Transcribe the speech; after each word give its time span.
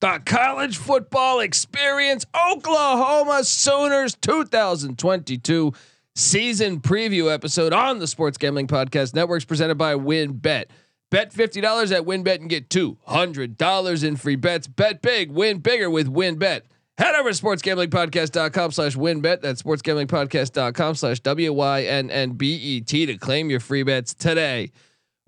the 0.00 0.22
college 0.24 0.76
football 0.76 1.40
experience, 1.40 2.24
Oklahoma 2.50 3.42
Sooners 3.44 4.14
2022 4.16 5.72
season 6.14 6.80
preview 6.80 7.32
episode 7.32 7.72
on 7.72 7.98
the 7.98 8.06
Sports 8.06 8.38
Gambling 8.38 8.66
Podcast 8.68 9.14
Networks 9.14 9.44
presented 9.44 9.76
by 9.76 9.94
WynnBet. 9.94 10.64
Bet 11.10 11.32
$50 11.32 11.96
at 11.96 12.04
WynnBet 12.04 12.40
and 12.40 12.50
get 12.50 12.68
$200 12.68 14.04
in 14.04 14.16
free 14.16 14.36
bets. 14.36 14.66
Bet 14.66 15.00
big, 15.00 15.30
win 15.30 15.58
bigger 15.58 15.88
with 15.88 16.12
WynnBet. 16.12 16.62
Head 16.98 17.14
over 17.14 17.32
to 17.32 17.42
sportsgamblingpodcast.com 17.42 18.72
slash 18.72 18.96
wynnbet. 18.96 19.40
That's 19.40 19.62
sportsgamblingpodcast.com 19.62 20.96
slash 20.96 21.20
W-Y-N-N-B-E-T 21.20 23.06
to 23.06 23.16
claim 23.16 23.50
your 23.50 23.60
free 23.60 23.84
bets 23.84 24.14
today. 24.14 24.72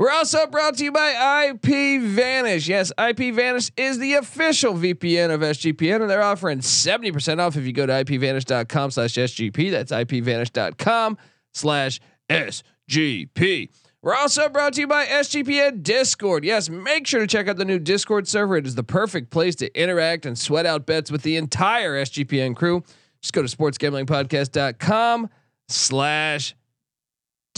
We're 0.00 0.12
also 0.12 0.46
brought 0.46 0.78
to 0.78 0.84
you 0.84 0.92
by 0.92 1.50
IP 1.50 2.00
Vanish. 2.00 2.66
Yes, 2.66 2.90
IP 2.98 3.34
Vanish 3.34 3.70
is 3.76 3.98
the 3.98 4.14
official 4.14 4.72
VPN 4.72 5.30
of 5.30 5.42
SGPN, 5.42 6.00
and 6.00 6.08
they're 6.08 6.22
offering 6.22 6.60
70% 6.60 7.38
off 7.38 7.54
if 7.54 7.66
you 7.66 7.74
go 7.74 7.84
to 7.84 7.92
ipvanish.com 7.92 8.92
slash 8.92 9.12
SGP. 9.12 9.70
That's 9.70 9.92
ipvanish.com 9.92 11.18
slash 11.52 12.00
SGP. 12.30 13.68
We're 14.00 14.14
also 14.14 14.48
brought 14.48 14.72
to 14.72 14.80
you 14.80 14.86
by 14.86 15.04
SGPN 15.04 15.82
Discord. 15.82 16.46
Yes, 16.46 16.70
make 16.70 17.06
sure 17.06 17.20
to 17.20 17.26
check 17.26 17.48
out 17.48 17.58
the 17.58 17.66
new 17.66 17.78
Discord 17.78 18.26
server. 18.26 18.56
It 18.56 18.66
is 18.66 18.76
the 18.76 18.82
perfect 18.82 19.28
place 19.28 19.54
to 19.56 19.78
interact 19.78 20.24
and 20.24 20.38
sweat 20.38 20.64
out 20.64 20.86
bets 20.86 21.10
with 21.10 21.24
the 21.24 21.36
entire 21.36 22.02
SGPN 22.02 22.56
crew. 22.56 22.82
Just 23.20 23.34
go 23.34 23.42
to 23.42 23.54
sportsgamblingpodcast.com 23.54 25.28
slash 25.68 26.54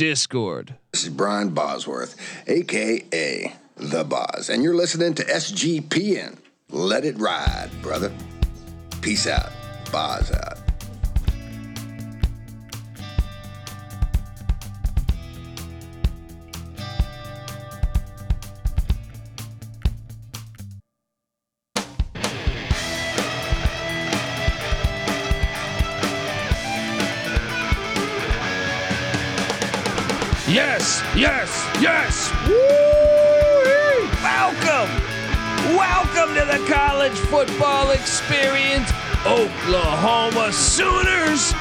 Discord. 0.02 0.74
This 0.90 1.04
is 1.04 1.10
Brian 1.10 1.50
Bosworth, 1.50 2.16
aka 2.48 3.54
The 3.76 4.02
Boz, 4.02 4.50
and 4.50 4.60
you're 4.60 4.74
listening 4.74 5.14
to 5.14 5.22
SGPN. 5.22 6.38
Let 6.70 7.04
it 7.04 7.16
ride, 7.20 7.70
brother. 7.82 8.12
Peace 9.00 9.28
out. 9.28 9.52
Boz 9.92 10.32
out. 10.32 10.61
Yes, 30.52 31.02
yes, 31.16 31.66
yes. 31.80 32.30
Woo! 32.46 32.54
Welcome. 34.22 34.90
Welcome 35.74 36.34
to 36.34 36.44
the 36.44 36.62
college 36.70 37.14
football 37.14 37.90
experience, 37.92 38.90
Oklahoma 39.24 40.52
Sooners 40.52 41.52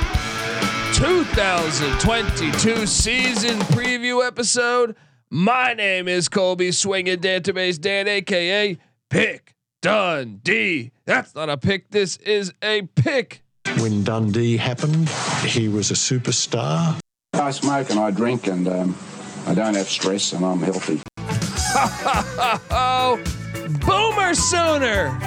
2022 0.97 2.85
season 2.85 3.59
preview 3.59 4.27
episode. 4.27 4.97
My 5.29 5.73
name 5.73 6.09
is 6.09 6.27
Colby 6.27 6.73
Swinging 6.73 7.19
Database 7.19 7.79
Dan, 7.79 8.09
aka 8.09 8.77
Pick 9.09 9.55
Dundee. 9.81 10.91
That's 11.05 11.33
not 11.33 11.47
a 11.47 11.55
pick, 11.55 11.91
this 11.91 12.17
is 12.17 12.53
a 12.61 12.81
pick. 12.81 13.41
When 13.77 14.03
Dundee 14.03 14.57
happened, 14.57 15.07
he 15.45 15.69
was 15.69 15.91
a 15.91 15.93
superstar. 15.93 17.00
I 17.51 17.53
smoke 17.53 17.89
and 17.89 17.99
I 17.99 18.11
drink 18.11 18.47
and 18.47 18.65
um, 18.65 18.97
I 19.45 19.53
don't 19.53 19.73
have 19.73 19.89
stress 19.89 20.31
and 20.31 20.45
I'm 20.45 20.61
healthy. 20.61 21.01
Oh, 22.71 23.21
Boomer 23.85 24.33
Sooner. 24.33 25.19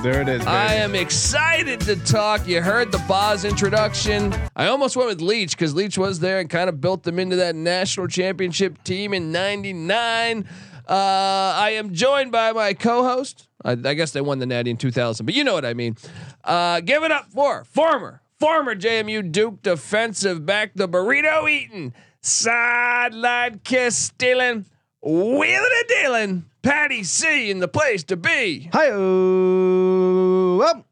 There 0.00 0.22
it 0.22 0.28
is. 0.28 0.38
Baby. 0.38 0.46
I 0.46 0.74
am 0.74 0.94
excited 0.94 1.80
to 1.80 1.96
talk. 1.96 2.46
You 2.46 2.62
heard 2.62 2.92
the 2.92 3.04
Boz 3.08 3.44
introduction. 3.44 4.32
I 4.54 4.68
almost 4.68 4.96
went 4.96 5.08
with 5.08 5.20
Leach 5.20 5.56
because 5.56 5.74
Leach 5.74 5.98
was 5.98 6.20
there 6.20 6.38
and 6.38 6.48
kind 6.48 6.68
of 6.68 6.80
built 6.80 7.02
them 7.02 7.18
into 7.18 7.34
that 7.34 7.56
national 7.56 8.06
championship 8.06 8.84
team 8.84 9.12
in 9.12 9.32
'99. 9.32 10.44
Uh, 10.88 10.92
I 10.92 11.70
am 11.70 11.92
joined 11.92 12.30
by 12.30 12.52
my 12.52 12.72
co-host. 12.72 13.48
I, 13.64 13.72
I 13.72 13.94
guess 13.94 14.12
they 14.12 14.20
won 14.20 14.38
the 14.38 14.46
Natty 14.46 14.70
in 14.70 14.76
2000, 14.76 15.26
but 15.26 15.34
you 15.34 15.42
know 15.42 15.54
what 15.54 15.64
I 15.64 15.74
mean. 15.74 15.96
Uh, 16.44 16.78
give 16.82 17.02
it 17.02 17.10
up 17.10 17.32
for 17.32 17.64
former 17.64 18.22
former 18.38 18.74
JMU 18.74 19.30
Duke 19.32 19.62
defensive 19.62 20.46
back, 20.46 20.72
the 20.74 20.88
burrito 20.88 21.50
eating, 21.50 21.92
sideline 22.20 23.60
kiss 23.64 23.96
stealing, 23.96 24.66
wheeling 25.02 25.48
and 25.50 25.88
dealing. 25.88 26.44
Patty 26.62 27.04
C 27.04 27.50
in 27.50 27.60
the 27.60 27.68
place 27.68 28.02
to 28.04 28.16
be. 28.16 28.68
Hi. 28.72 28.90
Up. 28.90 30.84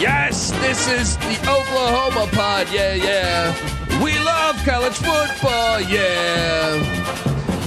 Yes, 0.00 0.50
this 0.62 0.88
is 0.88 1.16
the 1.18 1.38
Oklahoma 1.42 2.26
pod. 2.32 2.68
Yeah, 2.72 2.94
yeah. 2.94 4.02
We 4.02 4.18
love 4.18 4.56
college 4.64 4.94
football. 4.94 5.80
Yeah. 5.80 6.78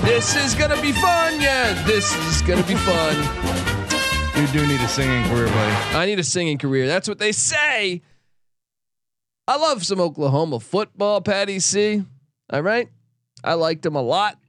This 0.04 0.36
is 0.36 0.56
gonna 0.56 0.82
be 0.82 0.92
fun. 0.92 1.40
Yeah, 1.40 1.74
this 1.86 2.14
is 2.28 2.42
gonna 2.42 2.64
be 2.64 2.76
fun. 2.76 3.83
You 4.36 4.48
do 4.48 4.66
need 4.66 4.82
a 4.82 4.88
singing 4.88 5.24
career, 5.30 5.46
buddy. 5.46 5.96
I 5.96 6.06
need 6.08 6.18
a 6.18 6.24
singing 6.24 6.58
career. 6.58 6.88
That's 6.88 7.08
what 7.08 7.20
they 7.20 7.32
say. 7.32 8.02
I 9.48 9.58
love 9.58 9.86
some 9.86 10.00
Oklahoma 10.02 10.60
football, 10.60 11.22
Patty 11.22 11.60
C. 11.60 12.04
All 12.52 12.62
right. 12.62 12.90
I 13.44 13.54
liked 13.54 13.86
him 13.86 13.96
a 13.96 14.02
lot, 14.02 14.40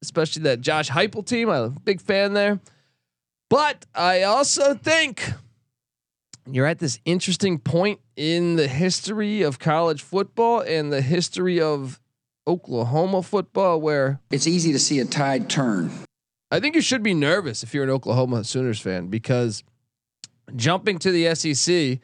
especially 0.00 0.42
that 0.44 0.60
Josh 0.60 0.90
Heupel 0.90 1.26
team. 1.26 1.50
I'm 1.50 1.64
a 1.64 1.70
big 1.70 2.00
fan 2.00 2.34
there. 2.34 2.60
But 3.50 3.84
I 3.94 4.22
also 4.22 4.74
think 4.74 5.24
you're 6.46 6.66
at 6.66 6.78
this 6.78 7.00
interesting 7.04 7.58
point 7.58 7.98
in 8.14 8.54
the 8.54 8.68
history 8.68 9.42
of 9.42 9.58
college 9.58 10.02
football 10.02 10.60
and 10.60 10.92
the 10.92 11.02
history 11.02 11.60
of 11.60 11.98
Oklahoma 12.46 13.22
football 13.22 13.80
where 13.80 14.20
It's 14.30 14.46
easy 14.46 14.72
to 14.72 14.78
see 14.78 15.00
a 15.00 15.04
tide 15.04 15.50
turn. 15.50 15.90
I 16.52 16.60
think 16.60 16.74
you 16.74 16.82
should 16.82 17.02
be 17.02 17.14
nervous 17.14 17.62
if 17.62 17.72
you're 17.72 17.82
an 17.84 17.88
Oklahoma 17.90 18.44
Sooners 18.44 18.78
fan 18.78 19.06
because 19.08 19.64
jumping 20.54 20.98
to 20.98 21.10
the 21.10 21.34
SEC 21.34 21.98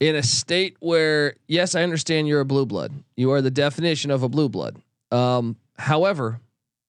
in 0.00 0.16
a 0.16 0.22
state 0.22 0.76
where, 0.80 1.34
yes, 1.46 1.74
I 1.74 1.82
understand 1.82 2.28
you're 2.28 2.40
a 2.40 2.44
blue 2.46 2.64
blood. 2.64 2.92
You 3.14 3.32
are 3.32 3.42
the 3.42 3.50
definition 3.50 4.10
of 4.10 4.22
a 4.22 4.28
blue 4.30 4.48
blood. 4.48 4.76
Um, 5.12 5.56
however, 5.78 6.40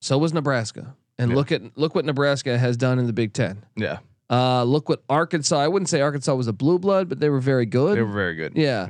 so 0.02 0.18
was 0.18 0.34
Nebraska, 0.34 0.96
and 1.20 1.32
Yeah. 1.32 1.36
look 1.36 1.52
at 1.52 1.78
look 1.78 1.96
what 1.96 2.06
Nebraska 2.06 2.58
has 2.58 2.78
done 2.78 2.98
in 2.98 3.08
the 3.08 3.14
Big 3.14 3.34
Ten. 3.34 3.64
Yeah, 3.76 4.00
Uh, 4.30 4.64
look 4.64 4.88
what 4.90 5.04
Arkansas. 5.10 5.58
I 5.58 5.68
wouldn't 5.68 5.90
say 5.90 6.00
Arkansas 6.02 6.34
was 6.36 6.48
a 6.48 6.54
blue 6.54 6.80
blood, 6.80 7.08
but 7.10 7.20
they 7.20 7.30
were 7.30 7.40
very 7.42 7.66
good. 7.66 7.98
they 7.98 8.02
were 8.02 8.12
very 8.14 8.36
good. 8.36 8.54
Yeah. 8.56 8.88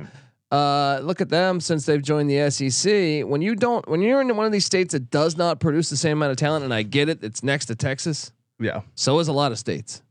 Uh, 0.50 0.98
look 1.02 1.20
at 1.20 1.28
them 1.28 1.60
since 1.60 1.84
they've 1.84 2.02
joined 2.02 2.30
the 2.30 2.50
SEC. 2.50 3.26
When 3.26 3.42
you 3.42 3.54
don't, 3.54 3.86
when 3.88 4.00
you're 4.00 4.20
in 4.22 4.34
one 4.36 4.46
of 4.46 4.52
these 4.52 4.64
states 4.64 4.92
that 4.92 5.10
does 5.10 5.36
not 5.36 5.60
produce 5.60 5.90
the 5.90 5.96
same 5.96 6.18
amount 6.18 6.30
of 6.32 6.38
talent, 6.38 6.64
and 6.64 6.72
I 6.72 6.82
get 6.82 7.08
it, 7.08 7.22
it's 7.22 7.42
next 7.42 7.66
to 7.66 7.74
Texas. 7.74 8.32
Yeah. 8.58 8.80
So 8.94 9.18
is 9.18 9.28
a 9.28 9.32
lot 9.32 9.52
of 9.52 9.58
states. 9.58 10.02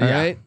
All 0.00 0.06
Yeah. 0.08 0.14
right. 0.18 0.38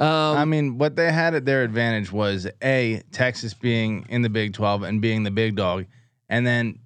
Um, 0.00 0.38
I 0.38 0.44
mean, 0.46 0.78
what 0.78 0.96
they 0.96 1.12
had 1.12 1.34
at 1.34 1.44
their 1.44 1.62
advantage 1.62 2.10
was 2.10 2.46
a 2.62 3.02
Texas 3.12 3.52
being 3.52 4.06
in 4.08 4.22
the 4.22 4.30
Big 4.30 4.54
Twelve 4.54 4.82
and 4.82 5.02
being 5.02 5.24
the 5.24 5.30
big 5.30 5.56
dog, 5.56 5.84
and 6.30 6.46
then 6.46 6.78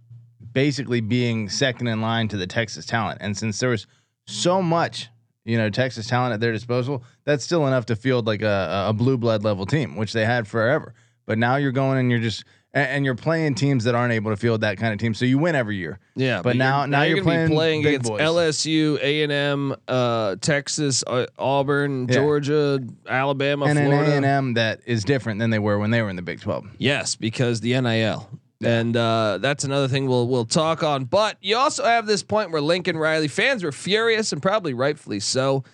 basically 0.52 1.00
being 1.00 1.48
second 1.48 1.86
in 1.86 2.00
line 2.00 2.26
to 2.28 2.36
the 2.36 2.46
Texas 2.48 2.86
talent. 2.86 3.18
And 3.20 3.36
since 3.36 3.60
there 3.60 3.70
was 3.70 3.86
so 4.26 4.60
much, 4.60 5.08
you 5.44 5.56
know, 5.56 5.70
Texas 5.70 6.08
talent 6.08 6.34
at 6.34 6.40
their 6.40 6.50
disposal, 6.50 7.04
that's 7.24 7.44
still 7.44 7.68
enough 7.68 7.86
to 7.86 7.94
field 7.96 8.26
like 8.26 8.42
a, 8.42 8.86
a 8.88 8.92
blue 8.92 9.16
blood 9.16 9.44
level 9.44 9.64
team, 9.64 9.94
which 9.94 10.12
they 10.12 10.24
had 10.24 10.48
forever. 10.48 10.92
But 11.26 11.38
now 11.38 11.56
you're 11.56 11.72
going 11.72 11.98
and 11.98 12.10
you're 12.10 12.20
just 12.20 12.44
and, 12.72 12.88
and 12.88 13.04
you're 13.04 13.14
playing 13.14 13.54
teams 13.54 13.84
that 13.84 13.94
aren't 13.94 14.12
able 14.12 14.30
to 14.32 14.36
field 14.36 14.60
that 14.62 14.78
kind 14.78 14.92
of 14.92 14.98
team. 14.98 15.14
So 15.14 15.24
you 15.24 15.38
win 15.38 15.54
every 15.54 15.76
year. 15.76 15.98
yeah, 16.16 16.42
but 16.42 16.56
now- 16.56 16.80
you're, 16.80 16.86
now 16.88 17.02
you're 17.02 17.22
gonna 17.22 17.48
playing 17.48 17.86
against 17.86 18.10
boys. 18.10 18.20
LSU, 18.20 18.98
A 19.00 19.22
and 19.22 19.32
M, 19.32 19.76
uh, 19.88 20.36
Texas, 20.40 21.04
uh, 21.06 21.26
Auburn, 21.38 22.06
Yeah. 22.08 22.14
Georgia, 22.16 22.80
Alabama, 23.08 23.66
and 23.66 23.78
an 23.78 23.92
A 23.92 23.96
and 24.16 24.24
M 24.24 24.54
that 24.54 24.80
is 24.86 25.04
different 25.04 25.38
than 25.40 25.50
they 25.50 25.58
were 25.58 25.78
when 25.78 25.90
they 25.90 26.02
were 26.02 26.10
in 26.10 26.16
the 26.16 26.22
Big 26.22 26.40
Twelve. 26.40 26.66
Yes, 26.78 27.14
because 27.16 27.60
the 27.60 27.80
NIL. 27.80 28.28
And 28.64 28.96
uh, 28.96 29.38
that's 29.42 29.64
another 29.64 29.88
thing 29.88 30.06
we'll 30.06 30.26
we'll 30.26 30.46
talk 30.46 30.82
on. 30.82 31.04
But 31.04 31.36
you 31.42 31.54
also 31.56 31.84
have 31.84 32.06
this 32.06 32.22
point 32.22 32.50
where 32.50 32.62
Lincoln 32.62 32.96
Riley 32.96 33.28
fans 33.28 33.62
were 33.62 33.72
furious 33.72 34.32
and 34.32 34.40
probably 34.40 34.72
rightfully 34.72 35.20
so, 35.20 35.64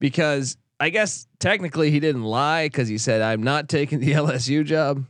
because 0.00 0.56
I 0.78 0.90
guess 0.90 1.26
technically 1.38 1.90
he 1.90 2.00
didn't 2.00 2.24
lie 2.24 2.66
because 2.66 2.88
he 2.88 2.98
said 2.98 3.22
I'm 3.22 3.42
not 3.42 3.68
taking 3.68 3.98
the 4.00 4.12
LSU 4.12 4.64
job. 4.64 5.04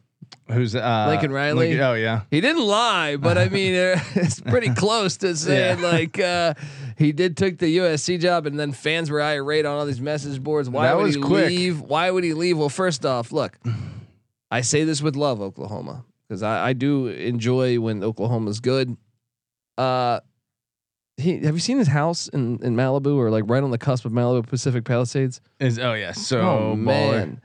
Who's 0.48 0.74
uh, 0.76 1.06
Lincoln 1.08 1.32
Riley? 1.32 1.68
Lincoln- 1.68 1.80
oh 1.84 1.94
yeah. 1.94 2.22
He 2.30 2.40
didn't 2.40 2.64
lie, 2.64 3.16
but 3.16 3.36
I 3.38 3.48
mean 3.48 3.74
uh, 3.74 4.00
it's 4.14 4.40
pretty 4.40 4.70
close 4.74 5.16
to 5.18 5.36
saying 5.36 5.80
Yeah. 5.80 5.86
like 5.86 6.18
uh, 6.20 6.54
he 6.96 7.12
did 7.12 7.36
took 7.36 7.58
the 7.58 7.78
USC 7.78 8.20
job, 8.20 8.46
and 8.46 8.58
then 8.58 8.72
fans 8.72 9.10
were 9.10 9.20
irate 9.22 9.66
on 9.66 9.76
all 9.78 9.86
these 9.86 10.00
message 10.00 10.40
boards. 10.42 10.70
Why 10.70 10.86
That 10.86 10.96
would 10.96 11.02
was 11.06 11.14
he 11.16 11.20
quick. 11.20 11.48
leave? 11.48 11.80
Why 11.80 12.10
would 12.10 12.24
he 12.24 12.32
leave? 12.32 12.58
Well, 12.58 12.68
first 12.68 13.04
off, 13.04 13.32
look, 13.32 13.58
I 14.50 14.60
say 14.62 14.84
this 14.84 15.02
with 15.02 15.14
love, 15.16 15.40
Oklahoma, 15.40 16.04
because 16.28 16.42
I, 16.42 16.68
I 16.68 16.72
do 16.74 17.08
enjoy 17.08 17.78
when 17.80 18.02
Oklahoma's 18.04 18.60
good. 18.60 18.96
Uh, 19.76 20.20
he 21.16 21.38
have 21.40 21.54
you 21.54 21.60
seen 21.60 21.78
his 21.78 21.88
house 21.88 22.28
in 22.28 22.58
in 22.62 22.76
Malibu 22.76 23.16
or 23.16 23.30
like 23.30 23.44
right 23.46 23.62
on 23.62 23.70
the 23.70 23.78
cusp 23.78 24.04
of 24.04 24.12
Malibu 24.12 24.46
Pacific 24.46 24.84
Palisades? 24.84 25.40
Is 25.60 25.78
oh 25.78 25.94
yeah, 25.94 26.12
so 26.12 26.40
oh 26.40 26.76
man, 26.76 27.40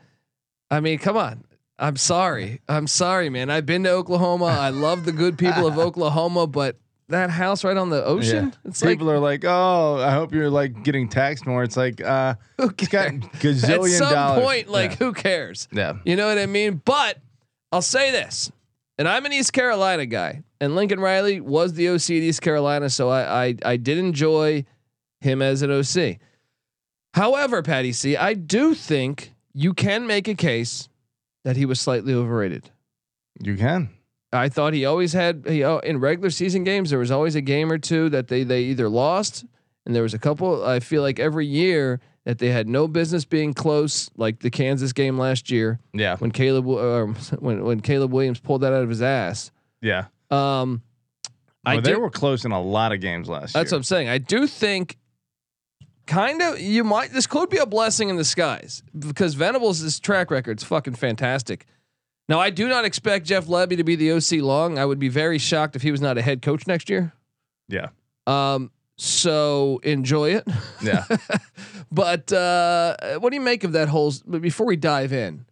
I 0.69 0.79
mean, 0.79 0.99
come 0.99 1.17
on. 1.17 1.43
I'm 1.79 1.95
sorry. 1.97 2.61
I'm 2.69 2.85
sorry, 2.85 3.29
man. 3.29 3.49
I've 3.49 3.65
been 3.65 3.83
to 3.85 3.89
Oklahoma. 3.91 4.45
I 4.45 4.69
love 4.69 5.03
the 5.03 5.11
good 5.11 5.35
people 5.37 5.65
of 5.65 5.79
Oklahoma, 5.87 6.45
but 6.45 6.77
that 7.09 7.31
house 7.31 7.63
right 7.63 7.75
on 7.75 7.89
the 7.89 8.05
ocean, 8.05 8.53
Yeah. 8.63 8.69
it's 8.69 8.81
People 8.83 9.07
like 9.07 9.15
are 9.15 9.19
like, 9.19 9.43
oh, 9.45 9.97
I 9.97 10.11
hope 10.11 10.31
you're 10.31 10.51
like 10.51 10.83
getting 10.83 11.09
taxed 11.09 11.47
more. 11.47 11.63
It's 11.63 11.75
like, 11.75 11.99
uh, 11.99 12.35
who 12.59 12.69
cares? 12.69 13.13
gazillion 13.39 13.93
At 13.93 13.97
some 13.97 14.13
dollars. 14.13 14.43
point, 14.45 14.67
like 14.69 14.91
yeah. 14.91 14.97
who 14.97 15.13
cares? 15.13 15.67
yeah. 15.71 15.93
You 16.05 16.15
know 16.15 16.27
what 16.27 16.37
I 16.37 16.45
mean? 16.45 16.81
But 16.85 17.17
I'll 17.71 17.81
say 17.81 18.11
this, 18.11 18.51
and 19.01 19.07
I'm 19.07 19.25
an 19.25 19.33
East 19.33 19.51
Carolina 19.51 20.05
guy, 20.05 20.43
and 20.59 20.75
Lincoln 20.75 20.99
Riley 20.99 21.41
was 21.41 21.73
the 21.73 21.89
OC 21.89 22.03
at 22.03 22.11
East 22.11 22.43
Carolina, 22.43 22.87
so 22.87 23.09
I 23.09 23.45
I, 23.45 23.55
I 23.65 23.77
did 23.77 23.97
enjoy 23.97 24.63
him 25.21 25.41
as 25.41 25.63
an 25.63 25.71
OC. 25.71 26.19
However, 27.15 27.63
Patty 27.63 27.93
C, 27.93 28.15
I 28.15 28.35
do 28.35 28.75
think 28.75 29.33
you 29.55 29.73
can 29.73 30.05
make 30.05 30.27
a 30.27 30.35
case 30.35 30.87
that 31.43 31.57
he 31.57 31.65
was 31.65 31.81
slightly 31.81 32.13
overrated. 32.13 32.69
you 33.39 33.57
can. 33.57 33.89
I 34.31 34.49
thought 34.49 34.75
he 34.75 34.85
always 34.85 35.13
had 35.13 35.45
he, 35.47 35.63
oh, 35.63 35.79
in 35.79 35.99
regular 35.99 36.29
season 36.29 36.63
games 36.63 36.91
there 36.91 36.99
was 36.99 37.09
always 37.09 37.33
a 37.33 37.41
game 37.41 37.71
or 37.71 37.79
two 37.79 38.07
that 38.09 38.27
they 38.27 38.43
they 38.43 38.61
either 38.65 38.87
lost 38.87 39.45
and 39.83 39.95
there 39.95 40.03
was 40.03 40.13
a 40.13 40.19
couple 40.19 40.63
I 40.63 40.79
feel 40.79 41.01
like 41.01 41.19
every 41.19 41.47
year 41.47 42.01
that 42.25 42.37
they 42.37 42.49
had 42.49 42.67
no 42.67 42.87
business 42.87 43.25
being 43.25 43.53
close 43.53 44.09
like 44.15 44.39
the 44.39 44.49
Kansas 44.51 44.93
game 44.93 45.17
last 45.17 45.49
year 45.49 45.79
Yeah. 45.93 46.17
when 46.17 46.31
Caleb 46.31 46.67
uh, 46.69 47.05
when 47.39 47.63
when 47.63 47.79
Caleb 47.81 48.11
Williams 48.11 48.39
pulled 48.39 48.61
that 48.61 48.73
out 48.73 48.83
of 48.83 48.89
his 48.89 49.01
ass. 49.01 49.51
Yeah. 49.81 50.05
Um 50.29 50.81
I 51.65 51.75
Well, 51.75 51.81
they 51.83 51.93
do, 51.93 51.99
were 51.99 52.09
close 52.09 52.43
in 52.45 52.51
a 52.51 52.61
lot 52.61 52.91
of 52.91 53.01
games 53.01 53.27
last 53.29 53.53
year. 53.55 53.61
that's 53.63 53.71
what. 53.71 53.77
I'm 53.77 53.83
saying. 53.83 54.09
I 54.09 54.17
do 54.17 54.47
think 54.47 54.97
kind 56.07 56.41
of 56.41 56.59
you 56.59 56.83
might 56.83 57.11
this 57.11 57.27
could 57.27 57.49
be 57.49 57.57
a 57.57 57.65
blessing 57.65 58.09
in 58.09 58.17
disguise 58.17 58.83
because 58.97 59.33
Venables' 59.35 59.99
track 59.99 60.31
record's 60.31 60.63
fucking 60.63 60.95
fantastic. 60.95 61.65
Now 62.27 62.39
I 62.39 62.49
do 62.49 62.67
not 62.67 62.85
expect 62.85 63.25
Jeff 63.25 63.45
Lebby 63.47 63.77
to 63.77 63.83
be 63.83 63.95
the 63.95 64.11
OC 64.13 64.41
long. 64.43 64.77
I 64.79 64.85
would 64.85 64.99
be 64.99 65.09
very 65.09 65.37
shocked 65.37 65.75
if 65.75 65.81
he 65.81 65.91
was 65.91 66.01
not 66.01 66.17
a 66.17 66.21
head 66.21 66.41
coach 66.41 66.65
next 66.67 66.89
year. 66.89 67.13
yeah. 67.67 67.89
Um 68.27 68.71
so 68.97 69.79
enjoy 69.83 70.35
it. 70.35 70.47
Yeah. 70.81 71.05
but 71.91 72.31
uh 72.31 72.95
what 73.19 73.29
do 73.29 73.35
you 73.35 73.41
make 73.41 73.63
of 73.63 73.71
that 73.73 73.87
whole 73.89 74.13
but 74.25 74.41
before 74.41 74.65
we 74.67 74.75
dive 74.75 75.13
in? 75.13 75.45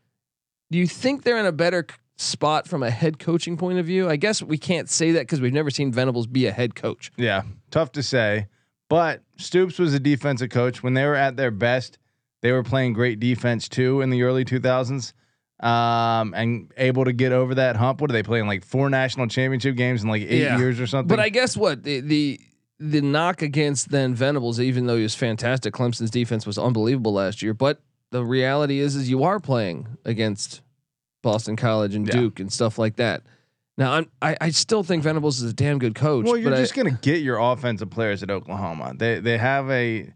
Do 0.71 0.77
you 0.77 0.87
think 0.87 1.23
they're 1.23 1.39
in 1.39 1.45
a 1.47 1.51
better 1.51 1.87
spot 2.17 2.67
from 2.67 2.83
a 2.83 2.89
head 2.91 3.17
coaching 3.19 3.57
point 3.57 3.79
of 3.79 3.85
view? 3.85 4.09
I 4.09 4.17
guess 4.17 4.41
we 4.43 4.57
can't 4.57 4.89
say 4.89 5.11
that 5.13 5.27
cuz 5.27 5.41
we've 5.41 5.53
never 5.53 5.71
seen 5.71 5.91
Venables 5.91 6.27
be 6.27 6.45
a 6.45 6.51
head 6.51 6.75
coach. 6.75 7.11
Yeah, 7.17 7.43
tough 7.71 7.91
to 7.93 8.03
say. 8.03 8.47
But 8.89 9.21
Stoops 9.37 9.77
was 9.79 9.93
a 9.93 9.99
defensive 9.99 10.49
coach 10.49 10.81
when 10.83 10.93
they 10.95 11.05
were 11.05 11.15
at 11.15 11.37
their 11.37 11.51
best. 11.51 11.97
They 12.41 12.51
were 12.51 12.63
playing 12.63 12.93
great 12.93 13.19
defense 13.19 13.67
too 13.69 14.01
in 14.01 14.09
the 14.09 14.23
early 14.23 14.45
2000s, 14.45 15.13
um, 15.59 16.33
and 16.33 16.71
able 16.77 17.05
to 17.05 17.11
get 17.13 17.31
over 17.31 17.53
that 17.55 17.75
hump. 17.75 18.01
What 18.01 18.09
are 18.09 18.13
they 18.13 18.23
playing 18.23 18.47
like 18.47 18.63
four 18.65 18.89
national 18.89 19.27
championship 19.27 19.75
games 19.75 20.01
in 20.03 20.09
like 20.09 20.21
eight 20.23 20.41
Yeah. 20.43 20.57
years 20.57 20.79
or 20.79 20.87
something? 20.87 21.07
But 21.07 21.19
I 21.19 21.29
guess 21.29 21.55
what 21.57 21.83
the 21.83 21.99
the 21.99 22.39
the 22.79 23.01
knock 23.01 23.41
against 23.41 23.89
then 23.89 24.15
Venables, 24.15 24.59
even 24.59 24.85
though 24.87 24.95
he 24.97 25.03
was 25.03 25.15
fantastic, 25.15 25.73
Clemson's 25.73 26.11
defense 26.11 26.45
was 26.45 26.57
unbelievable 26.57 27.13
last 27.13 27.41
year. 27.41 27.53
But 27.53 27.81
the 28.11 28.23
reality 28.23 28.79
is, 28.79 28.95
is 28.95 29.09
you 29.09 29.23
are 29.23 29.39
playing 29.39 29.87
against 30.05 30.61
Boston 31.21 31.55
College 31.55 31.95
and 31.95 32.07
Yeah. 32.07 32.13
Duke 32.13 32.39
and 32.39 32.51
stuff 32.51 32.77
like 32.77 32.95
that. 32.95 33.23
Now 33.77 33.93
I'm, 33.93 34.09
I 34.21 34.35
I 34.41 34.49
still 34.49 34.83
think 34.83 35.03
Venables 35.03 35.41
is 35.41 35.51
a 35.51 35.53
damn 35.53 35.79
good 35.79 35.95
coach. 35.95 36.25
well, 36.25 36.37
you're 36.37 36.49
but 36.51 36.57
I- 36.57 36.61
just 36.61 36.73
gonna 36.75 36.97
get 37.01 37.21
your 37.21 37.37
offensive 37.37 37.89
players 37.89 38.23
at 38.23 38.29
Oklahoma. 38.31 38.93
They 38.97 39.19
they 39.19 39.37
have 39.37 39.69
a 39.69 40.11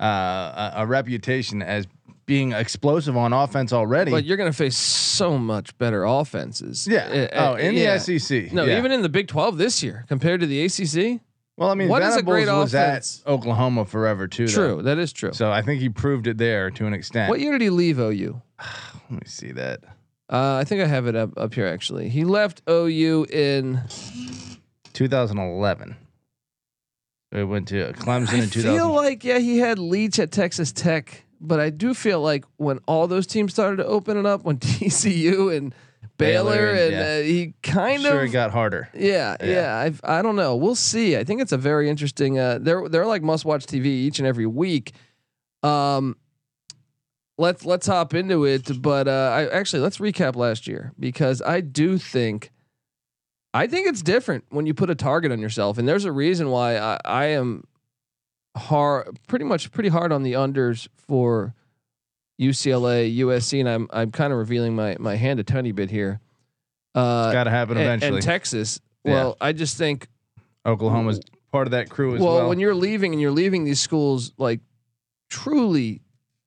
uh, 0.00 0.04
a, 0.04 0.72
a 0.82 0.86
reputation 0.86 1.62
as 1.62 1.86
being 2.26 2.52
explosive 2.52 3.16
on 3.16 3.32
offense 3.32 3.72
already. 3.72 4.10
But 4.10 4.24
you're 4.24 4.36
going 4.36 4.50
to 4.52 4.56
face 4.56 4.76
so 4.76 5.38
much 5.38 5.76
better 5.78 6.04
offenses. 6.04 6.86
yeah. 6.86 7.26
Uh, 7.32 7.52
oh, 7.52 7.54
in 7.54 7.74
yeah. 7.74 7.96
the 7.96 8.18
SEC. 8.18 8.52
No, 8.52 8.64
yeah. 8.64 8.76
even 8.78 8.92
in 8.92 9.00
the 9.02 9.08
Big 9.08 9.28
12 9.28 9.56
this 9.56 9.82
year 9.82 10.04
compared 10.08 10.40
to 10.40 10.46
the 10.46 10.62
ACC. 10.62 11.20
Well, 11.58 11.70
I 11.70 11.74
mean, 11.74 11.88
what 11.88 12.02
is 12.02 12.14
a 12.14 12.22
Venables 12.22 12.32
great 12.32 12.46
was 12.48 12.72
offense? 12.72 13.22
at 13.26 13.30
Oklahoma 13.30 13.84
forever 13.84 14.28
too. 14.28 14.46
though. 14.46 14.52
True, 14.76 14.82
that 14.82 14.96
is 14.98 15.12
true. 15.12 15.32
So 15.32 15.50
I 15.50 15.60
think 15.62 15.80
he 15.80 15.88
proved 15.88 16.26
it 16.28 16.38
there 16.38 16.70
to 16.70 16.86
an 16.86 16.94
extent. 16.94 17.28
what 17.28 17.40
year 17.40 17.52
did 17.52 17.60
he 17.62 17.70
leave 17.70 17.98
OU? 17.98 18.40
Let 19.10 19.10
me 19.10 19.26
see 19.26 19.52
that. 19.52 19.80
Uh, 20.30 20.56
I 20.60 20.64
think 20.64 20.82
I 20.82 20.86
have 20.86 21.06
it 21.06 21.16
up 21.16 21.30
up 21.36 21.54
here 21.54 21.66
actually. 21.66 22.08
He 22.10 22.24
left 22.24 22.62
OU 22.68 23.26
in 23.30 23.82
2011. 24.92 25.96
It 27.32 27.44
went 27.44 27.68
to 27.68 27.92
Clemson 27.94 28.40
I 28.40 28.42
in 28.44 28.50
2000. 28.50 28.62
feel 28.74 28.92
like 28.94 29.24
yeah, 29.24 29.38
he 29.38 29.58
had 29.58 29.78
Leach 29.78 30.18
at 30.18 30.30
Texas 30.32 30.72
Tech, 30.72 31.24
but 31.40 31.60
I 31.60 31.70
do 31.70 31.92
feel 31.92 32.20
like 32.20 32.44
when 32.56 32.78
all 32.86 33.06
those 33.06 33.26
teams 33.26 33.52
started 33.52 33.76
to 33.78 33.86
open 33.86 34.16
it 34.16 34.24
up, 34.26 34.44
when 34.44 34.58
TCU 34.60 35.54
and 35.54 35.74
Baylor, 36.18 36.52
Baylor, 36.52 36.74
and 36.74 36.92
yeah. 36.92 37.00
uh, 37.00 37.22
he 37.22 37.54
kind 37.62 38.02
sure, 38.02 38.20
of 38.20 38.28
it 38.28 38.32
got 38.32 38.50
harder. 38.50 38.88
Yeah, 38.92 39.36
Yeah. 39.40 39.46
yeah. 39.46 39.76
I've, 39.78 40.00
I 40.04 40.20
don't 40.20 40.36
know. 40.36 40.56
We'll 40.56 40.74
see. 40.74 41.16
I 41.16 41.24
think 41.24 41.40
it's 41.40 41.52
a 41.52 41.56
very 41.56 41.88
interesting. 41.88 42.38
Uh, 42.38 42.58
they're 42.60 42.88
they're 42.88 43.06
like 43.06 43.22
must 43.22 43.44
watch 43.44 43.64
TV 43.66 43.86
each 43.86 44.18
and 44.18 44.26
every 44.26 44.46
week. 44.46 44.92
Um, 45.62 46.16
let's 47.38 47.64
let's 47.64 47.86
hop 47.86 48.14
into 48.14 48.44
it. 48.44 48.82
But 48.82 49.08
uh, 49.08 49.30
I 49.34 49.48
actually 49.48 49.80
let's 49.80 49.98
recap 49.98 50.36
last 50.36 50.66
year 50.66 50.92
because 50.98 51.40
I 51.40 51.60
do 51.60 51.96
think, 51.98 52.50
I 53.54 53.66
think 53.66 53.86
it's 53.86 54.02
different 54.02 54.44
when 54.50 54.66
you 54.66 54.74
put 54.74 54.90
a 54.90 54.94
target 54.94 55.32
on 55.32 55.40
yourself, 55.40 55.78
and 55.78 55.88
there's 55.88 56.04
a 56.04 56.12
reason 56.12 56.50
why 56.50 56.76
I, 56.76 56.98
I 57.04 57.24
am 57.26 57.64
hard, 58.56 59.18
pretty 59.28 59.44
much 59.44 59.70
pretty 59.70 59.88
hard 59.88 60.12
on 60.12 60.24
the 60.24 60.32
unders 60.32 60.88
for 61.06 61.54
UCLA, 62.40 63.16
USC, 63.18 63.60
and 63.60 63.68
I'm 63.68 63.88
I'm 63.92 64.10
kind 64.10 64.32
of 64.32 64.38
revealing 64.38 64.74
my 64.76 64.96
my 64.98 65.16
hand 65.16 65.40
a 65.40 65.44
tiny 65.44 65.72
bit 65.72 65.90
here. 65.90 66.20
Uh, 66.94 67.32
Got 67.32 67.44
to 67.44 67.50
happen 67.50 67.76
and- 67.76 67.86
eventually. 67.86 68.16
And 68.18 68.22
Texas. 68.22 68.80
Yeah. 69.04 69.12
Well, 69.12 69.36
I 69.40 69.52
just 69.52 69.76
think 69.76 70.08
Oklahoma's 70.66 71.20
part 71.52 71.66
of 71.66 71.70
that 71.70 71.88
crew 71.88 72.14
as 72.14 72.20
well, 72.20 72.34
well. 72.36 72.48
when 72.48 72.58
you're 72.58 72.74
leaving 72.74 73.12
and 73.12 73.20
you're 73.20 73.30
leaving 73.30 73.64
these 73.64 73.80
schools, 73.80 74.32
like 74.36 74.60
truly, 75.30 76.00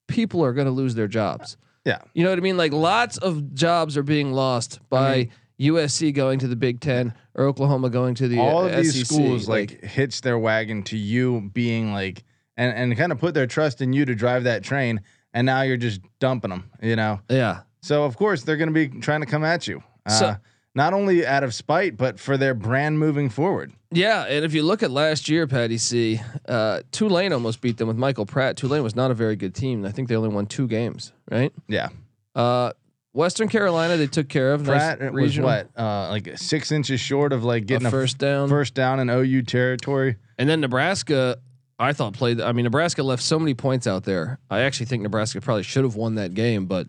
people 0.08 0.44
are 0.44 0.54
going 0.54 0.66
to 0.68 0.72
lose 0.72 0.96
their 0.96 1.08
jobs. 1.08 1.58
Yeah. 1.86 2.00
you 2.14 2.24
know 2.24 2.30
what 2.30 2.38
I 2.38 2.42
mean. 2.42 2.58
Like 2.58 2.74
lots 2.74 3.18
of 3.18 3.54
jobs 3.56 3.98
are 3.98 4.04
being 4.04 4.34
lost 4.34 4.80
by 4.90 5.16
mean- 5.18 5.32
USC 5.74 6.14
going 6.14 6.40
to 6.40 6.48
the 6.48 6.56
Big 6.56 6.80
Ten 6.80 7.14
or 7.36 7.46
Oklahoma 7.46 7.90
going 7.90 8.14
to 8.16 8.28
the 8.28 8.40
all 8.40 8.64
uh, 8.66 8.68
of 8.70 8.76
these 8.78 8.96
SEC. 8.96 9.06
schools 9.06 9.48
like, 9.50 9.82
hitch 9.84 10.22
their 10.22 10.38
wagon 10.38 10.84
to 10.84 10.98
you 10.98 11.50
being 11.54 11.94
like 11.94 12.24
and 12.58 12.76
and 12.76 12.98
kind 12.98 13.12
of 13.12 13.20
put 13.20 13.34
their 13.34 13.48
trust 13.48 13.82
in 13.82 13.94
you 13.94 14.04
to 14.06 14.14
drive 14.16 14.44
that 14.44 14.64
train 14.64 15.02
and 15.34 15.46
now 15.46 15.62
you're 15.62 15.78
just 15.78 16.02
dumping 16.20 16.50
them 16.50 16.70
you 16.82 16.96
know 16.96 17.20
yeah, 17.30 17.62
so 17.82 18.04
of 18.04 18.18
course 18.18 18.44
they're 18.44 18.58
going 18.58 18.74
to 18.74 18.88
be 18.88 18.88
trying 19.00 19.22
to 19.22 19.28
come 19.28 19.44
at 19.44 19.68
you 19.68 19.84
uh, 20.06 20.36
not 20.76 20.94
only 20.94 21.26
out 21.26 21.44
of 21.44 21.54
spite 21.54 21.98
but 21.98 22.20
for 22.20 22.38
their 22.38 22.54
brand 22.54 23.00
moving 23.00 23.30
forward 23.30 23.72
yeah. 23.92 24.24
And 24.24 24.46
if 24.46 24.54
you 24.54 24.64
look 24.64 24.84
at 24.84 24.92
last 24.92 25.28
year, 25.28 25.48
Patty 25.48 25.78
C, 25.78 26.22
uh, 26.48 26.82
Tulane 26.92 27.34
almost 27.34 27.62
beat 27.62 27.78
them 27.78 27.88
with 27.88 27.98
Michael 27.98 28.26
Pratt. 28.26 28.56
Tulane 28.56 28.84
was 28.84 28.96
not 28.96 29.12
a 29.12 29.14
very 29.14 29.36
good 29.36 29.54
team. 29.54 29.86
I 29.86 29.92
think 29.92 30.08
they 30.08 30.16
only 30.16 30.30
won 30.30 30.46
two 30.46 30.68
games, 30.68 31.12
right? 31.30 31.52
yeah 31.68 31.90
Uh, 32.34 32.72
Western 33.14 33.50
Carolina, 33.50 33.98
they 33.98 34.08
took 34.08 34.30
care 34.30 34.54
of. 34.54 34.64
Pratt 34.64 35.02
nice 35.02 35.12
was 35.12 35.38
what 35.38 35.70
uh 35.78 36.08
like 36.10 36.38
six 36.38 36.72
inches 36.72 37.02
short 37.02 37.34
of 37.34 37.44
like 37.44 37.66
getting 37.66 37.88
a, 37.88 37.92
first 37.92 38.18
down. 38.18 38.48
first 38.48 38.74
down 38.74 39.02
in 39.02 39.10
OU 39.10 39.42
territory 39.44 40.16
And 40.38 40.48
then 40.48 40.62
Nebraska, 40.62 41.38
I 41.82 41.94
thought 41.94 42.14
played. 42.14 42.40
I 42.40 42.52
mean, 42.52 42.64
Nebraska 42.64 43.02
left 43.04 43.24
so 43.24 43.40
many 43.40 43.54
points 43.54 43.88
out 43.88 44.04
there. 44.04 44.40
I 44.50 44.62
actually 44.62 44.86
think 44.86 45.04
Nebraska 45.04 45.42
probably 45.42 45.64
should 45.64 45.84
have 45.84 45.96
won 45.96 46.16
that 46.16 46.34
game, 46.34 46.66
but 46.68 46.88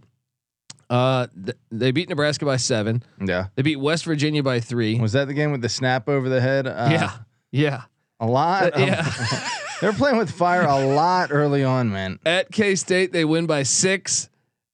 uh, 0.91 1.27
th- 1.45 1.57
they 1.71 1.91
beat 1.91 2.09
Nebraska 2.09 2.45
by 2.45 2.57
seven. 2.59 3.03
yeah 3.25 3.47
They 3.55 3.63
beat 3.63 3.77
West 3.81 4.05
Virginia 4.05 4.43
by 4.43 4.61
three. 4.61 5.01
was 5.01 5.13
that 5.13 5.27
the 5.29 5.35
game 5.35 5.51
with 5.53 5.63
the 5.63 5.69
snap 5.71 6.09
over 6.09 6.29
the 6.29 6.41
head 6.41 6.67
uh, 6.67 6.89
yeah, 6.91 7.13
yeah, 7.51 7.83
a 8.21 8.27
lot 8.27 8.65
Uh, 8.65 8.71
of- 8.75 8.81
yeah. 8.89 9.49
they're 9.81 9.93
playing 9.95 10.19
with 10.19 10.31
fire 10.31 10.63
a 10.67 10.79
lot 10.95 11.33
early 11.33 11.65
on 11.65 11.91
man 11.91 12.19
At 12.27 12.53
K 12.53 12.75
State, 12.75 13.13
they 13.13 13.25
win 13.25 13.47
by 13.47 13.63
six. 13.63 14.29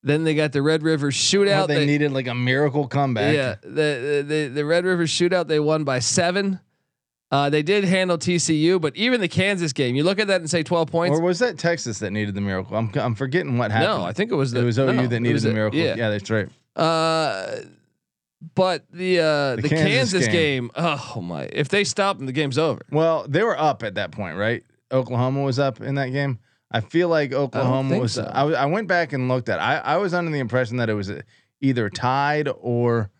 Then 0.04 0.22
they 0.24 0.34
got 0.34 0.52
the 0.52 0.62
Red 0.62 0.82
River 0.84 1.10
shootout. 1.10 1.46
Well, 1.46 1.66
they, 1.66 1.84
needed 1.84 2.12
like 2.12 2.28
a 2.28 2.34
miracle 2.34 2.86
comeback 2.86 3.34
Yeah, 3.34 3.56
the, 3.62 4.24
the 4.26 4.50
the 4.54 4.64
Red 4.64 4.84
River 4.84 5.04
shootout 5.04 5.48
they 5.48 5.60
won 5.60 5.84
by 5.84 5.98
seven. 5.98 6.60
Uh, 7.30 7.50
they 7.50 7.62
did 7.62 7.84
handle 7.84 8.16
TCU, 8.16 8.80
but 8.80 8.96
even 8.96 9.20
the 9.20 9.28
Kansas 9.28 9.74
game, 9.74 9.94
you 9.94 10.02
look 10.02 10.18
at 10.18 10.28
that 10.28 10.40
and 10.40 10.48
say 10.48 10.62
twelve 10.62 10.90
points. 10.90 11.18
Or 11.18 11.22
was 11.22 11.38
that 11.40 11.58
Texas 11.58 11.98
that 11.98 12.10
needed 12.10 12.34
the 12.34 12.40
miracle? 12.40 12.76
I'm 12.76 12.90
I'm 12.94 13.14
forgetting 13.14 13.58
what 13.58 13.70
happened. 13.70 14.00
no, 14.00 14.04
I 14.04 14.12
think 14.12 14.32
it 14.32 14.34
was 14.34 14.52
the 14.52 14.60
it 14.60 14.64
was 14.64 14.78
OU 14.78 14.92
no, 14.92 15.06
that 15.06 15.20
needed 15.20 15.42
the 15.42 15.50
a- 15.50 15.54
miracle. 15.54 15.78
Yeah, 15.78 15.94
Yeah, 15.96 16.10
that's 16.10 16.30
right. 16.30 16.48
Uh, 16.74 17.56
but 18.54 18.84
the 18.92 19.18
uh, 19.18 19.56
the, 19.56 19.68
Kansas 19.68 19.80
Kansas, 19.80 20.26
game. 20.26 20.68
game. 20.68 20.70
oh 20.76 21.20
my! 21.20 21.48
If 21.52 21.68
they 21.68 21.84
stop 21.84 22.16
them, 22.16 22.26
the 22.26 22.32
game's 22.32 22.56
over. 22.56 22.80
Well, 22.90 23.26
they 23.28 23.42
were 23.42 23.58
up 23.58 23.82
at 23.82 23.96
that 23.96 24.12
point, 24.12 24.36
right? 24.36 24.64
Oklahoma 24.90 25.42
was 25.42 25.58
up 25.58 25.80
in 25.80 25.96
that 25.96 26.12
game. 26.12 26.38
I 26.70 26.80
feel 26.80 27.08
like 27.08 27.32
Oklahoma 27.32 27.90
think 27.90 28.02
was. 28.02 28.12
so. 28.14 28.24
I, 28.24 28.44
I 28.52 28.66
went 28.66 28.88
back 28.88 29.12
and 29.12 29.28
looked 29.28 29.48
at. 29.48 29.60
I 29.60 29.78
I 29.78 29.96
was 29.96 30.14
under 30.14 30.30
the 30.30 30.38
impression 30.38 30.78
that 30.78 30.88
it 30.88 30.94
was 30.94 31.10
either 31.60 31.90
tied 31.90 32.48
or 32.60 33.10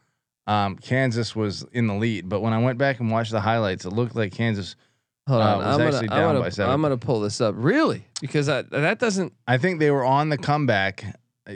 um, 0.49 0.76
Kansas 0.76 1.37
was 1.37 1.64
in 1.73 1.87
the 1.87 1.95
lead. 1.95 2.28
But 2.28 2.40
when 2.40 2.52
I 2.52 2.59
went 2.61 2.78
back 2.78 2.99
and 2.99 3.11
watched 3.11 3.31
the 3.31 3.40
highlights, 3.40 3.85
it 3.85 3.90
looked 3.93 4.17
like 4.17 4.33
Kansas 4.33 4.75
Hold 5.28 5.43
Uh, 5.43 5.45
on, 5.45 5.59
was 5.59 5.67
I'm 5.67 5.73
gonna, 5.78 5.85
actually 5.85 6.09
I'm 6.09 6.17
down 6.17 6.28
gonna, 6.35 6.40
by 6.40 6.49
seven. 6.49 6.73
I'm 6.73 6.83
gonna 6.83 6.97
pull 6.97 7.21
this 7.21 7.40
up. 7.40 7.55
Really? 7.59 8.05
Because 8.21 8.49
I, 8.49 8.62
that 8.62 8.99
doesn't. 8.99 9.35
I 9.47 9.59
think 9.59 9.78
they 9.78 9.90
were 9.90 10.05
on 10.05 10.31
the 10.31 10.38
comeback, 10.38 11.05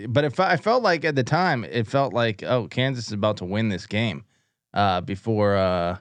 but 0.09 0.25
if 0.25 0.39
I 0.39 0.57
felt 0.59 0.83
like 0.83 1.07
at 1.07 1.15
the 1.17 1.25
time, 1.25 1.65
it 1.65 1.87
felt 1.87 2.13
like 2.13 2.43
oh, 2.43 2.69
Kansas 2.69 3.07
is 3.07 3.13
about 3.13 3.39
to 3.39 3.47
win 3.47 3.71
this 3.71 3.87
game. 3.87 4.25
Uh, 4.75 5.01
before 5.01 5.57
uh, 5.57 5.97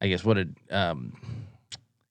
I 0.00 0.08
guess 0.08 0.24
what 0.24 0.34
did 0.34 0.56
um, 0.70 1.16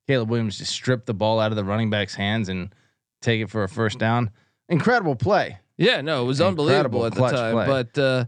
Caleb 0.07 0.29
Williams 0.29 0.57
just 0.57 0.71
strip 0.73 1.05
the 1.05 1.13
ball 1.13 1.39
out 1.39 1.51
of 1.51 1.55
the 1.55 1.63
running 1.63 1.89
back's 1.89 2.13
hands 2.15 2.49
and 2.49 2.73
take 3.21 3.41
it 3.41 3.49
for 3.49 3.63
a 3.63 3.69
first 3.69 3.99
down. 3.99 4.31
Incredible 4.67 5.15
play. 5.15 5.59
Yeah, 5.77 6.01
no, 6.01 6.23
it 6.23 6.25
was 6.25 6.41
Incredible 6.41 6.65
unbelievable 6.65 7.05
at 7.05 7.13
the 7.13 7.37
time. 7.37 7.53
play. 7.53 7.65
But 7.67 7.97
uh, 7.97 8.25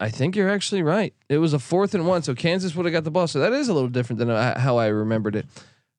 I 0.00 0.08
think 0.08 0.34
you're 0.34 0.48
actually 0.48 0.82
right. 0.82 1.12
It 1.28 1.38
was 1.38 1.52
a 1.52 1.58
fourth 1.58 1.94
and 1.94 2.06
one, 2.06 2.22
so 2.22 2.34
Kansas 2.34 2.74
would 2.74 2.86
have 2.86 2.92
got 2.92 3.04
the 3.04 3.10
ball. 3.10 3.26
So 3.28 3.38
that 3.40 3.52
is 3.52 3.68
a 3.68 3.74
little 3.74 3.90
different 3.90 4.18
than 4.18 4.28
how 4.30 4.78
I 4.78 4.86
remembered 4.86 5.36
it. 5.36 5.46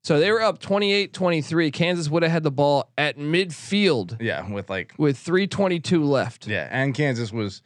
So 0.04 0.20
they 0.20 0.32
were 0.32 0.42
up 0.42 0.60
28-23. 0.60 1.72
Kansas 1.72 2.10
would 2.10 2.24
have 2.24 2.32
had 2.32 2.42
the 2.44 2.50
ball 2.52 2.92
at 2.98 3.18
midfield 3.18 4.18
Yeah, 4.20 4.50
with 4.52 4.70
like 4.70 4.94
with 4.98 5.18
322 5.18 6.04
left. 6.04 6.48
yeah, 6.48 6.68
and 6.72 6.94
Kansas 6.96 7.32
was 7.32 7.62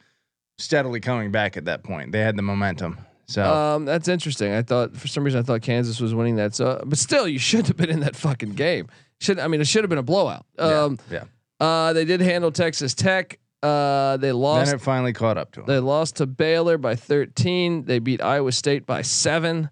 steadily 0.57 0.99
coming 0.99 1.31
back 1.31 1.55
at 1.57 1.65
that 1.65 1.83
point. 1.83 2.11
They 2.11 2.19
had 2.19 2.35
the 2.35 2.41
momentum. 2.41 2.97
So 3.27 3.43
Um, 3.43 3.85
that's 3.85 4.07
interesting. 4.07 4.51
I 4.53 4.61
thought 4.61 4.95
for 4.95 5.07
some 5.07 5.23
reason 5.23 5.39
I 5.39 5.43
thought 5.43 5.61
Kansas 5.61 5.99
was 6.01 6.13
winning 6.13 6.35
that. 6.35 6.53
So, 6.53 6.83
but 6.85 6.97
still, 6.97 7.27
you 7.27 7.39
should 7.39 7.67
have 7.67 7.77
been 7.77 7.89
in 7.89 8.01
that 8.01 8.15
fucking 8.15 8.51
game. 8.53 8.87
Should 9.21 9.39
I 9.39 9.47
mean 9.47 9.61
it 9.61 9.67
should 9.67 9.83
have 9.83 9.89
been 9.89 9.97
a 9.97 10.03
blowout. 10.03 10.45
Um, 10.59 10.99
yeah, 11.09 11.23
uh, 11.61 11.93
they 11.93 12.03
did 12.05 12.19
handle 12.19 12.51
Texas 12.51 12.93
Tech. 12.93 13.39
Uh, 13.65 14.17
they 14.17 14.27
then 14.27 14.35
lost. 14.37 14.73
it 14.73 14.81
finally 14.81 15.13
caught 15.13 15.37
up 15.37 15.51
to 15.53 15.61
them. 15.61 15.67
They 15.67 15.79
lost 15.79 16.17
to 16.17 16.25
Baylor 16.25 16.77
by 16.77 16.95
13. 16.95 17.85
They 17.85 17.99
beat 17.99 18.21
Iowa 18.21 18.51
State 18.51 18.85
by 18.85 19.01
seven, 19.01 19.69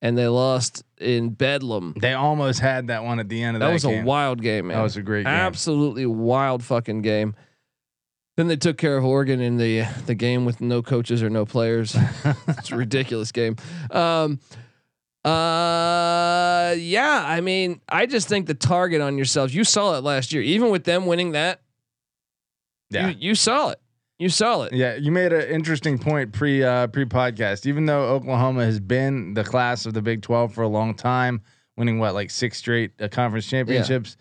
and 0.00 0.16
they 0.16 0.28
lost 0.28 0.84
in 0.98 1.30
Bedlam. 1.30 1.94
They 2.00 2.12
almost 2.12 2.60
had 2.60 2.88
that 2.88 3.04
one 3.04 3.20
at 3.20 3.28
the 3.28 3.42
end 3.42 3.56
of 3.56 3.60
that. 3.60 3.66
That 3.66 3.72
was 3.72 3.84
game. 3.84 4.04
a 4.04 4.06
wild 4.06 4.42
game, 4.42 4.68
man. 4.68 4.76
That 4.76 4.82
was 4.82 4.96
a 4.96 5.02
great 5.02 5.24
game. 5.24 5.34
absolutely 5.34 6.06
wild 6.06 6.62
fucking 6.62 7.02
game. 7.02 7.34
Then 8.36 8.48
they 8.48 8.56
took 8.56 8.78
care 8.78 8.96
of 8.96 9.04
Oregon 9.04 9.40
in 9.40 9.58
the 9.58 9.84
the 10.06 10.14
game 10.14 10.44
with 10.44 10.60
no 10.60 10.82
coaches 10.82 11.22
or 11.22 11.30
no 11.30 11.44
players. 11.44 11.96
it's 12.48 12.72
a 12.72 12.76
ridiculous 12.76 13.30
game. 13.30 13.56
Um, 13.92 14.40
uh, 15.24 16.74
yeah, 16.76 17.24
I 17.26 17.40
mean, 17.40 17.80
I 17.88 18.06
just 18.06 18.28
think 18.28 18.46
the 18.46 18.54
target 18.54 19.00
on 19.00 19.16
yourselves. 19.16 19.54
You 19.54 19.64
saw 19.64 19.96
it 19.96 20.04
last 20.04 20.32
year, 20.32 20.42
even 20.42 20.70
with 20.70 20.84
them 20.84 21.06
winning 21.06 21.32
that. 21.32 21.60
Yeah. 22.94 23.08
you, 23.08 23.16
you 23.18 23.34
saw 23.34 23.70
it. 23.70 23.80
You 24.18 24.28
saw 24.28 24.62
it. 24.62 24.72
Yeah, 24.72 24.94
you 24.94 25.10
made 25.10 25.32
an 25.32 25.48
interesting 25.50 25.98
point 25.98 26.32
pre 26.32 26.62
uh, 26.62 26.86
pre 26.86 27.04
podcast. 27.04 27.66
Even 27.66 27.86
though 27.86 28.04
Oklahoma 28.04 28.64
has 28.64 28.78
been 28.80 29.34
the 29.34 29.42
class 29.44 29.86
of 29.86 29.92
the 29.94 30.02
Big 30.02 30.22
Twelve 30.22 30.54
for 30.54 30.62
a 30.62 30.68
long 30.68 30.94
time, 30.94 31.42
winning 31.76 31.98
what 31.98 32.14
like 32.14 32.30
six 32.30 32.58
straight 32.58 32.92
uh, 33.00 33.08
conference 33.08 33.46
championships. 33.48 34.16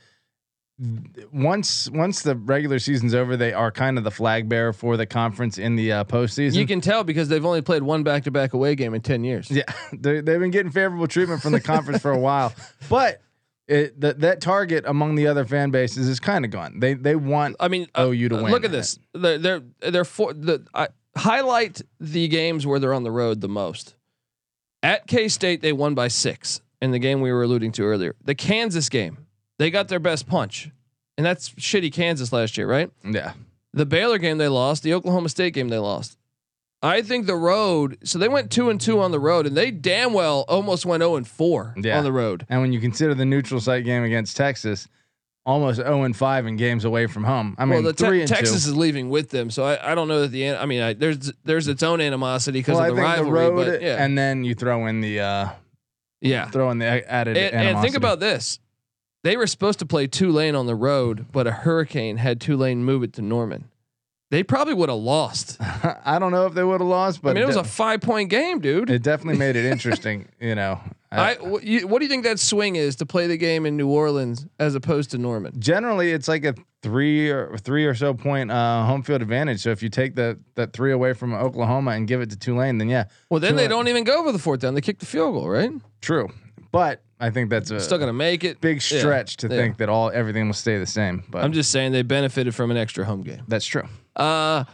th- 0.81 1.27
Once 1.31 1.89
once 1.91 2.23
the 2.23 2.35
regular 2.35 2.79
season's 2.79 3.13
over, 3.13 3.37
they 3.37 3.53
are 3.53 3.71
kind 3.71 3.99
of 3.99 4.03
the 4.03 4.09
flag 4.11 4.49
bearer 4.49 4.73
for 4.73 4.97
the 4.97 5.05
conference 5.05 5.59
in 5.59 5.75
the 5.75 5.91
uh, 5.91 6.03
postseason. 6.05 6.55
You 6.55 6.65
can 6.65 6.81
tell 6.81 7.03
because 7.03 7.29
they've 7.29 7.45
only 7.45 7.61
played 7.61 7.83
one 7.83 8.01
back 8.01 8.23
to 8.23 8.31
back 8.31 8.53
away 8.53 8.73
game 8.73 8.95
in 8.95 9.01
ten 9.01 9.23
years. 9.23 9.49
yeah, 9.51 9.63
they, 9.93 10.21
they've 10.21 10.39
been 10.39 10.51
getting 10.51 10.71
favorable 10.71 11.07
treatment 11.07 11.41
from 11.43 11.51
the 11.53 11.61
conference 11.61 12.01
for 12.01 12.11
a 12.11 12.19
while, 12.19 12.51
but 12.89 13.21
it, 13.67 13.99
that 14.01 14.19
that 14.19 14.41
target 14.41 14.83
among 14.85 15.15
the 15.15 15.27
other 15.27 15.45
fan 15.45 15.71
bases 15.71 16.07
is 16.07 16.19
kind 16.19 16.45
of 16.45 16.51
gone. 16.51 16.79
They 16.79 16.93
they 16.93 17.15
want 17.15 17.55
I 17.59 17.67
mean, 17.67 17.87
uh, 17.95 18.07
OU 18.07 18.29
to 18.29 18.35
win. 18.35 18.51
Look 18.51 18.65
at 18.65 18.71
this. 18.71 18.99
They're 19.13 19.37
they're, 19.37 19.61
they're 19.79 20.05
for 20.05 20.33
the 20.33 20.65
I 20.73 20.89
highlight 21.15 21.81
the 21.99 22.27
games 22.27 22.67
where 22.67 22.79
they're 22.79 22.93
on 22.93 23.03
the 23.03 23.11
road 23.11 23.41
the 23.41 23.49
most. 23.49 23.95
At 24.81 25.07
K 25.07 25.27
State, 25.29 25.61
they 25.61 25.71
won 25.71 25.95
by 25.95 26.09
six 26.09 26.61
in 26.81 26.91
the 26.91 26.99
game 26.99 27.21
we 27.21 27.31
were 27.31 27.43
alluding 27.43 27.71
to 27.73 27.83
earlier. 27.83 28.15
The 28.23 28.35
Kansas 28.35 28.89
game, 28.89 29.25
they 29.57 29.71
got 29.71 29.87
their 29.87 29.99
best 29.99 30.27
punch, 30.27 30.69
and 31.17 31.25
that's 31.25 31.49
shitty 31.51 31.93
Kansas 31.93 32.33
last 32.33 32.57
year, 32.57 32.67
right? 32.67 32.91
yeah. 33.03 33.33
The 33.75 33.85
Baylor 33.87 34.19
game 34.19 34.37
they 34.37 34.49
lost. 34.49 34.83
The 34.83 34.93
Oklahoma 34.93 35.29
State 35.29 35.53
game 35.55 35.69
they 35.69 35.79
lost. 35.79 36.17
I 36.83 37.01
think 37.01 37.25
the 37.25 37.35
road. 37.35 37.97
So 38.03 38.19
they 38.19 38.27
went 38.27 38.51
two 38.51 38.69
and 38.69 38.79
two 38.79 38.99
on 38.99 39.11
the 39.11 39.19
road, 39.19 39.47
and 39.47 39.55
they 39.55 39.71
damn 39.71 40.13
well 40.13 40.43
almost 40.47 40.85
went 40.85 41.01
zero 41.01 41.15
and 41.15 41.27
four 41.27 41.73
Yeah. 41.77 41.97
on 41.97 42.03
the 42.03 42.11
road. 42.11 42.45
And 42.49 42.61
when 42.61 42.73
you 42.73 42.79
consider 42.81 43.13
the 43.15 43.25
neutral 43.25 43.61
site 43.61 43.85
game 43.85 44.03
against 44.03 44.35
Texas, 44.37 44.87
almost 45.45 45.77
0 45.77 46.03
and 46.03 46.15
5 46.15 46.45
in 46.45 46.55
games 46.55 46.85
away 46.85 47.05
from 47.07 47.23
home. 47.25 47.55
I 47.57 47.65
mean, 47.65 47.83
well, 47.83 47.93
the 47.93 47.93
te- 47.93 48.19
and 48.21 48.27
Texas 48.29 48.63
two. 48.65 48.69
is 48.71 48.75
leaving 48.77 49.09
with 49.09 49.29
them, 49.29 49.49
so 49.49 49.63
I, 49.65 49.91
I 49.91 49.95
don't 49.95 50.07
know 50.07 50.21
that 50.21 50.31
the 50.31 50.55
I 50.55 50.65
mean 50.65 50.81
I, 50.81 50.93
there's 50.93 51.31
there's 51.43 51.67
its 51.67 51.83
own 51.83 51.99
animosity 52.01 52.59
because 52.59 52.77
Well, 52.77 52.89
of 52.91 52.95
the 52.95 53.01
rivalry, 53.01 53.31
road, 53.31 53.55
but 53.55 53.81
yeah, 53.81 54.03
and 54.03 54.17
then 54.17 54.43
you 54.45 54.53
throw 54.55 54.85
in 54.87 55.01
the 55.01 55.19
uh, 55.19 55.49
yeah. 56.21 56.49
throw 56.49 56.69
in 56.71 56.77
the 56.79 56.85
added 56.85 57.35
And, 57.37 57.55
and 57.55 57.81
think 57.81 57.95
about 57.95 58.19
this: 58.21 58.59
they 59.23 59.35
were 59.35 59.47
supposed 59.47 59.79
to 59.79 59.85
play 59.85 60.07
Tulane 60.07 60.55
on 60.55 60.65
the 60.65 60.75
road, 60.75 61.25
but 61.33 61.45
a 61.45 61.51
hurricane 61.51 62.17
had 62.17 62.39
Tulane 62.39 62.83
move 62.85 63.03
it 63.03 63.11
to 63.13 63.21
Norman. 63.21 63.69
They 64.33 64.41
probably 64.41 64.73
would 64.73 64.89
have 64.89 64.97
lost. 64.97 65.57
I 65.61 66.17
don't 66.17 66.31
know 66.31 66.47
if 66.47 66.55
they 66.55 66.63
would 66.63 66.81
have 66.81 66.89
lost, 66.89 67.21
but 67.21 67.29
I 67.29 67.33
mean, 67.33 67.43
it 67.43 67.45
was 67.45 67.55
a 67.55 67.63
five 67.63 68.01
point 68.01 68.31
game, 68.31 68.61
dude. 68.61 68.89
it 68.89 69.03
definitely 69.03 69.37
made 69.37 69.55
it 69.55 69.63
interesting. 69.63 70.27
you 70.39 70.55
know, 70.55 70.79
I, 71.11 71.35
what, 71.35 71.63
you, 71.63 71.87
what 71.87 71.99
do 71.99 72.05
you 72.05 72.09
think 72.09 72.23
that 72.23 72.39
swing 72.39 72.75
is 72.75 72.95
to 72.95 73.05
play 73.05 73.27
the 73.27 73.37
game 73.37 73.67
in 73.67 73.77
New 73.77 73.89
Orleans 73.89 74.47
as 74.57 74.73
opposed 74.73 75.11
to 75.11 75.19
Norman? 75.19 75.53
generally 75.59 76.11
it's 76.13 76.27
like 76.27 76.45
a 76.45 76.55
three 76.81 77.29
or 77.29 77.55
three 77.59 77.85
or 77.85 77.93
so 77.93 78.15
point 78.15 78.49
uh, 78.49 78.83
home 78.87 79.03
field 79.03 79.21
advantage. 79.21 79.61
So 79.61 79.69
if 79.69 79.83
you 79.83 79.89
take 79.89 80.15
that 80.15 80.39
that 80.55 80.73
three 80.73 80.93
away 80.93 81.13
from 81.13 81.35
Oklahoma 81.35 81.91
and 81.91 82.07
give 82.07 82.19
it 82.19 82.31
to 82.31 82.35
Tulane, 82.35 82.79
then 82.79 82.89
yeah, 82.89 83.03
Well, 83.29 83.39
then 83.39 83.55
they 83.55 83.67
don't 83.67 83.87
even 83.87 84.03
go 84.03 84.23
for 84.23 84.31
the 84.31 84.39
fourth 84.39 84.61
down; 84.61 84.73
they 84.73 84.81
kick 84.81 84.97
the 84.97 85.05
field 85.05 85.35
goal, 85.35 85.47
right? 85.47 85.69
true. 86.01 86.29
But 86.71 87.03
I 87.19 87.29
think 87.29 87.51
that's 87.51 87.69
a 87.69 87.79
Still 87.79 87.99
gonna 87.99 88.13
make 88.13 88.43
it. 88.43 88.59
big 88.61 88.77
Yeah, 88.77 88.97
stretch 88.97 89.37
to 89.37 89.47
yeah. 89.47 89.57
think 89.57 89.77
that 89.77 89.89
all 89.89 90.09
everything 90.09 90.47
will 90.47 90.55
stay 90.55 90.79
the 90.79 90.87
same. 90.87 91.21
But 91.29 91.43
I'm 91.43 91.53
just 91.53 91.69
saying 91.69 91.91
they 91.91 92.01
benefited 92.01 92.55
from 92.55 92.71
an 92.71 92.77
extra 92.77 93.05
home 93.05 93.21
game. 93.21 93.43
that's 93.47 93.67
true. 93.67 93.87
Uh, 94.15 94.65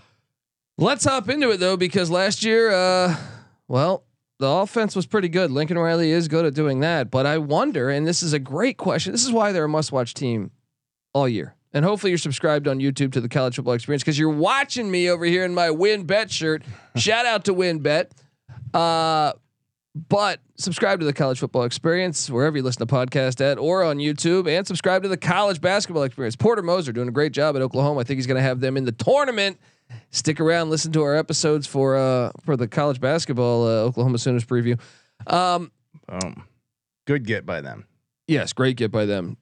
let's 0.77 1.05
hop 1.05 1.29
into 1.29 1.51
it 1.51 1.57
though, 1.57 1.77
because 1.77 2.09
last 2.09 2.43
year, 2.43 2.71
uh, 2.71 3.15
well, 3.67 4.03
the 4.39 4.47
offense 4.47 4.95
was 4.95 5.05
pretty 5.05 5.29
good. 5.29 5.51
Lincoln 5.51 5.77
Riley 5.77 6.11
is 6.11 6.27
good 6.27 6.45
at 6.45 6.53
doing 6.53 6.79
that, 6.79 7.11
but 7.11 7.25
I 7.25 7.37
wonder, 7.37 7.89
and 7.89 8.07
this 8.07 8.23
is 8.23 8.33
a 8.33 8.39
great 8.39 8.77
question. 8.77 9.11
This 9.11 9.25
is 9.25 9.31
why 9.31 9.51
they're 9.51 9.65
a 9.65 9.69
must-watch 9.69 10.13
team 10.13 10.51
all 11.13 11.27
year. 11.27 11.55
And 11.73 11.85
hopefully 11.85 12.11
you're 12.11 12.17
subscribed 12.17 12.67
on 12.67 12.79
YouTube 12.79 13.11
to 13.13 13.21
the 13.21 13.29
College 13.29 13.55
Football 13.55 13.75
Experience 13.75 14.01
because 14.01 14.17
you're 14.17 14.29
watching 14.29 14.89
me 14.89 15.09
over 15.09 15.25
here 15.25 15.45
in 15.45 15.53
my 15.53 15.67
WynnBet 15.67 16.31
shirt. 16.31 16.63
Shout 16.95 17.25
out 17.25 17.45
to 17.45 17.53
WynnBet. 17.53 18.09
Uh, 18.73 19.33
but 20.07 20.39
subscribe 20.55 20.99
to 20.99 21.05
the 21.05 21.13
College 21.13 21.39
Football 21.39 21.63
Experience 21.63 22.29
wherever 22.29 22.55
you 22.55 22.63
listen 22.63 22.85
to 22.85 22.93
podcast 22.93 23.41
at 23.41 23.57
or 23.57 23.83
on 23.83 23.97
YouTube, 23.97 24.47
and 24.47 24.65
subscribe 24.65 25.03
to 25.03 25.09
the 25.09 25.17
College 25.17 25.59
Basketball 25.59 26.03
Experience. 26.03 26.35
Porter 26.35 26.61
Moser 26.61 26.91
doing 26.93 27.07
a 27.07 27.11
great 27.11 27.33
job 27.33 27.55
at 27.55 27.61
Oklahoma. 27.61 27.99
I 27.99 28.03
think 28.03 28.17
he's 28.17 28.27
going 28.27 28.37
to 28.37 28.41
have 28.41 28.59
them 28.59 28.77
in 28.77 28.85
the 28.85 28.91
tournament. 28.91 29.59
Stick 30.11 30.39
around, 30.39 30.69
listen 30.69 30.91
to 30.93 31.01
our 31.01 31.15
episodes 31.15 31.65
for 31.65 31.97
uh 31.97 32.31
for 32.43 32.55
the 32.55 32.67
college 32.67 33.01
basketball 33.01 33.65
uh, 33.65 33.81
Oklahoma 33.81 34.19
Sooners 34.19 34.45
preview. 34.45 34.79
Um, 35.27 35.71
Boom. 36.07 36.43
Good 37.07 37.25
get 37.25 37.45
by 37.45 37.61
them. 37.61 37.87
yes, 38.27 38.53
great 38.53 38.77
get 38.77 38.91
by 38.91 39.05
them. 39.05 39.37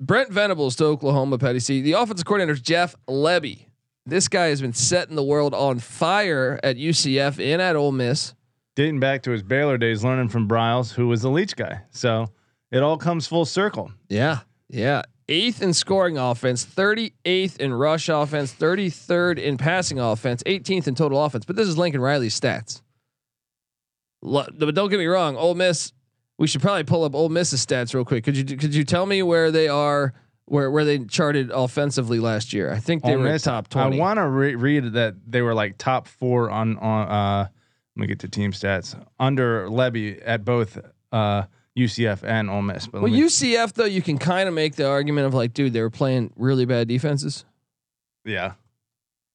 Brent 0.00 0.30
Venables 0.30 0.74
to 0.76 0.86
Oklahoma, 0.86 1.38
Patty 1.38 1.60
C. 1.60 1.80
The 1.82 1.92
offensive 1.92 2.24
coordinator 2.24 2.54
is 2.54 2.60
Jeff 2.60 2.96
Lebby. 3.06 3.66
This 4.04 4.26
guy 4.26 4.46
has 4.46 4.60
been 4.60 4.72
setting 4.72 5.14
the 5.14 5.22
world 5.22 5.54
on 5.54 5.78
fire 5.78 6.58
at 6.64 6.76
UCF 6.76 7.38
and 7.38 7.62
at 7.62 7.76
Ole 7.76 7.92
Miss. 7.92 8.34
Dating 8.74 9.00
back 9.00 9.22
to 9.22 9.30
his 9.30 9.42
Baylor 9.42 9.76
days, 9.76 10.02
learning 10.02 10.28
from 10.28 10.48
Briles, 10.48 10.92
who 10.92 11.08
was 11.08 11.22
the 11.22 11.30
Leach 11.30 11.56
guy. 11.56 11.82
So 11.90 12.28
it 12.70 12.82
all 12.82 12.96
comes 12.96 13.26
full 13.26 13.44
circle. 13.44 13.92
Yeah. 14.08 14.40
Yeah. 14.68 15.02
Eighth 15.28 15.62
in 15.62 15.72
scoring 15.74 16.18
offense, 16.18 16.64
38th 16.64 17.58
in 17.58 17.72
rush 17.74 18.08
offense, 18.08 18.52
33rd 18.52 19.38
in 19.38 19.56
passing 19.56 19.98
offense, 20.00 20.42
18th 20.44 20.88
in 20.88 20.94
total 20.94 21.22
offense. 21.22 21.44
But 21.44 21.56
this 21.56 21.68
is 21.68 21.78
Lincoln 21.78 22.00
Riley's 22.00 22.38
stats. 22.38 22.82
But 24.22 24.58
don't 24.58 24.88
get 24.88 24.98
me 24.98 25.06
wrong, 25.06 25.36
Ole 25.36 25.54
Miss. 25.54 25.92
We 26.38 26.46
should 26.46 26.62
probably 26.62 26.84
pull 26.84 27.04
up 27.04 27.14
Ole 27.14 27.28
Miss's 27.28 27.64
stats 27.64 27.94
real 27.94 28.04
quick. 28.04 28.24
Could 28.24 28.36
you 28.36 28.56
could 28.56 28.74
you 28.74 28.84
tell 28.84 29.04
me 29.06 29.22
where 29.22 29.50
they 29.50 29.68
are, 29.68 30.12
where 30.46 30.70
where 30.70 30.84
they 30.84 30.98
charted 31.00 31.50
offensively 31.50 32.20
last 32.20 32.52
year? 32.52 32.72
I 32.72 32.78
think 32.78 33.02
they 33.02 33.12
Ole 33.12 33.18
were 33.18 33.24
Miss, 33.24 33.42
top 33.42 33.68
twenty. 33.68 33.96
I 33.96 34.00
want 34.00 34.18
to 34.18 34.26
re- 34.26 34.54
read 34.54 34.92
that 34.94 35.14
they 35.26 35.42
were 35.42 35.54
like 35.54 35.76
top 35.78 36.08
four 36.08 36.50
on 36.50 36.78
on. 36.78 37.08
Uh, 37.08 37.48
let 37.96 38.00
me 38.00 38.06
get 38.06 38.20
to 38.20 38.28
team 38.28 38.52
stats 38.52 39.00
under 39.20 39.68
Lebby 39.68 40.20
at 40.24 40.44
both 40.44 40.78
uh, 41.12 41.44
UCF 41.76 42.22
and 42.22 42.50
Ole 42.50 42.62
Miss. 42.62 42.86
But 42.86 43.02
well, 43.02 43.12
me- 43.12 43.20
UCF 43.20 43.74
though, 43.74 43.84
you 43.84 44.02
can 44.02 44.18
kind 44.18 44.48
of 44.48 44.54
make 44.54 44.76
the 44.76 44.88
argument 44.88 45.26
of 45.26 45.34
like, 45.34 45.52
dude, 45.52 45.72
they 45.72 45.80
were 45.82 45.90
playing 45.90 46.32
really 46.36 46.64
bad 46.64 46.88
defenses, 46.88 47.44
yeah, 48.24 48.52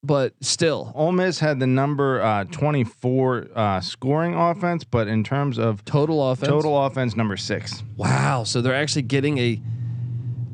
but 0.03 0.33
still 0.41 0.91
Ole 0.95 1.11
Miss 1.11 1.39
had 1.39 1.59
the 1.59 1.67
number 1.67 2.21
uh, 2.21 2.45
twenty 2.45 2.83
four 2.83 3.47
uh, 3.55 3.79
scoring 3.79 4.33
offense, 4.33 4.83
but 4.83 5.07
in 5.07 5.23
terms 5.23 5.57
of 5.59 5.83
total 5.85 6.31
offense. 6.31 6.49
total 6.49 6.83
offense, 6.85 7.15
number 7.15 7.37
six. 7.37 7.83
Wow. 7.95 8.43
So 8.43 8.61
they're 8.61 8.75
actually 8.75 9.03
getting 9.03 9.37
a, 9.37 9.61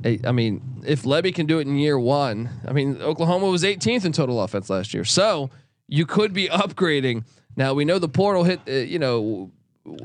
a. 0.03 0.19
I 0.25 0.31
mean, 0.31 0.61
if 0.85 1.03
Lebby 1.03 1.33
can 1.33 1.45
do 1.45 1.59
it 1.59 1.67
in 1.67 1.77
year 1.77 1.99
one, 1.99 2.49
I 2.67 2.73
mean, 2.73 3.01
Oklahoma 3.01 3.47
was 3.47 3.63
18th 3.63 4.05
in 4.05 4.11
total 4.11 4.41
offense 4.41 4.69
last 4.69 4.93
year. 4.93 5.05
So 5.05 5.49
you 5.87 6.05
could 6.05 6.33
be 6.33 6.47
upgrading. 6.47 7.25
Now 7.55 7.73
we 7.73 7.85
know 7.85 7.99
the 7.99 8.09
portal 8.09 8.43
hit. 8.43 8.61
Uh, 8.67 8.71
you 8.71 8.99
know, 8.99 9.51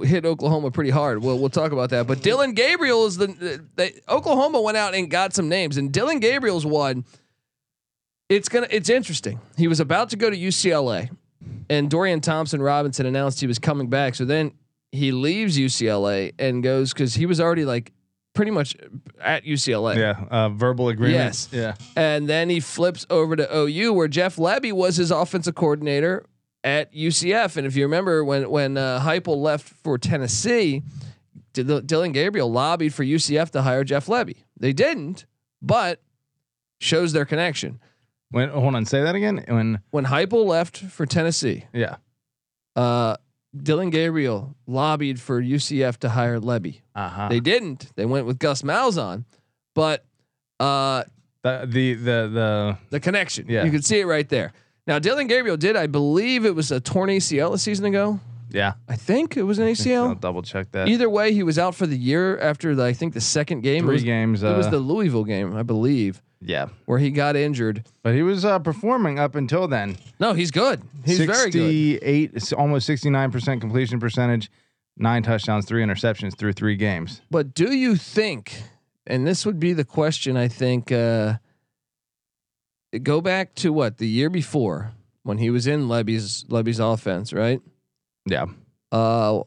hit 0.02 0.24
Oklahoma 0.24 0.70
pretty 0.70 0.90
hard. 0.90 1.22
We'll 1.22 1.38
we'll 1.38 1.48
talk 1.50 1.72
about 1.72 1.90
that. 1.90 2.06
But 2.06 2.22
Dillon 2.22 2.52
Gabriel 2.52 3.06
is 3.06 3.16
the, 3.16 3.64
the 3.76 3.92
Oklahoma 4.08 4.60
went 4.60 4.76
out 4.76 4.94
and 4.94 5.10
got 5.10 5.34
some 5.34 5.48
names, 5.48 5.76
and 5.76 5.92
Dillon 5.92 6.20
Gabriel's 6.20 6.66
one. 6.66 7.04
It's 8.28 8.48
gonna 8.48 8.66
it's 8.70 8.90
interesting. 8.90 9.40
He 9.56 9.68
was 9.68 9.80
about 9.80 10.10
to 10.10 10.16
go 10.16 10.28
to 10.28 10.36
UCLA, 10.36 11.10
and 11.70 11.88
Dorian 11.88 12.20
Thompson 12.20 12.60
Robinson 12.60 13.06
announced 13.06 13.40
he 13.40 13.46
was 13.46 13.58
coming 13.58 13.88
back. 13.88 14.14
So 14.14 14.24
then 14.24 14.52
he 14.92 15.12
leaves 15.12 15.56
UCLA 15.58 16.32
and 16.38 16.62
goes 16.62 16.92
because 16.92 17.14
he 17.14 17.24
was 17.24 17.40
already 17.40 17.64
like 17.64 17.92
pretty 18.34 18.50
much 18.50 18.76
at 19.20 19.44
UCLA. 19.44 19.96
Yeah, 19.96 20.24
uh, 20.30 20.50
verbal 20.50 20.90
agreement. 20.90 21.18
Yes. 21.18 21.48
Yeah. 21.50 21.74
And 21.96 22.28
then 22.28 22.50
he 22.50 22.60
flips 22.60 23.06
over 23.08 23.34
to 23.34 23.56
OU, 23.56 23.94
where 23.94 24.08
Jeff 24.08 24.36
Lebby 24.36 24.72
was 24.72 24.96
his 24.96 25.10
offensive 25.10 25.54
coordinator 25.54 26.26
at 26.68 26.92
UCF. 26.92 27.56
And 27.56 27.66
if 27.66 27.74
you 27.76 27.84
remember 27.84 28.22
when 28.24 28.50
when 28.50 28.76
uh, 28.76 29.00
Heupel 29.00 29.36
left 29.38 29.68
for 29.68 29.96
Tennessee, 29.96 30.82
Dillon 31.54 32.12
Gabriel 32.12 32.50
lobbied 32.52 32.92
for 32.94 33.04
UCF 33.04 33.50
to 33.50 33.62
hire 33.62 33.84
Jeff 33.84 34.06
Lebby. 34.06 34.36
They 34.58 34.72
didn't, 34.72 35.24
but 35.62 36.02
shows 36.80 37.12
their 37.12 37.24
connection. 37.24 37.80
When 38.30 38.50
hold 38.50 38.74
on, 38.74 38.84
say 38.84 39.02
that 39.02 39.14
again. 39.14 39.44
When 39.48 39.80
When 39.90 40.04
Heupel 40.04 40.44
left 40.46 40.76
for 40.78 41.06
Tennessee, 41.06 41.64
yeah. 41.72 41.96
uh, 42.76 43.16
Dillon 43.56 43.88
Gabriel 43.88 44.54
lobbied 44.66 45.18
for 45.20 45.40
UCF 45.42 45.96
to 45.98 46.10
hire 46.10 46.38
Lebby. 46.38 46.82
Uh 46.94 47.08
huh. 47.08 47.28
They 47.30 47.40
didn't. 47.40 47.90
They 47.96 48.04
went 48.04 48.26
with 48.26 48.38
Gus 48.38 48.60
Malzahn, 48.60 49.24
but 49.74 50.04
uh, 50.60 51.04
The 51.42 51.66
the 51.66 51.94
the 51.94 52.28
the 52.28 52.78
the 52.90 53.00
connection. 53.00 53.46
Yeah. 53.48 53.64
You 53.64 53.70
can 53.70 53.80
see 53.80 54.00
it 54.00 54.06
right 54.06 54.28
there. 54.28 54.52
Now, 54.88 54.98
Dillon 54.98 55.26
Gabriel 55.26 55.58
did, 55.58 55.76
I 55.76 55.86
believe 55.86 56.46
it 56.46 56.54
was 56.54 56.72
a 56.72 56.80
torn 56.80 57.10
ACL 57.10 57.52
a 57.52 57.58
season 57.58 57.84
ago. 57.84 58.18
yeah. 58.50 58.72
I 58.88 58.96
think 58.96 59.36
it 59.36 59.42
was 59.42 59.58
an 59.58 59.66
ACL. 59.66 60.08
I'll 60.08 60.14
double 60.14 60.40
check 60.42 60.72
that. 60.72 60.88
Either 60.88 61.10
way, 61.10 61.34
he 61.34 61.42
was 61.42 61.58
out 61.58 61.74
for 61.74 61.86
the 61.86 61.96
year 61.96 62.38
after 62.38 62.74
the, 62.74 62.84
I 62.84 62.94
think 62.94 63.12
the 63.12 63.20
second 63.20 63.60
game. 63.60 63.84
Three 63.84 63.90
it 63.90 63.92
was, 63.96 64.02
games. 64.04 64.42
Uh, 64.42 64.54
It 64.54 64.56
was 64.56 64.70
the 64.70 64.78
Louisville 64.78 65.24
game, 65.24 65.54
I 65.54 65.62
believe, 65.62 66.22
yeah, 66.40 66.68
where 66.86 66.98
he 66.98 67.10
got 67.10 67.36
injured. 67.36 67.84
but 68.02 68.14
he 68.14 68.22
was 68.22 68.46
uh, 68.46 68.58
performing 68.60 69.18
up 69.18 69.34
until 69.34 69.68
then. 69.68 69.98
No, 70.18 70.32
he's 70.32 70.50
good. 70.50 70.80
He's 71.04 71.18
very 71.18 71.50
good. 71.50 72.00
68, 72.00 72.52
almost 72.54 72.86
sixty 72.86 73.10
nine 73.10 73.30
percent 73.30 73.60
completion 73.60 74.00
percentage, 74.00 74.50
nine 74.96 75.22
touchdowns, 75.22 75.66
three 75.66 75.82
interceptions 75.84 76.34
through 76.38 76.54
three 76.54 76.76
games. 76.76 77.20
But 77.30 77.52
do 77.52 77.74
you 77.74 77.94
think, 77.96 78.62
and 79.06 79.26
this 79.26 79.44
would 79.44 79.60
be 79.60 79.74
the 79.74 79.84
question, 79.84 80.36
I 80.38 80.48
think, 80.48 80.90
uh, 80.92 81.34
go 83.02 83.20
back 83.20 83.54
to 83.56 83.72
what 83.72 83.98
the 83.98 84.08
year 84.08 84.30
before 84.30 84.92
when 85.22 85.38
he 85.38 85.50
was 85.50 85.66
in 85.66 85.88
Lebby's 85.88 86.44
Lebby's 86.48 86.78
offense, 86.80 87.32
right? 87.32 87.60
Yeah, 88.26 88.46
Uh, 88.92 89.42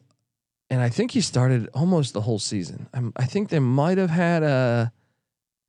and 0.70 0.82
I 0.82 0.90
think 0.90 1.12
he 1.12 1.22
started 1.22 1.70
almost 1.74 2.14
the 2.14 2.22
whole 2.22 2.40
season. 2.40 2.88
I'm, 2.94 3.12
I 3.16 3.26
think 3.26 3.50
they 3.50 3.60
might 3.60 3.98
have 3.98 4.10
had 4.10 4.42
a 4.44 4.92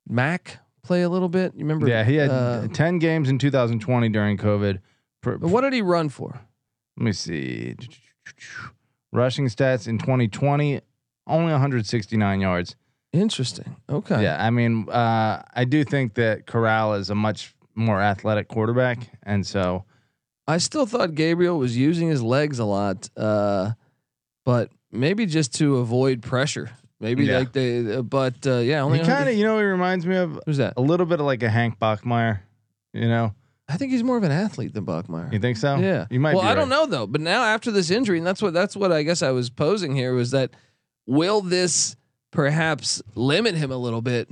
Mac 0.07 0.59
play 0.83 1.01
a 1.03 1.09
little 1.09 1.29
bit. 1.29 1.53
You 1.55 1.59
remember? 1.65 1.87
yeah. 1.87 2.03
He 2.03 2.15
had 2.15 2.29
uh, 2.29 2.67
ten 2.73 2.99
games 2.99 3.29
in 3.29 3.37
two 3.39 3.51
thousand 3.51 3.79
twenty 3.79 4.09
during 4.09 4.37
COVID. 4.37 4.79
What 5.39 5.61
did 5.61 5.73
he 5.73 5.81
run 5.81 6.09
for? 6.09 6.41
Let 6.97 7.05
me 7.05 7.11
see. 7.13 7.75
Rushing 9.11 9.47
stats 9.47 9.87
in 9.87 9.97
2020, 9.99 10.81
only 11.27 11.51
169 11.51 12.41
yards. 12.41 12.75
Interesting. 13.13 13.75
Okay. 13.89 14.23
Yeah, 14.23 14.43
I 14.43 14.49
mean, 14.49 14.89
uh, 14.89 15.43
I 15.53 15.65
do 15.65 15.83
think 15.83 16.15
that 16.15 16.45
Corral 16.47 16.95
is 16.95 17.09
a 17.09 17.15
much 17.15 17.55
more 17.75 18.01
athletic 18.01 18.47
quarterback, 18.47 19.09
and 19.23 19.45
so 19.45 19.85
I 20.47 20.57
still 20.57 20.85
thought 20.85 21.15
Gabriel 21.15 21.57
was 21.57 21.75
using 21.77 22.09
his 22.09 22.21
legs 22.21 22.59
a 22.59 22.65
lot, 22.65 23.09
uh, 23.17 23.71
but 24.45 24.69
maybe 24.91 25.25
just 25.25 25.53
to 25.55 25.77
avoid 25.77 26.21
pressure. 26.21 26.69
Maybe 26.99 27.25
Yeah. 27.25 27.39
like 27.39 27.51
they, 27.51 27.95
uh, 27.97 28.01
but 28.01 28.45
uh, 28.47 28.57
yeah, 28.59 28.81
only 28.81 28.99
he 28.99 29.05
kind 29.05 29.27
of, 29.27 29.35
you 29.35 29.43
know, 29.43 29.57
he 29.57 29.63
reminds 29.65 30.05
me 30.05 30.15
of 30.15 30.39
Who's 30.45 30.57
that? 30.57 30.73
a 30.77 30.81
little 30.81 31.05
bit 31.05 31.19
of 31.19 31.25
like 31.25 31.43
a 31.43 31.49
Hank 31.49 31.77
Bachmeier. 31.79 32.39
You 32.93 33.07
know, 33.07 33.33
I 33.67 33.75
think 33.77 33.91
he's 33.91 34.03
more 34.03 34.17
of 34.17 34.23
an 34.23 34.31
athlete 34.31 34.73
than 34.73 34.85
Bachmeyer. 34.85 35.33
you 35.33 35.39
think 35.39 35.57
so? 35.57 35.77
Yeah. 35.77 36.05
you 36.09 36.19
might. 36.19 36.35
Well, 36.35 36.43
I 36.45 36.53
don't 36.55 36.69
know 36.69 36.85
though. 36.85 37.07
But 37.07 37.21
now 37.21 37.43
after 37.43 37.71
this 37.71 37.89
injury, 37.91 38.19
and 38.19 38.27
that's 38.27 38.41
what 38.41 38.53
that's 38.53 38.75
what 38.75 38.91
I 38.91 39.03
guess 39.03 39.21
I 39.21 39.31
was 39.31 39.49
posing 39.49 39.95
here 39.95 40.13
was 40.13 40.31
that 40.31 40.51
will 41.07 41.41
this 41.41 41.95
perhaps 42.31 43.01
limit 43.15 43.55
him 43.55 43.71
a 43.71 43.77
little 43.77 44.01
bit? 44.01 44.29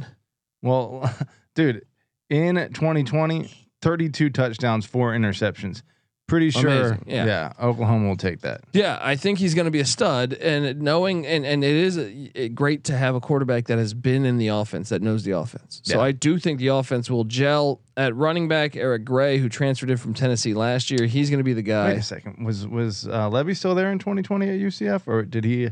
Well, 0.61 1.11
dude, 1.55 1.85
in 2.31 2.55
2020, 2.55 3.51
32 3.81 4.29
touchdowns, 4.31 4.85
four 4.85 5.11
interceptions. 5.11 5.83
Pretty 6.27 6.49
sure, 6.49 6.93
Amazing, 6.93 7.03
yeah. 7.07 7.51
Oklahoma 7.61 8.07
will 8.07 8.15
take 8.15 8.39
that. 8.39 8.61
Yeah, 8.71 8.97
I 9.01 9.17
think 9.17 9.37
he's 9.37 9.53
going 9.53 9.65
to 9.65 9.71
be 9.71 9.81
a 9.81 9.85
stud, 9.85 10.31
and 10.31 10.81
knowing 10.81 11.27
and 11.27 11.45
and 11.45 11.61
it 11.61 11.75
is 11.75 11.97
a, 11.97 12.31
a 12.35 12.47
great 12.47 12.85
to 12.85 12.97
have 12.97 13.15
a 13.15 13.19
quarterback 13.19 13.65
that 13.65 13.77
has 13.77 13.93
been 13.93 14.23
in 14.23 14.37
the 14.37 14.47
offense 14.47 14.87
that 14.89 15.01
knows 15.01 15.25
the 15.25 15.31
offense. 15.31 15.81
So 15.83 15.97
Yeah. 15.97 16.05
I 16.05 16.13
do 16.13 16.39
think 16.39 16.59
the 16.59 16.69
offense 16.69 17.09
will 17.11 17.25
gel 17.25 17.81
at 17.97 18.15
running 18.15 18.47
back. 18.47 18.77
Eric 18.77 19.03
Gray, 19.03 19.39
who 19.39 19.49
transferred 19.49 19.89
in 19.89 19.97
from 19.97 20.13
Tennessee 20.13 20.53
last 20.53 20.89
year, 20.89 21.05
he's 21.05 21.29
going 21.29 21.39
to 21.39 21.43
be 21.43 21.51
the 21.51 21.61
guy. 21.61 21.89
Wait 21.89 21.97
a 21.97 22.01
second. 22.01 22.45
Was 22.45 22.65
was 22.65 23.09
uh, 23.09 23.29
Lebby 23.29 23.57
still 23.57 23.75
there 23.75 23.91
in 23.91 23.99
2020 23.99 24.47
at 24.47 24.57
UCF, 24.57 25.01
or 25.07 25.23
did 25.23 25.43
he? 25.43 25.71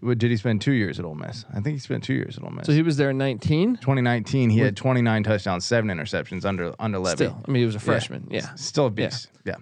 What- 0.00 0.18
Did 0.18 0.30
he 0.30 0.36
spend 0.36 0.60
two 0.60 0.72
years 0.72 0.98
at 0.98 1.04
Ole 1.04 1.14
Miss? 1.14 1.44
I 1.50 1.60
think 1.60 1.74
he 1.74 1.78
spent 1.78 2.04
two 2.04 2.14
years 2.14 2.36
at 2.38 2.44
Ole 2.44 2.50
Miss. 2.50 2.66
So 2.66 2.72
he 2.72 2.82
was 2.82 2.96
there 2.96 3.10
in 3.10 3.18
19. 3.18 3.76
2019, 3.76 4.50
he 4.50 4.58
had 4.58 4.76
29 4.76 5.22
touchdowns, 5.22 5.64
seven 5.64 5.90
interceptions 5.90 6.44
under 6.44 6.74
under 6.78 6.98
Lebby. 6.98 7.14
Still, 7.16 7.42
I 7.46 7.50
mean, 7.50 7.60
he 7.60 7.66
was 7.66 7.74
a 7.74 7.80
freshman. 7.80 8.28
Yeah. 8.30 8.54
still 8.54 8.86
a 8.86 8.90
beast. 8.90 9.28
Yeah. 9.44 9.56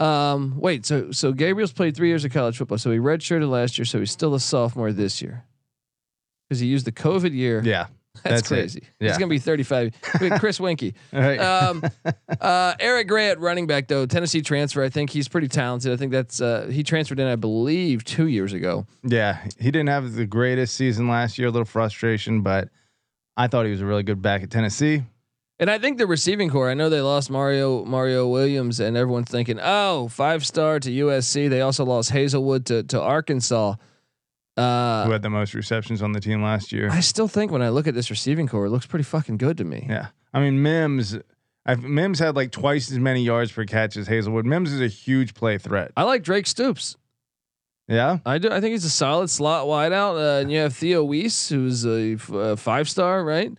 Um. 0.00 0.54
Wait. 0.58 0.86
So 0.86 1.10
so 1.10 1.32
Gabriel's 1.32 1.72
played 1.72 1.96
three 1.96 2.08
years 2.08 2.24
of 2.24 2.32
college 2.32 2.56
football. 2.56 2.78
So 2.78 2.90
he 2.92 2.98
redshirted 2.98 3.48
last 3.50 3.78
year. 3.78 3.84
So 3.84 3.98
he's 3.98 4.12
still 4.12 4.34
a 4.34 4.40
sophomore 4.40 4.92
this 4.92 5.20
year. 5.20 5.44
Because 6.48 6.60
he 6.60 6.66
used 6.68 6.86
the 6.86 6.92
COVID 6.92 7.34
year. 7.34 7.60
Yeah. 7.64 7.86
That's, 8.24 8.48
that's 8.48 8.50
it. 8.50 8.54
crazy. 8.54 8.80
He's 8.98 9.10
Yeah. 9.10 9.18
gonna 9.18 9.28
be 9.28 9.38
35. 9.38 9.94
Wait, 10.20 10.32
Chris 10.40 10.58
Weinke. 10.58 10.94
Right. 11.12 11.38
Um, 11.38 11.82
uh, 12.40 12.74
Eric 12.80 13.08
Gray 13.08 13.30
at 13.30 13.40
running 13.40 13.66
back 13.66 13.88
though, 13.88 14.06
Tennessee 14.06 14.42
transfer. 14.42 14.82
I 14.82 14.88
think 14.88 15.10
he's 15.10 15.28
pretty 15.28 15.48
talented. 15.48 15.92
I 15.92 15.96
think 15.96 16.12
that's 16.12 16.40
uh, 16.40 16.68
he 16.70 16.82
transferred 16.82 17.20
in, 17.20 17.26
I 17.26 17.36
believe, 17.36 18.04
two 18.04 18.26
years 18.28 18.52
ago. 18.52 18.86
yeah. 19.02 19.38
He 19.58 19.70
didn't 19.70 19.88
have 19.88 20.14
the 20.14 20.26
greatest 20.26 20.74
season 20.74 21.08
last 21.08 21.38
year. 21.38 21.48
A 21.48 21.50
little 21.50 21.64
frustration, 21.64 22.42
but 22.42 22.68
I 23.36 23.46
thought 23.46 23.64
he 23.66 23.70
was 23.70 23.80
a 23.80 23.86
really 23.86 24.02
good 24.02 24.20
back 24.22 24.42
at 24.42 24.50
Tennessee. 24.50 25.02
And 25.60 25.68
I 25.70 25.78
think 25.78 25.98
the 25.98 26.06
receiving 26.06 26.50
core. 26.50 26.70
I 26.70 26.74
know 26.74 26.88
they 26.88 27.00
lost 27.00 27.30
Mario 27.30 27.84
Mario 27.84 28.28
Williams, 28.28 28.78
and 28.78 28.96
everyone's 28.96 29.28
thinking, 29.28 29.58
oh, 29.60 30.06
five 30.08 30.46
star 30.46 30.78
to 30.78 30.88
USC. 30.90 31.50
They 31.50 31.60
also 31.62 31.84
lost 31.84 32.12
Haselwood 32.12 32.64
to 32.66 32.84
to 32.84 33.00
Arkansas. 33.00 33.74
Who 34.58 34.64
Uh, 34.64 35.10
had 35.10 35.22
the 35.22 35.30
most 35.30 35.54
receptions 35.54 36.02
on 36.02 36.12
the 36.12 36.20
team 36.20 36.42
last 36.42 36.72
year. 36.72 36.88
I 36.90 37.00
still 37.00 37.28
think 37.28 37.52
when 37.52 37.62
I 37.62 37.68
look 37.68 37.86
at 37.86 37.94
this 37.94 38.10
receiving 38.10 38.48
core, 38.48 38.66
it 38.66 38.70
looks 38.70 38.86
pretty 38.86 39.04
fucking 39.04 39.36
good 39.38 39.56
to 39.58 39.64
me. 39.64 39.86
Yeah. 39.88 40.08
I 40.34 40.40
mean, 40.40 40.62
Mims. 40.62 41.16
I've, 41.64 41.82
Mims 41.82 42.18
had 42.18 42.34
like 42.34 42.50
twice 42.50 42.90
as 42.90 42.98
many 42.98 43.22
yards 43.22 43.52
per 43.52 43.64
catch 43.64 43.96
as 43.96 44.08
Haselwood. 44.08 44.44
Mims 44.44 44.72
is 44.72 44.80
a 44.80 44.88
huge 44.88 45.34
play 45.34 45.58
threat. 45.58 45.92
I 45.96 46.02
like 46.04 46.22
Drake 46.22 46.46
Stoops. 46.46 46.96
Yeah. 47.86 48.18
I 48.26 48.38
do. 48.38 48.50
I 48.50 48.60
think 48.60 48.72
he's 48.72 48.84
a 48.84 48.90
solid 48.90 49.30
slot 49.30 49.66
wideout. 49.66 50.16
Uh, 50.16 50.40
and 50.40 50.50
you 50.52 50.58
have 50.58 50.74
Theo 50.74 51.04
Wease, 51.04 51.48
who's 51.48 51.86
a, 51.86 52.14
f- 52.14 52.30
a 52.30 52.56
five 52.56 52.88
star, 52.88 53.24
right? 53.24 53.52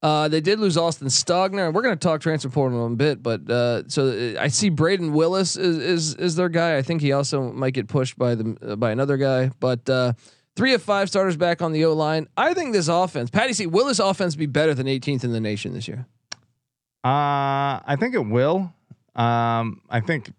Uh, 0.00 0.28
they 0.28 0.40
did 0.40 0.60
lose 0.60 0.76
Austin 0.76 1.08
Stogner. 1.08 1.72
We're 1.72 1.82
going 1.82 1.94
to 1.94 1.98
talk 1.98 2.20
transfer 2.20 2.48
portal 2.48 2.86
in 2.86 2.92
a 2.92 2.96
bit, 2.96 3.20
but 3.22 3.50
uh, 3.50 3.88
so 3.88 4.06
uh, 4.06 4.40
I 4.40 4.46
see 4.46 4.70
Brayden 4.70 5.10
Willis 5.12 5.56
is, 5.56 5.78
is 5.78 6.14
is 6.14 6.36
their 6.36 6.48
guy. 6.48 6.76
I 6.76 6.82
think 6.82 7.00
he 7.00 7.12
also 7.12 7.52
might 7.52 7.74
get 7.74 7.88
pushed 7.88 8.16
by 8.16 8.36
the 8.36 8.56
uh, 8.62 8.76
by 8.76 8.92
another 8.92 9.16
guy. 9.16 9.50
But 9.58 9.90
uh, 9.90 10.12
three 10.54 10.72
of 10.72 10.82
five 10.82 11.08
starters 11.08 11.36
back 11.36 11.62
on 11.62 11.72
the 11.72 11.84
O 11.84 11.94
line. 11.94 12.28
I 12.36 12.54
think 12.54 12.72
this 12.72 12.86
offense, 12.86 13.28
Patty 13.28 13.54
C, 13.54 13.66
will 13.66 13.86
this 13.86 13.98
offense 13.98 14.36
be 14.36 14.46
better 14.46 14.72
than 14.72 14.86
18th 14.86 15.24
in 15.24 15.32
the 15.32 15.40
nation 15.40 15.74
this 15.74 15.88
year? 15.88 16.06
Uh, 17.04 17.82
I 17.84 17.96
think 17.98 18.14
it 18.14 18.26
will. 18.26 18.72
Um, 19.16 19.80
I 19.90 20.00
think 20.00 20.32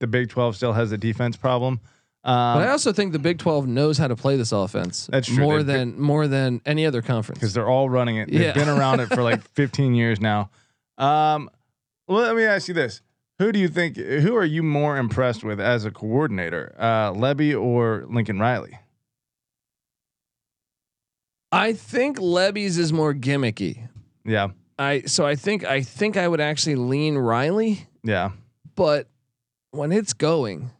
the 0.00 0.06
Big 0.06 0.28
12 0.28 0.56
still 0.56 0.72
has 0.74 0.92
a 0.92 0.98
defense 0.98 1.38
problem. 1.38 1.80
Um, 2.26 2.58
But 2.58 2.66
I 2.66 2.70
also 2.72 2.92
think 2.92 3.12
the 3.12 3.20
Big 3.20 3.38
12 3.38 3.68
knows 3.68 3.98
how 3.98 4.08
to 4.08 4.16
play 4.16 4.36
this 4.36 4.50
offense. 4.50 5.06
That's 5.12 5.28
true. 5.28 5.44
more 5.44 5.62
They've- 5.62 5.78
than 5.78 6.00
more 6.00 6.26
than 6.26 6.60
any 6.66 6.84
other 6.84 7.00
conference. 7.00 7.38
because 7.38 7.54
they're 7.54 7.68
all 7.68 7.88
running 7.88 8.16
it. 8.16 8.28
They've 8.30 8.40
Yeah. 8.40 8.52
been 8.52 8.68
around 8.68 8.98
it 9.00 9.06
for 9.10 9.22
like 9.22 9.40
15 9.54 9.94
years 9.94 10.20
now. 10.20 10.50
Um, 10.98 11.48
well, 12.08 12.22
let 12.22 12.34
me 12.34 12.42
ask 12.44 12.66
you 12.66 12.74
this: 12.74 13.00
Who 13.38 13.52
do 13.52 13.58
you 13.60 13.68
think? 13.68 13.96
Who 13.96 14.34
are 14.34 14.44
you 14.44 14.62
more 14.64 14.96
impressed 14.96 15.44
with 15.44 15.60
as 15.60 15.84
a 15.84 15.90
coordinator, 15.92 16.74
uh, 16.78 17.12
Lebby 17.12 17.54
or 17.58 18.06
Lincoln 18.10 18.40
Riley? 18.40 18.78
I 21.52 21.72
think 21.74 22.18
Lebby's 22.18 22.76
is 22.78 22.92
more 22.92 23.14
gimmicky. 23.14 23.88
Yeah, 24.24 24.48
I 24.78 25.02
so 25.02 25.24
I 25.24 25.36
think 25.36 25.64
I 25.64 25.80
think 25.82 26.16
I 26.16 26.26
would 26.26 26.40
actually 26.40 26.74
lean 26.76 27.16
Riley, 27.16 27.86
yeah. 28.02 28.30
but 28.74 29.08
when 29.70 29.92
it's 29.92 30.12
going, 30.12 30.70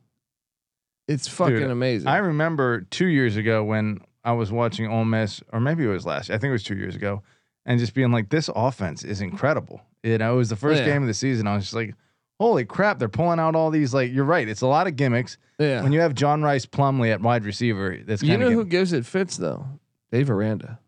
it's 1.09 1.29
fucking 1.29 1.57
Dude, 1.57 1.71
amazing. 1.71 2.09
I 2.09 2.19
remember 2.19 2.83
two 2.91 3.07
years 3.07 3.37
ago 3.37 3.63
when 3.65 4.01
I 4.25 4.33
was 4.33 4.51
watching 4.51 4.87
Ole 4.89 5.05
Miss, 5.05 5.41
or 5.53 5.61
maybe 5.61 5.85
it 5.85 5.89
was 5.89 6.05
last. 6.07 6.31
I 6.31 6.35
think 6.39 6.51
it 6.51 6.53
was 6.53 6.65
two 6.65 6.77
years 6.77 6.97
ago, 6.97 7.23
and 7.65 7.79
just 7.79 7.95
being 7.95 8.11
like, 8.13 8.29
"This 8.31 8.51
offense 8.55 9.05
is 9.05 9.21
incredible." 9.21 9.81
You 10.03 10.19
know, 10.19 10.35
it 10.35 10.37
was 10.37 10.49
the 10.49 10.57
first 10.57 10.81
Yeah. 10.81 10.87
game 10.87 11.03
of 11.03 11.09
the 11.09 11.15
season. 11.15 11.47
I 11.47 11.55
was 11.55 11.65
just 11.65 11.75
like, 11.75 11.95
holy 12.39 12.65
crap, 12.65 12.99
they're 12.99 13.09
pulling 13.09 13.39
out 13.41 13.55
all 13.55 13.71
these. 13.71 13.95
Like 13.95 14.13
you're 14.13 14.25
right, 14.25 14.49
it's 14.49 14.61
a 14.63 14.67
lot 14.67 14.87
of 14.87 14.97
gimmicks. 14.97 15.39
Yeah. 15.59 15.83
When 15.83 15.93
you 15.93 16.01
have 16.01 16.15
John 16.15 16.43
Rhys 16.43 16.67
Plumlee 16.67 17.13
at 17.13 17.21
wide 17.21 17.45
receiver, 17.45 17.99
that's 18.05 18.23
you 18.23 18.37
know 18.37 18.51
who 18.51 18.65
gives 18.65 18.93
it 18.93 19.07
fits 19.07 19.37
though? 19.37 19.67
Dave 20.13 20.31
Aranda. 20.31 20.79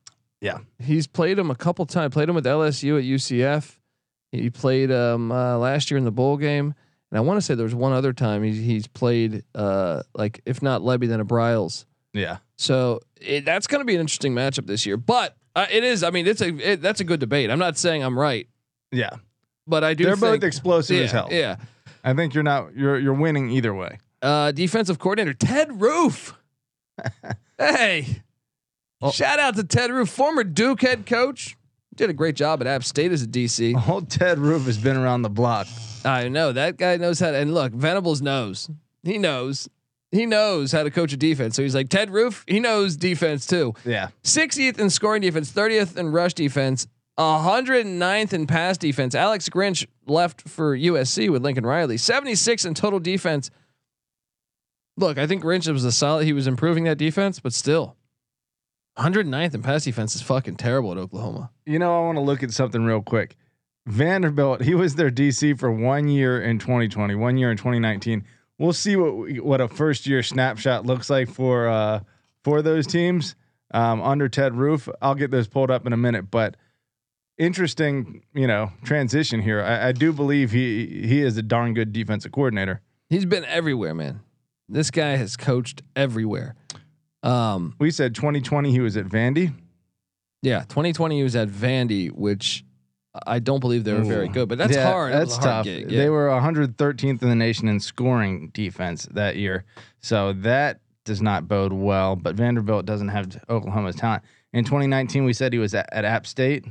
yeah. 0.40 0.58
He's 0.78 1.06
played 1.06 1.38
him 1.38 1.50
a 1.50 1.56
couple 1.56 1.84
times. 1.86 2.12
Played 2.14 2.28
him 2.28 2.34
with 2.34 2.44
LSU 2.46 2.98
at 2.98 3.04
UCF. 3.04 3.76
He 4.30 4.50
played 4.50 4.92
um, 4.92 5.32
uh, 5.32 5.56
last 5.58 5.90
year 5.90 5.98
in 5.98 6.04
the 6.04 6.12
bowl 6.12 6.36
game, 6.36 6.74
and 7.10 7.18
I 7.18 7.20
want 7.20 7.38
to 7.38 7.42
say 7.42 7.54
there 7.54 7.64
was 7.64 7.74
one 7.74 7.92
other 7.92 8.12
time 8.12 8.42
he's 8.42 8.58
he's 8.58 8.86
played 8.86 9.44
uh, 9.54 10.02
like 10.14 10.40
if 10.46 10.62
not 10.62 10.82
Lebby 10.82 11.08
then 11.08 11.20
a 11.20 11.24
Briles. 11.24 11.84
Yeah. 12.12 12.38
So 12.56 13.00
it, 13.20 13.44
that's 13.44 13.66
going 13.66 13.80
to 13.80 13.84
be 13.84 13.94
an 13.94 14.00
interesting 14.00 14.34
matchup 14.34 14.66
this 14.66 14.84
year. 14.86 14.96
But 14.96 15.36
uh, 15.54 15.66
it 15.70 15.84
is. 15.84 16.02
I 16.02 16.10
mean, 16.10 16.26
it's 16.26 16.40
a 16.40 16.72
it, 16.72 16.82
that's 16.82 17.00
a 17.00 17.04
good 17.04 17.20
debate. 17.20 17.50
I'm 17.50 17.58
not 17.58 17.76
saying 17.76 18.02
I'm 18.02 18.18
right, 18.18 18.48
Yeah. 18.92 19.10
but 19.66 19.84
I 19.84 19.94
do. 19.94 20.04
They're 20.04 20.16
think, 20.16 20.40
both 20.40 20.46
explosive 20.46 20.96
yeah, 20.96 21.02
as 21.04 21.12
hell. 21.12 21.28
Yeah. 21.30 21.56
I 22.04 22.14
think 22.14 22.32
you're 22.34 22.44
not 22.44 22.74
you're 22.76 22.98
you're 22.98 23.14
winning 23.14 23.50
either 23.50 23.74
way. 23.74 23.98
Uh, 24.22 24.52
defensive 24.52 24.98
coordinator 24.98 25.34
Ted 25.34 25.80
Roof. 25.80 26.34
hey, 27.58 28.22
Oh. 29.00 29.12
shout 29.12 29.38
out 29.38 29.54
to 29.56 29.62
Ted 29.64 29.90
Roof, 29.92 30.08
former 30.08 30.42
Duke 30.42 30.82
head 30.82 31.06
coach. 31.06 31.56
Did 31.98 32.10
a 32.10 32.12
great 32.12 32.36
job 32.36 32.60
at 32.60 32.68
App 32.68 32.84
State 32.84 33.10
as 33.10 33.24
a 33.24 33.26
DC. 33.26 33.74
Old 33.88 34.08
Ted 34.08 34.38
Roof 34.38 34.66
has 34.66 34.78
been 34.78 34.96
around 34.96 35.22
the 35.22 35.28
block. 35.28 35.66
I 36.04 36.28
know 36.28 36.52
that 36.52 36.76
guy 36.76 36.96
knows 36.96 37.18
how 37.18 37.32
to. 37.32 37.36
And 37.36 37.52
look, 37.52 37.72
Venables 37.72 38.22
knows. 38.22 38.70
He 39.02 39.18
knows. 39.18 39.68
He 40.12 40.24
knows 40.24 40.70
how 40.70 40.84
to 40.84 40.92
coach 40.92 41.12
a 41.12 41.16
defense. 41.16 41.56
So 41.56 41.62
he's 41.62 41.74
like 41.74 41.88
Ted 41.88 42.10
Roof. 42.10 42.44
He 42.46 42.60
knows 42.60 42.96
defense 42.96 43.48
too. 43.48 43.74
Yeah. 43.84 44.10
60th 44.22 44.78
in 44.78 44.90
scoring 44.90 45.22
defense, 45.22 45.50
30th 45.52 45.96
in 45.96 46.12
rush 46.12 46.34
defense, 46.34 46.86
109th 47.18 48.32
in 48.32 48.46
pass 48.46 48.78
defense. 48.78 49.16
Alex 49.16 49.48
Grinch 49.48 49.84
left 50.06 50.48
for 50.48 50.78
USC 50.78 51.28
with 51.30 51.42
Lincoln 51.42 51.66
Riley. 51.66 51.96
76 51.96 52.64
in 52.64 52.74
total 52.74 53.00
defense. 53.00 53.50
Look, 54.96 55.18
I 55.18 55.26
think 55.26 55.42
Grinch 55.42 55.70
was 55.72 55.84
a 55.84 55.92
solid. 55.92 56.26
He 56.26 56.32
was 56.32 56.46
improving 56.46 56.84
that 56.84 56.96
defense, 56.96 57.40
but 57.40 57.52
still, 57.52 57.96
109th 58.98 59.54
in 59.54 59.62
pass 59.62 59.84
defense 59.84 60.14
is 60.16 60.22
fucking 60.22 60.56
terrible 60.56 60.90
at 60.92 60.98
Oklahoma. 60.98 61.50
You 61.66 61.78
know, 61.78 61.96
I 61.96 62.04
want 62.04 62.16
to 62.16 62.22
look 62.22 62.42
at 62.42 62.50
something 62.52 62.82
real 62.84 63.02
quick. 63.02 63.36
Vanderbilt, 63.86 64.62
he 64.62 64.74
was 64.74 64.96
their 64.96 65.10
DC 65.10 65.58
for 65.58 65.70
one 65.70 66.08
year 66.08 66.42
in 66.42 66.58
2020, 66.58 67.14
one 67.14 67.36
year 67.38 67.50
in 67.50 67.56
2019. 67.56 68.24
We'll 68.58 68.72
see 68.72 68.96
what 68.96 69.16
we- 69.16 69.40
what 69.40 69.60
a 69.60 69.68
first 69.68 70.06
year 70.06 70.22
snapshot 70.22 70.84
looks 70.84 71.08
like 71.08 71.28
for 71.30 71.68
uh, 71.68 72.00
for 72.44 72.60
those 72.60 72.86
teams 72.86 73.34
um, 73.72 74.02
under 74.02 74.28
Ted 74.28 74.54
Roof. 74.56 74.88
I'll 75.00 75.14
get 75.14 75.30
those 75.30 75.46
pulled 75.48 75.70
up 75.70 75.86
in 75.86 75.92
a 75.92 75.96
minute, 75.96 76.30
but 76.30 76.56
interesting, 77.38 78.22
you 78.34 78.46
know, 78.46 78.72
transition 78.84 79.40
here. 79.40 79.62
I, 79.62 79.88
I 79.88 79.92
do 79.92 80.12
believe 80.12 80.50
he 80.50 81.04
he 81.06 81.22
is 81.22 81.36
a 81.36 81.42
darn 81.42 81.72
good 81.74 81.92
defensive 81.92 82.32
coordinator. 82.32 82.80
He's 83.08 83.24
been 83.24 83.44
everywhere, 83.46 83.94
man. 83.94 84.20
This 84.68 84.90
guy 84.90 85.16
has 85.16 85.36
coached 85.36 85.82
everywhere. 85.96 86.54
Um, 87.28 87.74
We 87.78 87.90
said 87.90 88.14
2020 88.14 88.70
he 88.70 88.80
was 88.80 88.96
at 88.96 89.06
Vandy. 89.06 89.52
yeah, 90.42 90.60
2020 90.60 91.16
he 91.16 91.22
was 91.22 91.36
at 91.36 91.48
Vandy, 91.48 92.10
which 92.10 92.64
I 93.26 93.38
don't 93.38 93.60
believe 93.60 93.84
they 93.84 93.92
were 93.94 94.04
very 94.04 94.28
good, 94.28 94.48
but 94.48 94.58
that's 94.58 94.74
Yeah, 94.74 94.90
hard. 94.90 95.12
That's 95.12 95.32
hard 95.36 95.42
tough. 95.44 95.64
gig, 95.64 95.88
They 95.88 96.08
were 96.08 96.28
113th 96.28 97.22
in 97.22 97.28
the 97.28 97.34
nation 97.34 97.68
in 97.68 97.80
scoring 97.80 98.50
defense 98.54 99.08
that 99.12 99.36
year, 99.36 99.64
so 100.00 100.32
that 100.34 100.80
does 101.04 101.20
not 101.22 101.48
bode 101.48 101.72
well. 101.72 102.16
But 102.16 102.34
Vanderbilt 102.36 102.86
doesn't 102.86 103.08
have 103.08 103.42
Oklahoma's 103.48 103.96
talent. 103.96 104.22
In 104.52 104.64
2019, 104.64 105.24
we 105.24 105.32
said 105.32 105.52
he 105.52 105.58
was 105.58 105.74
at, 105.74 105.88
at 105.92 106.04
App 106.04 106.26
State. 106.26 106.64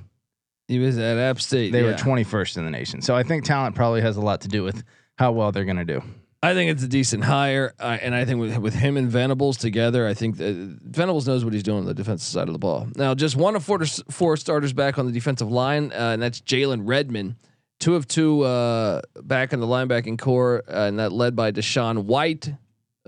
He 0.68 0.80
was 0.80 0.98
at 0.98 1.18
App 1.18 1.40
State. 1.42 1.72
They 1.72 1.82
yeah. 1.84 1.92
were 1.92 1.94
21st 1.94 2.58
in 2.58 2.66
the 2.66 2.72
nation. 2.72 3.02
So 3.02 3.16
I 3.16 3.24
think 3.24 3.44
talent 3.44 3.76
probably 3.76 4.02
has 4.02 4.18
a 4.18 4.22
lot 4.22 4.42
to 4.42 4.48
do 4.48 4.64
with 4.64 4.84
how 5.18 5.32
well 5.32 5.52
they're 5.52 5.66
going 5.66 5.78
to 5.78 5.86
do. 5.86 6.02
I 6.44 6.54
think 6.54 6.70
it's 6.70 6.84
a 6.84 6.88
decent 6.88 7.24
hire, 7.24 7.74
uh, 7.80 7.98
and 8.00 8.14
I 8.14 8.24
think 8.24 8.40
with 8.40 8.58
with 8.58 8.76
him 8.76 8.96
and 8.96 9.10
Venables 9.10 9.58
together, 9.58 10.06
I 10.06 10.14
think 10.14 10.36
Venables 10.36 11.28
knows 11.28 11.44
what 11.44 11.54
he's 11.54 11.64
doing 11.64 11.80
on 11.80 11.86
the 11.86 11.96
defensive 11.96 12.28
side 12.28 12.48
of 12.48 12.54
the 12.54 12.60
ball. 12.60 12.88
Now, 12.96 13.16
just 13.16 13.36
one 13.36 13.56
of 13.56 13.64
four 13.64 13.84
four 14.12 14.38
starters 14.38 14.72
back 14.72 15.00
on 15.00 15.08
the 15.08 15.12
defensive 15.12 15.50
line, 15.50 15.92
uh, 15.92 16.12
and 16.14 16.22
that's 16.22 16.40
Jalen 16.42 16.82
Redmond. 16.86 17.36
Two 17.80 17.96
of 17.96 18.08
two 18.08 18.42
uh, 18.44 19.02
back 19.24 19.52
in 19.52 19.60
the 19.60 19.66
linebacking 19.66 20.20
core, 20.20 20.64
uh, 20.68 20.88
and 20.88 21.00
that 21.00 21.12
led 21.12 21.36
by 21.36 21.52
DaShaun 21.52 22.06
White. 22.06 22.52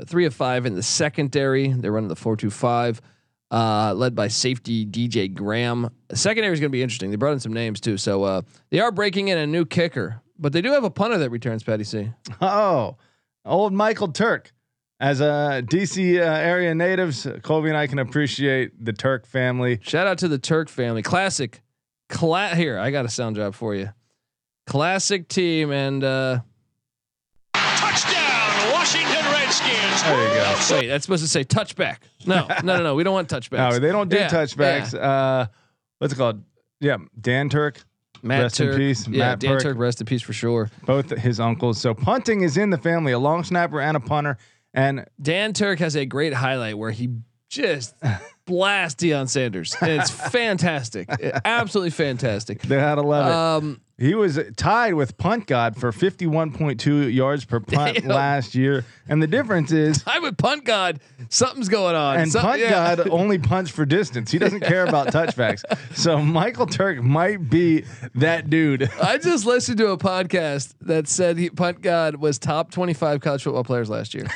Three 0.06 0.26
of 0.26 0.34
five 0.34 0.66
in 0.66 0.76
the 0.76 0.84
secondary. 0.84 1.72
They're 1.72 1.92
running 1.92 2.10
the 2.10 2.16
four 2.16 2.36
two 2.36 2.50
five, 2.50 3.00
uh, 3.52 3.94
led 3.96 4.16
by 4.16 4.28
safety 4.28 4.88
DJ 4.88 5.32
Graham. 5.32 5.90
Secondary 6.14 6.54
is 6.54 6.60
going 6.60 6.72
to 6.72 6.76
be 6.76 6.82
interesting. 6.82 7.12
They 7.12 7.16
brought 7.16 7.34
in 7.34 7.40
some 7.40 7.54
names 7.54 7.80
too, 7.80 7.98
so 7.98 8.24
uh, 8.24 8.42
they 8.72 8.80
are 8.80 8.92
breaking 8.92 9.28
in 9.28 9.38
a 9.38 9.46
new 9.46 9.66
kicker, 9.66 10.22
but 10.40 10.52
they 10.52 10.62
do 10.62 10.72
have 10.72 10.84
a 10.84 10.90
punter 10.90 11.20
that 11.20 11.30
returns. 11.30 11.62
Patty 11.62 11.84
C. 11.84 12.12
Oh, 12.42 12.98
old 13.50 13.74
Michael 13.74 14.12
Turk. 14.12 14.52
As 15.02 15.22
a 15.22 15.64
DC 15.66 16.18
uh, 16.20 16.24
area 16.24 16.76
natives, 16.76 17.26
Colby 17.42 17.70
and 17.70 17.78
I 17.78 17.88
can 17.88 18.00
appreciate 18.00 18.84
the 18.84 18.92
Turk 18.92 19.26
family. 19.26 19.80
Shout 19.82 20.08
out 20.08 20.18
to 20.18 20.28
the 20.28 20.38
Turk 20.38 20.68
family. 20.68 21.02
Classic. 21.02 21.62
Cla- 22.10 22.50
here, 22.56 22.78
I 22.78 22.92
got 22.92 23.06
a 23.06 23.10
sound 23.10 23.38
job 23.38 23.54
for 23.56 23.74
you. 23.76 23.92
Classic 24.68 25.28
team 25.28 25.72
and 25.72 26.04
uh 26.04 26.40
Touchdown, 27.54 28.72
Washington 28.74 29.26
Redskins. 29.32 30.04
There 30.04 30.28
you 30.28 30.34
go. 30.36 30.76
wait, 30.78 30.88
that's 30.88 31.06
supposed 31.06 31.24
to 31.24 31.30
say 31.30 31.44
touchback. 31.44 31.98
No, 32.26 32.48
no, 32.64 32.78
no, 32.78 32.84
no. 32.84 32.96
We 32.96 33.04
don't 33.04 33.14
want 33.14 33.30
touchbacks. 33.30 33.72
No, 33.72 33.80
they 33.80 33.92
don't 33.92 34.10
do 34.10 34.18
Yeah, 34.18 34.30
touchbacks. 34.30 34.94
Uh, 34.94 35.48
what's 36.00 36.14
it 36.14 36.18
called? 36.18 36.44
Yeah, 36.80 36.98
Dan 37.20 37.50
Turk. 37.50 37.84
Matt 38.22 38.42
Rest 38.44 38.60
in 38.60 38.76
peace, 38.76 39.08
Yeah, 39.08 39.20
Matt 39.20 39.40
Dan 39.40 39.52
Turk. 39.54 39.62
Turk, 39.62 39.78
rest 39.78 40.02
in 40.02 40.06
peace 40.06 40.22
for 40.22 40.34
sure. 40.34 40.70
both 40.86 41.10
his 41.12 41.40
uncles. 41.40 41.80
So 41.80 41.94
punting 41.94 42.42
is 42.42 42.58
in 42.58 42.70
the 42.70 42.78
family, 42.78 43.12
a 43.12 43.20
long 43.20 43.44
snapper 43.44 43.80
and 43.82 43.96
a 43.98 44.00
punter. 44.00 44.38
And 44.74 45.06
Dan 45.22 45.54
Turk 45.54 45.80
has 45.80 45.96
a 45.96 46.06
great 46.06 46.34
highlight 46.34 46.78
where 46.78 46.92
he 46.92 47.10
just 47.50 47.96
blasts 48.46 49.04
Deion 49.04 49.28
Sanders. 49.28 49.76
And 49.82 49.92
it's 49.92 50.12
fantastic. 50.12 51.10
Absolutely 51.46 51.90
fantastic. 51.92 52.62
they 52.64 52.80
had 52.80 52.96
to 52.96 53.02
love 53.02 53.26
it. 53.28 53.66
Um 53.68 53.82
he 54.00 54.16
was 54.16 54.40
tied 54.56 54.94
with 54.94 55.18
punt 55.18 55.46
god 55.46 55.76
for 55.76 55.92
51.2 55.92 57.14
yards 57.14 57.46
per 57.46 57.60
punt 57.60 57.98
Damn. 57.98 58.08
last 58.08 58.56
year. 58.56 58.86
And 59.08 59.22
the 59.22 59.28
difference 59.28 59.72
is 59.72 60.04
I'm 60.08 60.22
with 60.22 60.38
Punt 60.38 60.66
God. 60.66 61.00
Something's 61.30 61.68
going 61.68 61.96
on. 61.96 62.18
and 62.18 62.32
punt 62.32 62.60
yeah. 62.60 62.96
god 62.96 63.10
only 63.10 63.40
punts 63.40 63.72
for 63.72 63.86
distance. 63.86 64.32
He 64.32 64.38
doesn't 64.38 64.62
care 64.62 64.86
about 64.86 65.08
touchbacks. 65.14 65.64
So 65.96 66.20
Michael 66.20 66.68
Turk 66.68 67.02
might 67.02 67.50
be 67.50 67.86
that 68.16 68.50
dude. 68.50 68.90
I 69.02 69.18
just 69.18 69.46
listened 69.46 69.80
to 69.80 69.90
a 69.90 69.98
podcast 69.98 70.76
that 70.82 71.08
said 71.08 71.38
he, 71.38 71.50
Punt 71.50 71.82
God 71.82 72.16
was 72.16 72.38
top 72.38 72.72
25 72.72 73.20
college 73.20 73.44
football 73.44 73.64
players 73.64 73.90
last 73.90 74.14
year 74.14 74.28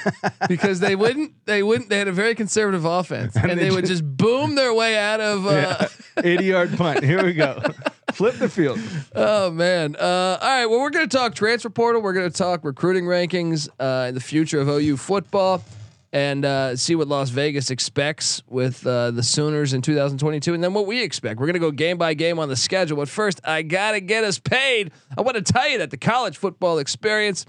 because 0.49 0.79
they 0.79 0.95
wouldn't, 0.95 1.33
they 1.45 1.63
wouldn't, 1.63 1.89
they 1.89 1.99
had 1.99 2.07
a 2.07 2.11
very 2.11 2.35
conservative 2.35 2.85
offense 2.85 3.35
and, 3.35 3.51
they 3.51 3.55
they, 3.55 3.71
would 3.71 3.85
just 3.85 4.03
boom 4.03 4.55
their 4.55 4.73
way 4.73 4.97
out 4.97 5.21
of, 5.21 5.45
uh, 5.45 5.87
80 6.17 6.45
yard 6.45 6.77
punt. 6.77 7.03
Here 7.03 7.23
we 7.23 7.33
go. 7.33 7.61
Flip 8.11 8.35
the 8.35 8.49
field. 8.49 8.79
oh 9.15 9.49
man. 9.51 9.95
Uh, 9.95 10.37
all 10.41 10.47
right. 10.47 10.65
Well, 10.65 10.79
we're 10.79 10.89
going 10.89 11.07
to 11.07 11.17
talk 11.17 11.35
transfer 11.35 11.69
portal. 11.69 12.01
We're 12.01 12.13
going 12.13 12.29
to 12.29 12.37
talk 12.37 12.63
recruiting 12.63 13.05
rankings, 13.05 13.69
uh, 13.79 14.11
the 14.11 14.19
future 14.19 14.59
of 14.59 14.67
OU 14.67 14.97
football 14.97 15.63
and, 16.11 16.45
uh, 16.45 16.75
see 16.75 16.93
what 16.93 17.07
Las 17.07 17.29
Vegas 17.31 17.71
expects 17.71 18.43
with, 18.47 18.85
uh, 18.85 19.09
the 19.09 19.23
Sooners 19.23 19.73
in 19.73 19.81
2022 19.81 20.53
and 20.53 20.63
then 20.63 20.73
what 20.75 20.85
we 20.85 21.01
expect. 21.01 21.39
We're 21.39 21.47
going 21.47 21.55
to 21.55 21.59
go 21.59 21.71
game 21.71 21.97
by 21.97 22.13
game 22.13 22.37
on 22.37 22.49
the 22.49 22.55
schedule. 22.55 22.97
But 22.97 23.09
first, 23.09 23.41
I 23.43 23.63
got 23.63 23.93
to 23.93 23.99
get 23.99 24.23
us 24.23 24.37
paid. 24.37 24.91
I 25.17 25.21
want 25.21 25.43
to 25.43 25.53
tell 25.53 25.67
you 25.67 25.79
that 25.79 25.89
the 25.89 25.97
college 25.97 26.37
football 26.37 26.77
experience 26.77 27.47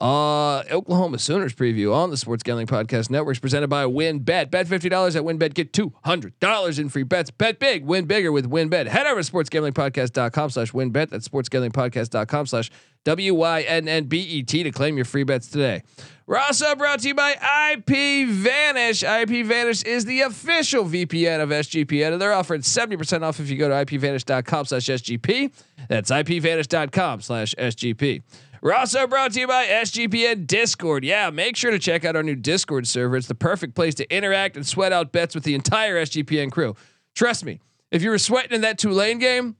Uh, 0.00 0.62
Oklahoma 0.70 1.18
Sooners 1.18 1.52
preview 1.54 1.94
on 1.94 2.08
the 2.08 2.16
Sports 2.16 2.42
Gambling 2.42 2.66
Podcast 2.66 3.10
Network 3.10 3.34
is 3.34 3.38
presented 3.38 3.68
by 3.68 3.84
WynnBet. 3.84 4.50
Bet 4.50 4.66
fifty 4.66 4.88
dollars 4.88 5.14
at 5.14 5.24
WynnBet, 5.24 5.52
get 5.52 5.74
two 5.74 5.92
hundred 6.04 6.38
dollars 6.40 6.78
in 6.78 6.88
free 6.88 7.02
bets. 7.02 7.30
Bet 7.30 7.58
big, 7.58 7.84
win 7.84 8.06
bigger 8.06 8.32
with 8.32 8.50
WynnBet. 8.50 8.86
Head 8.86 9.06
over 9.06 9.22
to 9.22 9.30
sportsgamblingpodcast.com 9.30 10.50
slash 10.50 10.72
WynnBet. 10.72 11.10
That's 11.10 11.28
sportsgamblingpodcast.com 11.28 12.46
slash 12.46 12.70
W 13.04 13.34
Y 13.34 13.60
N 13.62 13.88
N 13.88 14.04
B 14.04 14.20
E 14.20 14.42
T 14.42 14.62
to 14.62 14.70
claim 14.70 14.96
your 14.96 15.04
free 15.04 15.24
bets 15.24 15.48
today. 15.48 15.82
We're 16.26 16.38
also 16.38 16.74
brought 16.76 17.00
to 17.00 17.08
you 17.08 17.14
by 17.14 17.32
IP 17.72 18.26
Vanish. 18.28 19.02
IP 19.02 19.44
Vanish 19.44 19.82
is 19.82 20.06
the 20.06 20.22
official 20.22 20.84
VPN 20.84 21.42
of 21.42 21.50
SGPN, 21.50 22.12
and 22.12 22.22
they're 22.22 22.32
offering 22.32 22.62
seventy 22.62 22.96
percent 22.96 23.22
off 23.22 23.38
if 23.38 23.50
you 23.50 23.58
go 23.58 23.68
to 23.68 23.74
ipvanish.com 23.74 24.64
slash 24.64 24.86
SGP. 24.86 25.52
That's 25.88 26.10
ipvanish.com 26.10 27.20
slash 27.20 27.54
SGP. 27.58 28.22
We're 28.62 28.74
also 28.74 29.06
brought 29.06 29.32
to 29.32 29.40
you 29.40 29.46
by 29.46 29.66
SGPN 29.66 30.46
Discord. 30.46 31.02
Yeah, 31.02 31.30
make 31.30 31.56
sure 31.56 31.70
to 31.70 31.78
check 31.78 32.04
out 32.04 32.14
our 32.14 32.22
new 32.22 32.36
Discord 32.36 32.86
server. 32.86 33.16
It's 33.16 33.26
the 33.26 33.34
perfect 33.34 33.74
place 33.74 33.94
to 33.94 34.14
interact 34.14 34.56
and 34.56 34.66
sweat 34.66 34.92
out 34.92 35.12
bets 35.12 35.34
with 35.34 35.44
the 35.44 35.54
entire 35.54 35.96
SGPN 36.02 36.52
crew. 36.52 36.76
Trust 37.14 37.44
me, 37.44 37.60
if 37.90 38.02
you 38.02 38.10
were 38.10 38.18
sweating 38.18 38.52
in 38.52 38.60
that 38.60 38.78
Tulane 38.78 39.18
game, 39.18 39.56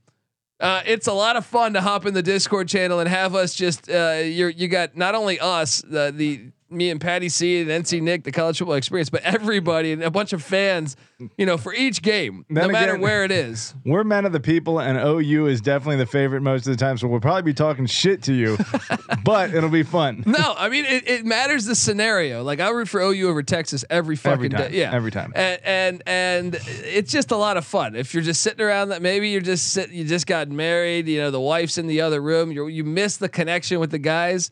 uh, 0.61 0.83
it's 0.85 1.07
a 1.07 1.15
lot 1.15 1.37
of 1.37 1.47
fun 1.47 1.73
to 1.73 1.81
hop 1.81 2.05
in 2.05 2.13
the 2.13 2.23
Discord 2.23 2.69
channel 2.69 3.01
and 3.01 3.09
have 3.09 3.35
us 3.35 3.55
just 3.55 3.91
uh, 3.91 4.21
you're 4.23 4.51
you 4.51 4.69
got 4.69 4.95
not 4.95 5.15
only 5.15 5.41
us 5.41 5.81
the 5.81 6.13
the 6.15 6.51
me 6.71 6.91
and 6.91 7.01
Patty 7.01 7.29
C 7.29 7.61
and 7.61 7.69
NC 7.69 8.01
Nick, 8.01 8.25
the 8.25 8.33
college 8.33 8.59
football 8.59 8.77
experience, 8.77 9.11
but 9.11 9.23
everybody 9.23 9.93
and 9.93 10.03
a 10.03 10.11
bunch 10.11 10.33
of 10.33 10.43
fans, 10.43 10.97
you 11.37 11.45
know, 11.47 11.57
for 11.59 11.75
each 11.75 12.03
game, 12.03 12.45
no 12.49 12.63
Then 12.63 12.73
matter 12.73 12.97
where 12.99 13.25
it 13.25 13.31
is. 13.31 13.75
We're 13.85 14.05
men 14.05 14.25
of 14.25 14.33
the 14.33 14.41
people, 14.41 14.81
and 14.81 14.97
OU 14.99 15.47
is 15.47 15.61
definitely 15.61 15.97
the 15.97 16.07
favorite 16.07 16.41
most 16.43 16.67
of 16.67 16.73
the 16.73 16.77
time. 16.77 16.97
So 16.99 17.09
we'll 17.09 17.21
probably 17.21 17.43
be 17.43 17.55
talking 17.55 17.87
shit 17.87 18.23
to 18.25 18.33
you, 18.35 18.57
but 19.25 19.55
it'll 19.55 19.69
be 19.71 19.83
fun. 19.83 20.23
No, 20.27 20.55
I 20.57 20.69
mean 20.69 20.85
it, 20.85 21.09
it 21.09 21.25
matters 21.25 21.65
the 21.65 21.75
scenario. 21.75 22.43
Like 22.43 22.61
I 22.61 22.71
root 22.71 22.89
for 22.89 23.01
OU 23.01 23.29
over 23.29 23.43
Texas 23.43 23.85
every 23.91 24.17
fucking 24.17 24.33
Every 24.33 24.49
time. 24.49 24.71
day. 24.71 24.79
Yeah, 24.79 24.95
Every 24.95 25.11
time. 25.11 25.33
And 25.35 25.61
and 25.65 26.03
and 26.07 26.59
it's 26.67 27.13
just 27.13 27.31
a 27.31 27.37
lot 27.37 27.57
of 27.57 27.65
fun. 27.65 27.97
If 27.97 28.15
you're 28.15 28.23
just 28.23 28.43
sitting 28.43 28.65
around 28.65 28.91
that, 28.91 29.03
maybe 29.03 29.31
you're 29.31 29.41
just 29.41 29.73
sit, 29.73 29.91
you 29.91 30.05
just 30.05 30.27
got 30.27 30.49
married. 30.49 31.09
You 31.09 31.19
know, 31.21 31.31
the 31.31 31.41
wife's 31.41 31.79
in 31.79 31.87
the 31.87 32.01
other 32.01 32.21
room. 32.21 32.53
You 32.53 32.67
you 32.69 32.85
miss 32.85 33.17
the 33.17 33.29
connection 33.29 33.81
with 33.81 33.91
the 33.91 33.99
guys. 33.99 34.51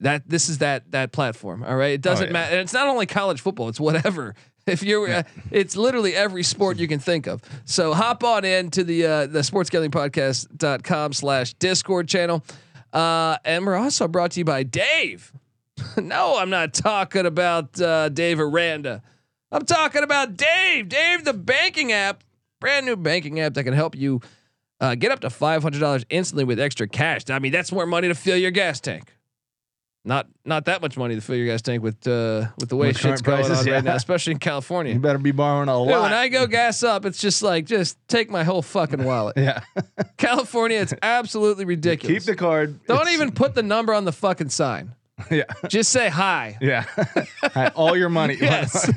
That 0.00 0.28
this 0.28 0.48
is 0.48 0.58
that 0.58 0.90
that 0.92 1.12
platform. 1.12 1.62
All 1.62 1.76
right, 1.76 1.92
it 1.92 2.00
doesn't 2.00 2.24
Oh, 2.24 2.28
yeah. 2.28 2.32
matter. 2.32 2.52
And 2.52 2.60
it's 2.62 2.72
not 2.72 2.88
only 2.88 3.06
college 3.06 3.40
football. 3.40 3.68
It's 3.68 3.80
whatever. 3.80 4.34
If 4.66 4.82
you're, 4.84 5.08
uh, 5.10 5.22
it's 5.50 5.74
literally 5.74 6.14
every 6.14 6.42
sport 6.44 6.76
you 6.78 6.86
can 6.86 7.00
think 7.00 7.26
of. 7.26 7.40
So 7.64 7.94
hop 7.94 8.22
on 8.22 8.44
in 8.44 8.70
to 8.72 8.84
the 8.84 9.04
uh, 9.06 9.26
the 9.26 9.42
sportsgamblingpodcast.com 10.14 11.12
slash 11.14 11.54
discord 11.54 12.08
channel. 12.08 12.44
Uh, 12.92 13.38
and 13.44 13.64
we're 13.66 13.76
also 13.76 14.06
brought 14.06 14.32
to 14.32 14.40
you 14.40 14.44
by 14.44 14.62
Dave. 14.62 15.32
no, 15.96 16.36
I'm 16.36 16.50
not 16.50 16.74
talking 16.74 17.26
about 17.26 17.80
uh, 17.80 18.10
Dave 18.10 18.38
Aranda. 18.38 19.02
I'm 19.50 19.64
talking 19.64 20.02
about 20.02 20.36
Dave. 20.36 20.88
Dave, 20.88 21.24
the 21.24 21.32
banking 21.32 21.90
app, 21.92 22.22
brand 22.60 22.86
new 22.86 22.96
banking 22.96 23.40
app 23.40 23.54
that 23.54 23.64
can 23.64 23.74
help 23.74 23.96
you 23.96 24.20
uh, 24.80 24.94
get 24.94 25.10
up 25.10 25.20
to 25.20 25.28
$500 25.28 26.04
instantly 26.10 26.44
with 26.44 26.60
extra 26.60 26.86
cash. 26.86 27.22
I 27.30 27.38
mean, 27.38 27.52
that's 27.52 27.72
more 27.72 27.86
money 27.86 28.08
to 28.08 28.14
fill 28.14 28.36
your 28.36 28.50
gas 28.50 28.78
tank. 28.80 29.12
Not 30.02 30.28
not 30.46 30.64
that 30.64 30.80
much 30.80 30.96
money 30.96 31.14
to 31.14 31.20
fill 31.20 31.36
your 31.36 31.44
gas 31.46 31.60
tank 31.60 31.82
with 31.82 32.06
uh, 32.08 32.46
with 32.58 32.70
the 32.70 32.76
way 32.76 32.86
With 32.88 32.98
shit's 32.98 33.20
going 33.20 33.42
prices, 33.44 33.58
on 33.60 33.66
yeah. 33.66 33.74
right 33.74 33.84
now, 33.84 33.94
especially 33.96 34.32
in 34.32 34.38
California. 34.38 34.94
You 34.94 34.98
better 34.98 35.18
be 35.18 35.30
borrowing 35.30 35.68
a 35.68 35.72
Dude, 35.76 35.88
lot. 35.92 36.02
when 36.04 36.12
I 36.14 36.28
go 36.28 36.46
gas 36.46 36.82
up, 36.82 37.04
it's 37.04 37.20
just 37.20 37.42
like 37.42 37.66
just 37.66 37.98
take 38.08 38.30
my 38.30 38.42
whole 38.42 38.62
fucking 38.62 39.04
wallet. 39.04 39.36
yeah, 39.38 39.60
California, 40.16 40.78
it's 40.80 40.94
absolutely 41.02 41.66
ridiculous. 41.66 42.24
keep 42.24 42.26
the 42.26 42.34
card. 42.34 42.82
Don't 42.86 43.00
It's- 43.02 43.14
even 43.14 43.32
put 43.32 43.54
the 43.54 43.62
number 43.62 43.92
on 43.92 44.06
the 44.06 44.12
fucking 44.12 44.48
sign. 44.48 44.94
Yeah, 45.30 45.42
Just 45.68 45.92
say 45.92 46.08
hi. 46.08 46.56
yeah. 46.62 46.86
All 47.74 47.94
your 47.94 48.08
money. 48.08 48.38
Yes. 48.40 48.88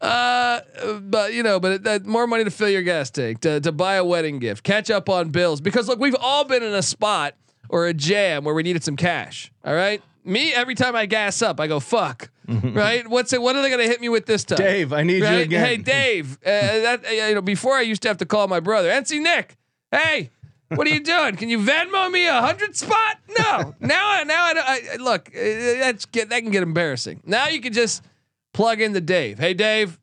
Uh, 0.00 0.60
but 1.02 1.34
you 1.34 1.42
know, 1.42 1.60
but 1.60 1.72
it, 1.72 1.82
that 1.82 2.06
more 2.06 2.26
money 2.26 2.44
to 2.44 2.50
fill 2.50 2.70
your 2.70 2.80
gas 2.80 3.10
tank, 3.10 3.40
to, 3.42 3.60
to 3.60 3.70
buy 3.70 3.96
a 3.96 4.04
wedding 4.04 4.38
gift, 4.38 4.62
catch 4.64 4.90
up 4.90 5.10
on 5.10 5.28
bills. 5.28 5.60
Because 5.60 5.86
look, 5.86 5.98
we've 5.98 6.16
all 6.18 6.44
been 6.44 6.62
in 6.62 6.72
a 6.72 6.80
spot 6.82 7.34
or 7.68 7.86
a 7.86 7.92
jam 7.92 8.44
where 8.44 8.54
we 8.54 8.62
needed 8.62 8.82
some 8.82 8.96
cash. 8.96 9.52
All 9.62 9.74
right. 9.74 10.02
Me, 10.24 10.52
every 10.52 10.74
time 10.74 10.94
I 10.96 11.06
gas 11.06 11.42
up, 11.42 11.60
I 11.60 11.66
go 11.66 11.80
fuck. 11.80 12.30
Right? 12.50 13.06
What's 13.06 13.32
it? 13.32 13.40
What 13.40 13.54
are 13.54 13.62
they 13.62 13.70
gonna 13.70 13.84
hit 13.84 14.00
me 14.00 14.08
with 14.08 14.26
this 14.26 14.42
time? 14.42 14.58
Dave, 14.58 14.92
I 14.92 15.04
need 15.04 15.18
you 15.22 15.26
again. 15.26 15.64
Hey, 15.64 15.76
Dave. 15.76 16.36
Uh, 16.44 16.50
that 16.50 17.06
uh, 17.06 17.10
you 17.10 17.34
know, 17.36 17.42
before 17.42 17.74
I 17.76 17.82
used 17.82 18.02
to 18.02 18.08
have 18.08 18.16
to 18.18 18.26
call 18.26 18.48
my 18.48 18.58
brother, 18.58 18.88
NC 18.90 19.20
Nick. 19.22 19.56
Hey, 19.92 20.30
what 20.68 20.84
are 20.86 20.90
you 20.90 20.98
doing? 20.98 21.36
Can 21.36 21.48
you 21.48 21.58
Venmo 21.60 22.10
me 22.10 22.26
a 22.26 22.40
hundred 22.40 22.74
spot? 22.74 23.18
No. 23.38 23.74
Now, 23.78 24.08
I 24.10 24.24
now 24.24 24.42
I, 24.46 24.80
I 24.94 24.96
look. 24.96 25.28
uh, 25.28 25.38
That's 25.38 26.06
get 26.06 26.30
that 26.30 26.40
can 26.42 26.50
get 26.50 26.64
embarrassing. 26.64 27.22
Now 27.24 27.46
you 27.48 27.60
can 27.60 27.72
just 27.72 28.02
plug 28.52 28.80
in 28.80 28.92
the 28.94 29.00
Dave. 29.00 29.38
Hey, 29.38 29.54
Dave, 29.54 30.00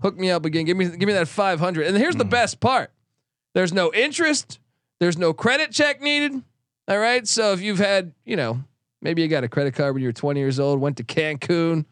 hook 0.00 0.16
me 0.16 0.30
up 0.30 0.46
again. 0.46 0.64
Give 0.64 0.76
me 0.78 0.86
give 0.88 1.06
me 1.06 1.12
that 1.12 1.28
five 1.28 1.60
hundred. 1.60 1.86
And 1.86 1.96
here's 1.98 2.16
the 2.16 2.24
best 2.24 2.60
part. 2.60 2.90
There's 3.52 3.74
no 3.74 3.92
interest. 3.92 4.58
There's 5.00 5.18
no 5.18 5.34
credit 5.34 5.70
check 5.72 6.00
needed. 6.00 6.32
All 6.88 6.98
right. 6.98 7.28
So 7.28 7.52
if 7.52 7.60
you've 7.60 7.78
had, 7.78 8.12
you 8.24 8.36
know, 8.36 8.64
maybe 9.02 9.22
you 9.22 9.28
got 9.28 9.44
a 9.44 9.48
credit 9.48 9.74
card 9.74 9.94
when 9.94 10.02
you 10.02 10.08
were 10.08 10.12
20 10.12 10.38
years 10.40 10.58
old, 10.60 10.80
went 10.80 10.96
to 10.98 11.04
Cancun, 11.04 11.84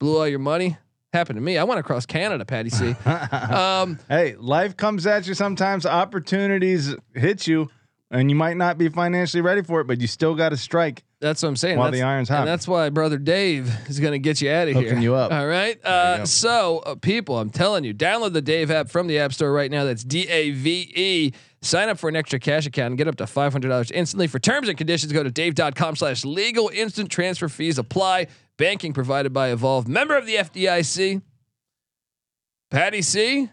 blew 0.00 0.18
all 0.18 0.28
your 0.28 0.38
money. 0.38 0.76
Happened 1.12 1.36
to 1.36 1.40
me. 1.40 1.56
I 1.56 1.64
went 1.64 1.80
across 1.80 2.04
Canada, 2.04 2.44
Patty 2.44 2.68
C. 2.68 2.94
Um, 3.06 3.98
Hey, 4.08 4.34
life 4.36 4.76
comes 4.76 5.06
at 5.06 5.26
you 5.26 5.34
sometimes. 5.34 5.86
Opportunities 5.86 6.94
hit 7.14 7.46
you, 7.46 7.70
and 8.10 8.28
you 8.30 8.36
might 8.36 8.56
not 8.56 8.76
be 8.76 8.88
financially 8.88 9.40
ready 9.40 9.62
for 9.62 9.80
it, 9.80 9.86
but 9.86 10.00
you 10.00 10.06
still 10.08 10.34
got 10.34 10.50
to 10.50 10.56
strike. 10.56 11.04
that's 11.20 11.42
what 11.42 11.48
I'm 11.48 11.56
saying. 11.56 11.78
While 11.78 11.86
That's- 11.90 12.00
the 12.00 12.06
iron's 12.06 12.28
hot. 12.28 12.40
And 12.40 12.48
that's 12.48 12.68
why 12.68 12.90
brother 12.90 13.16
Dave 13.18 13.72
is 13.88 13.98
going 14.00 14.12
to 14.12 14.18
get 14.18 14.42
you 14.42 14.50
out 14.50 14.68
of 14.68 14.74
here. 14.74 14.82
Hooking 14.82 15.02
you 15.02 15.14
up. 15.14 15.32
All 15.32 15.46
right. 15.46 15.82
Uh, 15.84 16.26
so, 16.26 16.80
uh, 16.80 16.94
people, 16.96 17.38
I'm 17.38 17.50
telling 17.50 17.84
you, 17.84 17.94
download 17.94 18.32
the 18.34 18.42
Dave 18.42 18.70
app 18.70 18.90
from 18.90 19.06
the 19.06 19.18
App 19.18 19.32
Store 19.32 19.52
right 19.52 19.70
now. 19.70 19.84
That's 19.84 20.04
D 20.04 20.28
A 20.28 20.50
V 20.50 20.92
E. 20.94 21.32
Sign 21.66 21.88
up 21.88 21.98
for 21.98 22.08
an 22.08 22.16
extra 22.16 22.38
cash 22.38 22.66
account 22.66 22.92
and 22.92 22.98
get 22.98 23.08
up 23.08 23.16
to 23.16 23.24
$500 23.24 23.90
instantly. 23.92 24.26
For 24.26 24.38
terms 24.38 24.68
and 24.68 24.78
conditions, 24.78 25.12
go 25.12 25.22
to 25.22 25.30
dave.com 25.30 25.96
slash 25.96 26.24
legal 26.24 26.70
instant 26.72 27.10
transfer 27.10 27.48
fees 27.48 27.78
apply. 27.78 28.28
Banking 28.56 28.92
provided 28.92 29.32
by 29.32 29.50
Evolve, 29.50 29.86
member 29.86 30.16
of 30.16 30.26
the 30.26 30.36
FDIC. 30.36 31.20
Patty 32.70 33.02
C. 33.02 33.50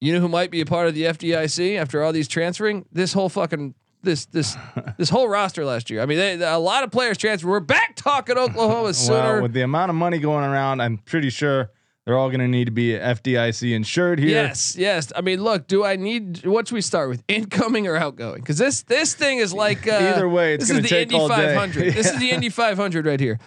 You 0.00 0.12
know 0.12 0.20
who 0.20 0.28
might 0.28 0.50
be 0.50 0.60
a 0.60 0.66
part 0.66 0.88
of 0.88 0.94
the 0.94 1.02
FDIC 1.04 1.76
after 1.76 2.02
all 2.02 2.12
these 2.12 2.28
transferring? 2.28 2.84
This 2.92 3.12
whole 3.12 3.28
fucking 3.28 3.74
this 4.02 4.26
this 4.26 4.56
this 4.98 5.10
whole 5.10 5.28
roster 5.28 5.64
last 5.64 5.90
year. 5.90 6.00
I 6.00 6.06
mean, 6.06 6.18
they, 6.18 6.34
a 6.34 6.58
lot 6.58 6.84
of 6.84 6.90
players 6.90 7.18
transferred. 7.18 7.48
We're 7.48 7.60
back 7.60 7.96
talking 7.96 8.38
Oklahoma 8.38 8.94
Sooner. 8.94 9.34
Well, 9.34 9.42
with 9.42 9.52
the 9.52 9.62
amount 9.62 9.90
of 9.90 9.96
money 9.96 10.18
going 10.18 10.44
around, 10.44 10.80
I'm 10.80 10.98
pretty 10.98 11.30
sure 11.30 11.70
they're 12.08 12.16
all 12.16 12.30
going 12.30 12.40
to 12.40 12.48
need 12.48 12.64
to 12.64 12.70
be 12.70 12.92
FDIC 12.92 13.74
insured 13.74 14.18
here. 14.18 14.30
Yes, 14.30 14.74
yes. 14.76 15.12
I 15.14 15.20
mean, 15.20 15.44
look, 15.44 15.66
do 15.66 15.84
I 15.84 15.96
need 15.96 16.46
what 16.46 16.66
should 16.66 16.76
we 16.76 16.80
start 16.80 17.10
with? 17.10 17.22
Incoming 17.28 17.86
or 17.86 17.96
outgoing? 17.96 18.40
Because 18.40 18.56
this 18.56 18.80
this 18.80 19.12
thing 19.12 19.36
is 19.36 19.52
like 19.52 19.86
uh, 19.86 20.14
Either 20.14 20.26
way, 20.26 20.54
it's 20.54 20.68
this 20.68 20.78
is 20.78 20.88
the 20.88 21.02
Indy 21.02 21.14
all 21.14 21.28
day. 21.28 21.54
500. 21.54 21.92
This 21.92 22.10
is 22.10 22.18
the 22.18 22.30
Indy 22.32 22.48
500 22.48 23.04
right 23.04 23.20
here. 23.20 23.38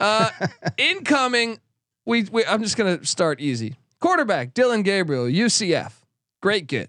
Uh, 0.00 0.30
incoming, 0.78 1.58
we, 2.06 2.22
we 2.32 2.42
I'm 2.46 2.62
just 2.62 2.78
gonna 2.78 3.04
start 3.04 3.38
easy. 3.38 3.76
Quarterback 4.00 4.54
Dillon 4.54 4.82
Gabriel, 4.82 5.26
UCF, 5.26 5.92
great 6.40 6.66
get, 6.66 6.88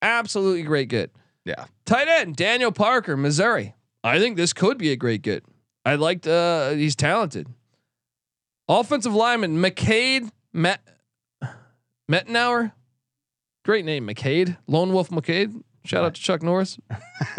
absolutely 0.00 0.62
great 0.62 0.86
get. 0.90 1.10
Yeah. 1.44 1.64
Tight 1.86 2.06
end 2.06 2.36
Daniel 2.36 2.70
Parker, 2.70 3.16
Missouri. 3.16 3.74
I 4.04 4.20
think 4.20 4.36
this 4.36 4.52
could 4.52 4.78
be 4.78 4.92
a 4.92 4.96
great 4.96 5.22
get. 5.22 5.44
I 5.84 5.96
liked. 5.96 6.28
Uh, 6.28 6.70
he's 6.70 6.94
talented. 6.94 7.48
Offensive 8.68 9.14
lineman 9.14 9.58
McCade 9.58 10.30
Met 10.52 10.80
Mettenauer. 12.10 12.72
Great 13.64 13.84
name, 13.84 14.06
McCade. 14.06 14.56
Lone 14.66 14.92
Wolf 14.92 15.10
McCade. 15.10 15.62
Shout 15.84 16.04
out 16.04 16.14
to 16.14 16.20
Chuck 16.20 16.42
Norris. 16.42 16.78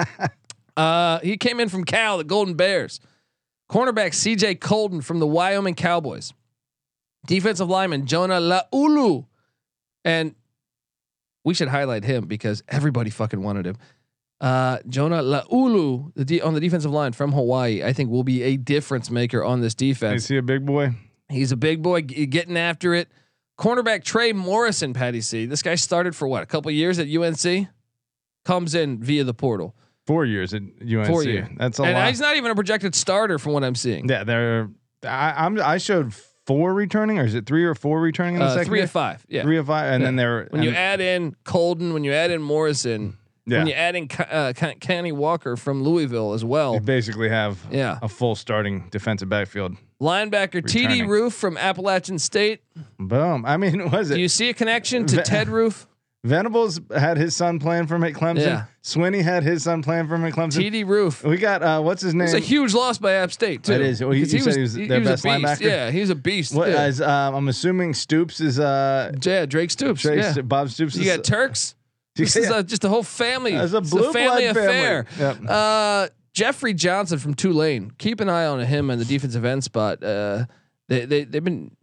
uh, 0.78 1.20
he 1.20 1.38
came 1.38 1.60
in 1.60 1.70
from 1.70 1.84
Cal, 1.84 2.18
the 2.18 2.24
Golden 2.24 2.56
Bears. 2.56 3.00
Cornerback 3.70 4.12
CJ 4.12 4.60
Coldon 4.60 5.02
from 5.02 5.20
the 5.20 5.28
Wyoming 5.28 5.76
Cowboys. 5.76 6.34
Defensive 7.26 7.70
lineman 7.70 8.06
Jonah 8.06 8.40
Laulu. 8.40 9.26
And 10.04 10.36
we 11.44 11.54
should 11.54 11.70
highlight 11.70 12.04
him 12.04 12.26
because 12.26 12.64
everybody 12.68 13.10
fucking 13.10 13.42
wanted 13.42 13.66
him. 13.66 13.78
Uh, 14.42 14.80
Jonah 14.88 15.24
Laulu, 15.24 16.12
the 16.16 16.26
de- 16.26 16.42
on 16.42 16.54
the 16.54 16.60
defensive 16.60 16.92
line 16.92 17.14
from 17.14 17.32
Hawaii, 17.32 17.84
I 17.84 17.94
think 17.94 18.10
will 18.12 18.24
be 18.24 18.44
a 18.44 18.58
difference 18.58 19.10
maker 19.10 19.44
on 19.44 19.62
this 19.62 19.74
defense. 19.74 20.24
Is 20.24 20.28
he 20.28 20.38
a 20.38 20.44
big 20.44 20.66
boy? 20.66 20.94
He's 21.30 21.52
a 21.52 21.58
big 21.58 21.82
boy 21.82 22.02
getting 22.02 22.58
after 22.58 22.94
it. 22.94 23.08
Cornerback 23.58 24.04
Trey 24.04 24.34
Morrison, 24.34 24.94
Patty 24.94 25.22
C. 25.22 25.46
This 25.46 25.62
guy 25.62 25.76
started 25.76 26.16
for 26.16 26.28
what 26.28 26.44
a 26.44 26.46
couple 26.46 26.70
years 26.72 27.00
at 27.00 27.08
UNC. 27.08 27.68
Comes 28.44 28.76
in 28.76 29.02
via 29.02 29.24
the 29.24 29.34
portal. 29.34 29.76
Four 30.06 30.26
years 30.26 30.54
at 30.54 30.62
UNC. 30.62 31.08
Four 31.08 31.24
years. 31.24 31.48
That's 31.58 31.80
a 31.80 31.84
and 31.84 31.94
lot. 31.94 32.08
he's 32.10 32.20
not 32.20 32.36
even 32.36 32.52
a 32.52 32.56
projected 32.56 32.94
starter 32.94 33.40
from 33.40 33.54
what 33.54 33.64
I'm 33.64 33.74
seeing. 33.76 34.08
yeah, 34.08 34.24
they're. 34.24 34.70
I, 35.04 35.34
I'm. 35.46 35.60
I 35.60 35.78
showed 35.80 36.14
four 36.46 36.74
returning, 36.76 37.18
or 37.18 37.24
is 37.26 37.34
it 37.34 37.48
three 37.48 37.64
or 37.64 37.74
four 37.74 38.00
returning 38.00 38.36
in 38.36 38.40
the 38.42 38.46
Uh, 38.46 38.50
second? 38.54 38.66
three 38.66 38.80
year? 38.80 38.84
of 38.84 38.92
five. 38.92 39.26
Yeah. 39.28 39.42
Three 39.42 39.58
of 39.58 39.66
five, 39.66 39.92
and 39.94 40.02
Yeah. 40.02 40.08
then 40.08 40.16
they're 40.16 40.48
when 40.52 40.62
you 40.62 40.72
add 40.72 41.02
in 41.02 41.36
Coldon, 41.44 41.94
when 41.94 42.04
you 42.04 42.12
add 42.12 42.30
in 42.30 42.42
Morrison, 42.44 43.18
yeah, 43.46 43.60
when 43.60 43.68
you 43.68 43.74
add 43.74 43.96
in 43.96 44.08
uh, 44.18 44.54
Kenny 44.80 45.12
Walker 45.12 45.56
from 45.56 45.84
Louisville 45.84 46.34
as 46.34 46.44
well. 46.44 46.74
you 46.74 46.80
basically 46.80 47.30
have 47.30 47.60
Yeah. 47.72 48.00
a 48.02 48.08
full 48.10 48.36
starting 48.36 48.88
defensive 48.90 49.30
backfield. 49.30 49.76
Linebacker 50.02 50.62
TD 50.62 51.08
Roof 51.08 51.34
from 51.34 51.58
Appalachian 51.58 52.20
State. 52.20 52.62
Boom. 53.00 53.46
I 53.46 53.58
mean, 53.58 53.90
was 53.92 54.12
it? 54.12 54.16
Do 54.16 54.22
you 54.22 54.28
see 54.30 54.50
a 54.50 54.54
connection 54.54 55.06
to 55.08 55.22
Ted 55.22 55.48
Roof? 55.48 55.88
Venables 56.26 56.82
had 56.98 57.18
his 57.18 57.36
son 57.36 57.60
playing 57.60 57.86
for 57.86 57.96
him 57.96 58.04
at 58.04 58.14
Clemson? 58.14 58.38
Yeah. 58.48 58.66
Swinney 58.84 59.22
had 59.22 59.44
his 59.44 59.64
son 59.64 59.84
playing 59.84 60.08
for 60.08 60.16
him 60.16 60.26
at 60.26 60.34
Clemson. 60.34 60.60
TD 60.72 60.84
Roof. 60.88 61.24
we 61.24 61.38
got 61.38 61.62
uh, 61.62 61.80
what's 61.82 62.02
his 62.02 62.16
name? 62.16 62.26
It's 62.26 62.34
a 62.34 62.40
huge 62.40 62.74
loss 62.74 62.98
by 62.98 63.14
App 63.14 63.32
State 63.32 63.62
too. 63.64 63.74
It 63.74 63.82
is. 63.82 64.02
Well, 64.02 64.12
you- 64.16 64.22
you 64.26 64.40
said 64.40 64.56
he 64.56 64.62
was 64.62 64.74
their 64.74 65.02
a 65.02 65.04
best 65.04 65.24
linebacker? 65.24 65.62
Yeah, 65.62 65.92
he's 65.92 66.10
a 66.10 66.16
beast. 66.16 66.56
What 66.56 66.70
yeah. 66.70 66.88
is, 66.88 67.00
um, 67.00 67.36
I'm 67.36 67.48
assuming 67.48 67.94
Stoops 67.94 68.42
is 68.42 68.60
uh 68.60 69.12
yeah, 69.22 69.46
Drake 69.46 69.70
Stoops. 69.70 70.02
Trey 70.02 70.18
yeah. 70.18 70.32
St- 70.34 70.50
Bob 70.50 70.70
Stoops. 70.70 70.96
You 70.96 71.12
is, 71.12 71.16
got 71.18 71.24
Turks. 71.26 71.75
This 72.25 72.36
Yeah. 72.36 72.41
is 72.43 72.49
a, 72.49 72.63
just 72.63 72.84
a 72.86 72.89
whole 72.89 73.04
family. 73.04 73.54
It's 73.54 73.73
a 73.73 73.82
blue 73.82 74.13
family 74.13 74.43
blood 74.51 74.56
family. 74.56 74.67
affair. 74.67 75.06
Yep. 75.19 75.38
Uh, 75.47 76.08
Jeffrey 76.34 76.73
Johnson 76.73 77.19
from 77.19 77.34
Tulane. 77.34 77.91
Keep 77.97 78.19
an 78.21 78.30
eye 78.30 78.45
on 78.45 78.60
him 78.62 78.89
and 78.89 78.99
the 79.01 79.06
defensive 79.06 79.43
end 79.45 79.63
spot. 79.63 80.04
Uh, 80.04 80.45
they 80.88 81.06
they 81.06 81.23
they've 81.25 81.43
been 81.43 81.75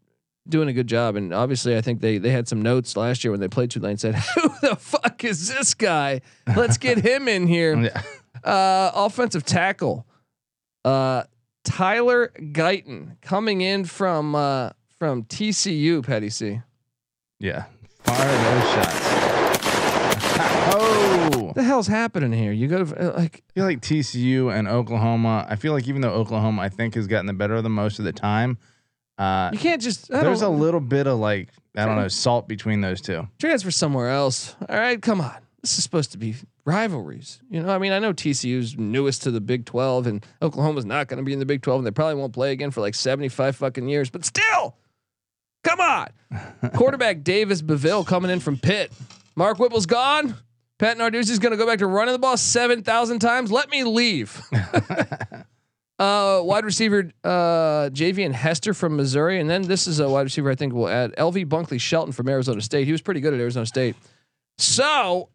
doing 0.49 0.69
a 0.69 0.73
good 0.73 0.87
job, 0.89 1.17
and 1.17 1.33
obviously, 1.35 1.77
I 1.77 1.81
think 1.83 2.01
they 2.01 2.19
they 2.19 2.31
had 2.31 2.49
some 2.49 2.61
notes 2.63 2.97
last 2.97 3.25
year 3.25 3.31
when 3.31 3.41
they 3.41 3.49
played 3.49 3.71
Tulane. 3.71 3.97
Said, 3.99 4.15
"Who 4.35 4.49
the 4.63 4.77
fuck 4.77 5.23
is 5.25 5.49
this 5.49 5.75
guy? 5.75 6.21
Let's 6.57 6.79
get 6.79 6.99
him 7.05 7.29
in 7.29 7.47
here." 7.47 7.79
Yeah. 7.81 8.03
Uh, 8.45 8.91
offensive 8.95 9.45
tackle. 9.45 10.07
Uh, 10.85 11.25
Tyler 11.65 12.33
Guyton 12.39 13.21
coming 13.23 13.61
in 13.61 13.85
from 13.85 14.35
uh, 14.35 14.71
from 14.99 15.25
TCU. 15.25 16.05
Petty 16.05 16.29
C. 16.31 16.61
Yeah, 17.39 17.65
fire 18.03 18.61
those 18.61 18.71
shots. 18.75 19.32
Oh, 20.43 21.53
the 21.55 21.63
hell's 21.63 21.87
happening 21.87 22.33
here? 22.33 22.53
You 22.53 22.69
go 22.69 22.85
to, 22.85 23.11
uh, 23.11 23.17
like 23.17 23.43
I 23.51 23.53
feel 23.55 23.65
like 23.65 23.81
TCU 23.81 24.53
and 24.53 24.69
Oklahoma. 24.69 25.47
I 25.49 25.57
feel 25.57 25.73
like 25.73 25.89
even 25.89 26.01
though 26.01 26.13
Oklahoma, 26.13 26.63
I 26.63 26.69
think, 26.69 26.95
has 26.95 27.07
gotten 27.07 27.27
the 27.27 27.33
better 27.33 27.55
of 27.55 27.63
them 27.63 27.75
most 27.75 27.99
of 27.99 28.05
the 28.05 28.13
time. 28.13 28.59
Uh, 29.19 29.51
you 29.53 29.59
can't 29.59 29.83
just. 29.83 30.13
I 30.13 30.23
there's 30.23 30.43
a 30.43 30.49
little 30.49 30.81
bit 30.81 31.07
of 31.07 31.19
like 31.19 31.51
I 31.77 31.87
don't 31.87 31.97
know 31.97 32.09
salt 32.09 32.49
between 32.49 32.81
those 32.81 33.01
two. 33.01 33.29
transfer 33.39 33.71
somewhere 33.71 34.09
else. 34.09 34.57
All 34.69 34.77
right, 34.77 35.01
come 35.01 35.21
on. 35.21 35.37
This 35.63 35.79
is 35.79 35.85
supposed 35.85 36.11
to 36.13 36.19
be 36.19 36.35
rivalries. 36.65 37.41
You 37.49 37.63
know, 37.63 37.69
I 37.69 37.79
mean, 37.79 37.93
I 37.93 38.01
know 38.01 38.13
TCU's 38.13 38.77
newest 38.77 39.23
to 39.23 39.31
the 39.31 39.41
Big 39.41 39.65
12 39.65 40.09
and 40.09 40.27
Oklahoma's 40.41 40.85
not 40.85 41.07
going 41.07 41.19
to 41.19 41.25
be 41.25 41.33
in 41.33 41.39
the 41.39 41.47
Big 41.47 41.63
12 41.63 41.81
and 41.81 41.87
they 41.87 41.93
probably 41.93 42.17
won't 42.17 42.33
play 42.33 42.51
again 42.51 42.73
for 42.73 42.81
like 42.81 42.97
75 42.97 43.57
fucking 43.57 43.89
years, 43.89 44.11
but 44.11 44.25
still, 44.25 44.77
come 45.63 45.81
on. 45.81 46.09
Quarterback 46.75 47.23
Davis 47.23 47.63
Beville 47.63 48.03
coming 48.05 48.31
in 48.31 48.41
from 48.41 48.59
Pitt. 48.59 48.93
Mark 49.35 49.59
Whipple's 49.59 49.87
gone. 49.87 50.37
Pat 50.79 50.99
Narduzzi's 50.99 51.39
going 51.39 51.53
to 51.53 51.57
go 51.57 51.67
back 51.67 51.79
to 51.79 51.87
running 51.87 52.13
the 52.13 52.19
ball 52.19 52.37
7,000 52.37 53.19
times. 53.21 53.53
Let 53.53 53.71
me 53.71 53.85
leave. 53.85 54.43
Uh, 55.99 56.43
wide 56.43 56.65
receiver 56.65 57.13
uh, 57.23 57.89
Javian 57.91 58.33
Hester 58.33 58.75
from 58.75 58.97
Missouri, 58.97 59.39
and 59.39 59.49
then 59.49 59.63
this 59.63 59.87
is 59.87 60.01
a 60.01 60.09
wide 60.09 60.23
receiver 60.23 60.51
I 60.51 60.57
think 60.57 60.73
we'll 60.73 60.89
add 60.89 61.15
LV 61.15 61.47
Bunkley 61.47 61.81
Shelton 61.81 62.13
from 62.13 62.29
Arizona 62.29 62.61
State. 62.61 62.87
He 62.87 62.93
was 62.93 63.01
pretty 63.01 63.21
good 63.21 63.33
at 63.33 63.39
Arizona 63.39 63.67
State. 63.67 63.95
So 64.59 65.29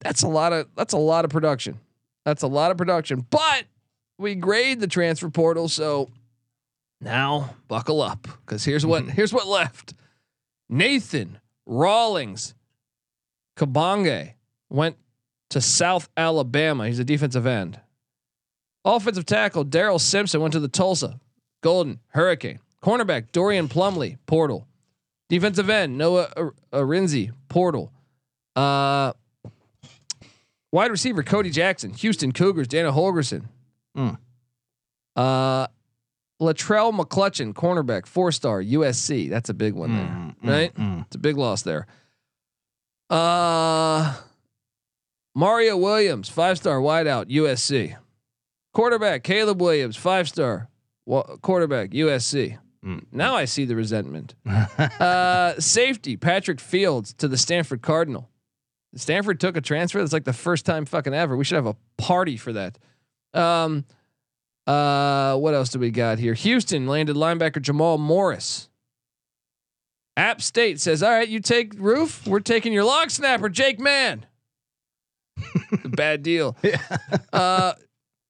that's 0.00 0.22
a 0.22 0.28
lot 0.28 0.54
of 0.54 0.68
that's 0.76 0.94
a 0.94 0.98
lot 0.98 1.26
of 1.26 1.30
production. 1.30 1.78
That's 2.24 2.42
a 2.42 2.46
lot 2.46 2.70
of 2.70 2.78
production. 2.78 3.26
But 3.28 3.64
we 4.16 4.34
grade 4.34 4.80
the 4.80 4.86
transfer 4.86 5.28
portal, 5.28 5.68
so 5.68 6.08
now 7.02 7.56
buckle 7.68 8.00
up 8.00 8.26
because 8.46 8.64
here's 8.64 8.86
what 8.86 9.04
here's 9.04 9.34
what 9.34 9.46
left. 9.46 9.92
Nathan 10.70 11.38
Rawlings 11.66 12.54
Kabange 13.56 14.34
went 14.68 14.96
to 15.50 15.60
South 15.60 16.08
Alabama. 16.16 16.86
He's 16.86 16.98
a 16.98 17.04
defensive 17.04 17.46
end. 17.46 17.80
Offensive 18.84 19.26
tackle 19.26 19.64
Daryl 19.64 20.00
Simpson 20.00 20.40
went 20.40 20.52
to 20.52 20.60
the 20.60 20.68
Tulsa 20.68 21.18
Golden 21.62 22.00
Hurricane. 22.08 22.60
Cornerback 22.82 23.32
Dorian 23.32 23.68
Plumley 23.68 24.18
Portal. 24.26 24.66
Defensive 25.28 25.68
end 25.68 25.98
Noah 25.98 26.28
Ar- 26.36 26.54
Arinze 26.72 27.32
Portal. 27.48 27.90
Uh, 28.54 29.12
wide 30.70 30.90
receiver 30.90 31.22
Cody 31.22 31.50
Jackson 31.50 31.92
Houston 31.94 32.32
Cougars 32.32 32.68
Dana 32.68 32.92
Holgorsen. 32.92 33.46
Mm. 33.96 34.18
Uh, 35.16 35.66
Latrell 36.40 36.92
McCutchin 36.96 37.54
cornerback 37.54 38.06
four 38.06 38.30
star 38.30 38.62
USC. 38.62 39.28
That's 39.30 39.48
a 39.48 39.54
big 39.54 39.74
one 39.74 39.94
there, 39.94 40.04
mm, 40.06 40.34
right? 40.42 40.74
mm. 40.74 41.06
It's 41.06 41.16
a 41.16 41.18
big 41.18 41.36
loss 41.36 41.62
there. 41.62 41.86
Uh 43.08 44.14
Mario 45.34 45.76
Williams, 45.76 46.28
five 46.28 46.56
star 46.56 46.78
wideout, 46.80 47.30
USC. 47.30 47.96
Quarterback 48.72 49.22
Caleb 49.22 49.60
Williams, 49.60 49.96
five 49.96 50.28
star 50.28 50.68
wa- 51.04 51.36
quarterback, 51.42 51.90
USC. 51.90 52.58
Mm. 52.84 53.04
Now 53.12 53.34
I 53.34 53.44
see 53.44 53.64
the 53.64 53.76
resentment. 53.76 54.34
uh, 54.46 55.58
safety 55.60 56.16
Patrick 56.16 56.60
Fields 56.60 57.12
to 57.14 57.28
the 57.28 57.36
Stanford 57.36 57.82
Cardinal. 57.82 58.30
Stanford 58.94 59.40
took 59.40 59.56
a 59.56 59.60
transfer. 59.60 59.98
That's 59.98 60.12
like 60.12 60.24
the 60.24 60.32
first 60.32 60.64
time 60.64 60.86
fucking 60.86 61.12
ever. 61.12 61.36
We 61.36 61.44
should 61.44 61.56
have 61.56 61.66
a 61.66 61.76
party 61.98 62.36
for 62.36 62.52
that. 62.54 62.78
Um, 63.34 63.84
uh, 64.66 65.36
what 65.36 65.52
else 65.54 65.68
do 65.68 65.78
we 65.78 65.90
got 65.90 66.18
here? 66.18 66.34
Houston 66.34 66.86
landed 66.86 67.16
linebacker 67.16 67.60
Jamal 67.60 67.98
Morris. 67.98 68.68
App 70.16 70.40
State 70.40 70.80
says, 70.80 71.02
"All 71.02 71.10
right, 71.10 71.28
you 71.28 71.40
take 71.40 71.74
roof. 71.76 72.26
We're 72.26 72.40
taking 72.40 72.72
your 72.72 72.84
long 72.84 73.08
snapper, 73.08 73.48
Jake 73.48 73.78
Mann." 73.78 74.24
Bad 75.84 76.22
deal. 76.22 76.56
Uh, 77.32 77.74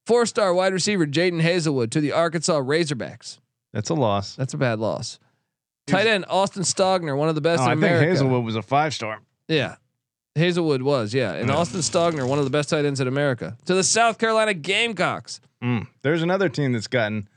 four-star 0.05 0.53
wide 0.53 0.73
receiver 0.73 1.05
Jadon 1.05 1.41
Haselwood 1.41 1.91
to 1.91 2.01
the 2.01 2.11
Arkansas 2.11 2.59
Razorbacks. 2.59 3.39
That's 3.71 3.89
a 3.89 3.93
loss. 3.93 4.35
That's 4.35 4.53
a 4.53 4.57
bad 4.57 4.79
loss. 4.79 5.17
Tight 5.85 6.07
end 6.07 6.25
Austin 6.27 6.63
Stogner, 6.63 7.17
one 7.17 7.29
of 7.29 7.35
the 7.35 7.41
best 7.41 7.61
Oh, 7.61 7.65
in 7.65 7.69
I 7.69 7.73
think 7.75 7.83
America. 7.83 8.21
Haselwood 8.23 8.43
was 8.43 8.55
a 8.57 8.61
five 8.61 8.93
star. 8.93 9.19
Yeah. 9.47 9.75
Haselwood 10.37 10.81
was, 10.81 11.13
yeah. 11.13 11.33
And 11.33 11.49
Austin 11.49 11.79
Stogner, 11.79 12.27
one 12.27 12.37
of 12.37 12.43
the 12.45 12.51
best 12.51 12.69
tight 12.69 12.83
ends 12.85 12.99
in 12.99 13.07
America. 13.07 13.57
To 13.65 13.73
the 13.73 13.83
South 13.83 14.17
Carolina 14.17 14.53
Gamecocks. 14.53 15.39
Mm. 15.63 15.87
There's 16.01 16.21
another 16.21 16.49
team 16.49 16.73
that's 16.73 16.87
gotten 16.87 17.29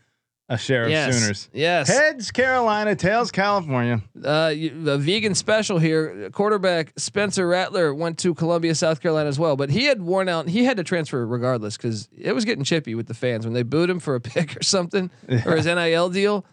a 0.50 0.58
share 0.58 0.84
of 0.84 0.90
yes. 0.90 1.16
Sooners. 1.18 1.48
Yes. 1.54 1.88
Heads 1.88 2.30
Carolina, 2.30 2.94
tails 2.96 3.30
California. 3.30 4.02
Uh, 4.22 4.50
the 4.50 4.98
vegan 5.00 5.34
special 5.34 5.78
here. 5.78 6.28
Quarterback 6.32 6.92
Spencer 6.98 7.46
Rattler 7.48 7.94
went 7.94 8.18
to 8.18 8.34
Columbia, 8.34 8.74
South 8.74 9.00
Carolina 9.00 9.28
as 9.28 9.38
well, 9.38 9.56
but 9.56 9.70
he 9.70 9.84
had 9.84 10.02
worn 10.02 10.28
out. 10.28 10.48
He 10.48 10.64
had 10.64 10.76
to 10.76 10.84
transfer 10.84 11.24
regardless 11.24 11.76
because 11.76 12.08
it 12.18 12.32
was 12.34 12.44
getting 12.44 12.64
chippy 12.64 12.94
with 12.94 13.06
the 13.06 13.14
fans 13.14 13.46
when 13.46 13.54
they 13.54 13.62
booed 13.62 13.88
him 13.88 14.00
for 14.00 14.16
a 14.16 14.20
pick 14.20 14.56
or 14.56 14.62
something 14.62 15.10
or 15.46 15.56
his 15.56 15.66
NIL 15.66 16.10
deal. 16.10 16.44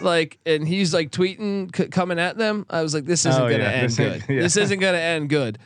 Like, 0.00 0.38
and 0.44 0.66
he's 0.66 0.92
like 0.92 1.10
tweeting, 1.10 1.74
c- 1.76 1.88
coming 1.88 2.18
at 2.18 2.36
them. 2.36 2.66
I 2.68 2.82
was 2.82 2.94
like, 2.94 3.04
this 3.04 3.26
isn't 3.26 3.40
Oh, 3.42 3.48
going 3.48 3.60
to 3.60 3.64
yeah. 3.64 3.70
end 3.70 3.88
This 3.88 3.96
good. 3.96 4.24
yeah. 4.28 4.40
This 4.42 4.56
isn't 4.56 4.78
going 4.80 4.94
to 4.94 5.00
end 5.00 5.28
good. 5.28 5.58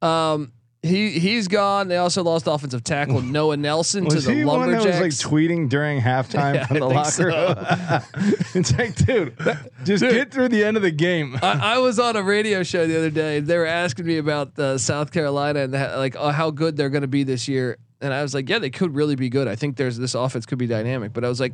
Um, 0.00 0.52
he 0.82 1.10
he's 1.20 1.46
gone. 1.48 1.86
They 1.88 1.96
also 1.96 2.22
lost 2.24 2.46
offensive 2.48 2.82
tackle 2.82 3.22
Noah 3.22 3.56
Nelson 3.56 4.04
to 4.08 4.20
the 4.20 4.34
he 4.34 4.44
one 4.44 4.60
that 4.62 4.66
Lumberjacks. 4.82 5.00
was 5.00 5.22
like 5.22 5.32
tweeting 5.32 5.68
during 5.68 6.00
halftime 6.00 6.54
Yeah, 6.56 6.66
from 6.66 6.80
the 6.80 6.86
locker 6.88 7.26
room? 7.26 8.02
it's 8.54 8.76
like, 8.76 8.94
dude, 8.96 9.36
just 9.84 10.02
get 10.02 10.32
through 10.32 10.48
the 10.48 10.64
end 10.64 10.76
of 10.76 10.82
the 10.82 10.90
game. 10.90 11.36
I, 11.42 11.74
I 11.74 11.78
was 11.78 11.98
on 11.98 12.16
a 12.16 12.22
radio 12.22 12.62
show 12.64 12.86
the 12.86 12.96
other 12.98 13.10
day. 13.10 13.40
They 13.40 13.56
were 13.56 13.66
asking 13.66 14.06
me 14.06 14.18
about 14.18 14.58
uh, 14.58 14.76
South 14.78 15.12
Carolina 15.12 15.60
and 15.60 15.72
the, 15.74 15.94
like 15.96 16.16
uh, 16.16 16.30
how 16.32 16.50
good 16.50 16.76
they're 16.76 16.90
going 16.90 17.02
to 17.02 17.08
be 17.08 17.22
this 17.22 17.46
year, 17.46 17.78
and 18.00 18.12
I 18.12 18.22
was 18.22 18.34
like, 18.34 18.48
yeah, 18.48 18.58
they 18.58 18.70
could 18.70 18.94
really 18.94 19.14
be 19.14 19.28
good. 19.28 19.46
I 19.48 19.54
think 19.56 19.76
there's 19.76 19.98
this 19.98 20.14
offense 20.16 20.46
could 20.46 20.58
be 20.58 20.66
dynamic, 20.66 21.12
but 21.12 21.24
I 21.24 21.28
was 21.28 21.38
like, 21.38 21.52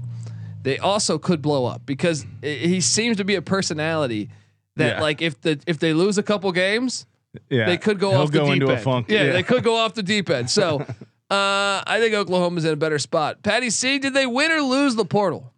they 0.63 0.79
also 0.79 1.19
could 1.19 1.43
blow 1.43 1.67
up 1.67 1.85
because 1.87 2.25
i 2.43 2.47
he 2.47 2.81
seems 2.81 3.19
to 3.19 3.25
be 3.25 3.35
a 3.35 3.43
personality 3.43 4.31
that 4.77 4.97
Yeah. 4.97 5.03
like 5.03 5.21
if 5.23 5.41
the 5.43 5.61
if 5.67 5.79
they 5.79 5.93
lose 5.93 6.17
a 6.19 6.23
couple 6.23 6.51
games, 6.53 7.05
yeah, 7.51 7.67
they 7.67 7.77
could 7.77 7.99
go 7.99 8.11
He'll 8.11 8.21
off 8.23 8.31
the 8.31 8.39
go 8.39 8.45
deep 8.47 8.55
into 8.55 8.69
end. 8.71 8.79
a 8.79 8.83
funk. 8.83 9.07
Yeah, 9.09 9.33
they 9.33 9.43
could 9.43 9.65
go 9.65 9.77
off 9.77 9.95
the 9.95 10.03
deep 10.03 10.31
end. 10.31 10.51
So. 10.51 10.85
Uh, 11.31 11.85
I 11.87 11.99
think 12.01 12.15
Oklahoma's 12.15 12.65
in 12.65 12.73
a 12.73 12.77
better 12.77 12.99
spot. 12.99 13.43
Patty 13.43 13.69
C, 13.69 13.99
did 13.99 14.15
they 14.15 14.25
win 14.25 14.51
or 14.51 14.63
lose 14.63 14.95
the 14.95 15.05
portal? 15.05 15.53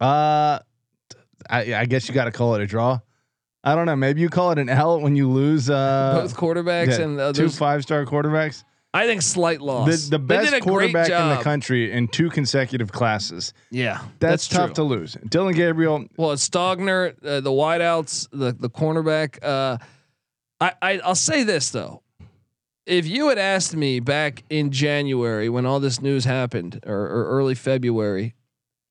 Uh, 0.00 0.58
I, 1.48 1.74
I 1.74 1.84
guess 1.86 2.08
you 2.08 2.14
got 2.14 2.24
to 2.24 2.32
call 2.32 2.56
it 2.56 2.62
a 2.62 2.66
draw. 2.66 2.98
I 3.62 3.76
don't 3.76 3.86
know. 3.86 3.94
Maybe 3.94 4.20
you 4.22 4.28
call 4.28 4.50
it 4.50 4.58
an 4.58 4.68
L 4.68 5.00
when 5.00 5.14
you 5.14 5.30
lose 5.30 5.70
uh, 5.70 6.20
Both 6.20 6.36
quarterbacks 6.36 6.98
yeah, 6.98 7.04
and 7.04 7.34
two 7.34 7.48
five 7.48 7.82
star 7.82 8.04
quarterbacks. 8.04 8.64
I 8.92 9.06
think 9.06 9.22
slight 9.22 9.60
loss. 9.60 10.04
The, 10.06 10.10
the 10.10 10.18
best 10.18 10.50
did 10.50 10.56
a 10.56 10.60
great 10.60 10.92
quarterback 10.92 11.10
in 11.10 11.36
the 11.36 11.42
country 11.44 11.92
in 11.92 12.08
two 12.08 12.30
consecutive 12.30 12.90
classes. 12.90 13.52
Yeah, 13.70 14.00
That's, 14.20 14.48
tough 14.48 14.68
true. 14.68 14.74
to 14.76 14.82
lose. 14.84 15.16
Dillon 15.28 15.54
Gabriel. 15.54 16.06
Well, 16.16 16.32
it's 16.32 16.48
Stogner, 16.48 17.14
uh, 17.24 17.40
the 17.40 17.50
wideouts, 17.50 18.28
the 18.32 18.52
the 18.52 18.70
cornerback. 18.70 19.38
Uh, 19.42 19.78
I, 20.60 20.72
I 20.80 20.98
I'll 21.04 21.14
say 21.14 21.42
this 21.42 21.70
though, 21.70 22.02
if 22.86 23.06
you 23.06 23.28
had 23.28 23.38
asked 23.38 23.74
me 23.76 24.00
back 24.00 24.44
in 24.48 24.70
January 24.70 25.48
when 25.48 25.66
all 25.66 25.80
this 25.80 26.00
news 26.00 26.24
happened, 26.24 26.80
or, 26.86 26.94
or 26.94 27.26
early 27.26 27.54
February, 27.54 28.34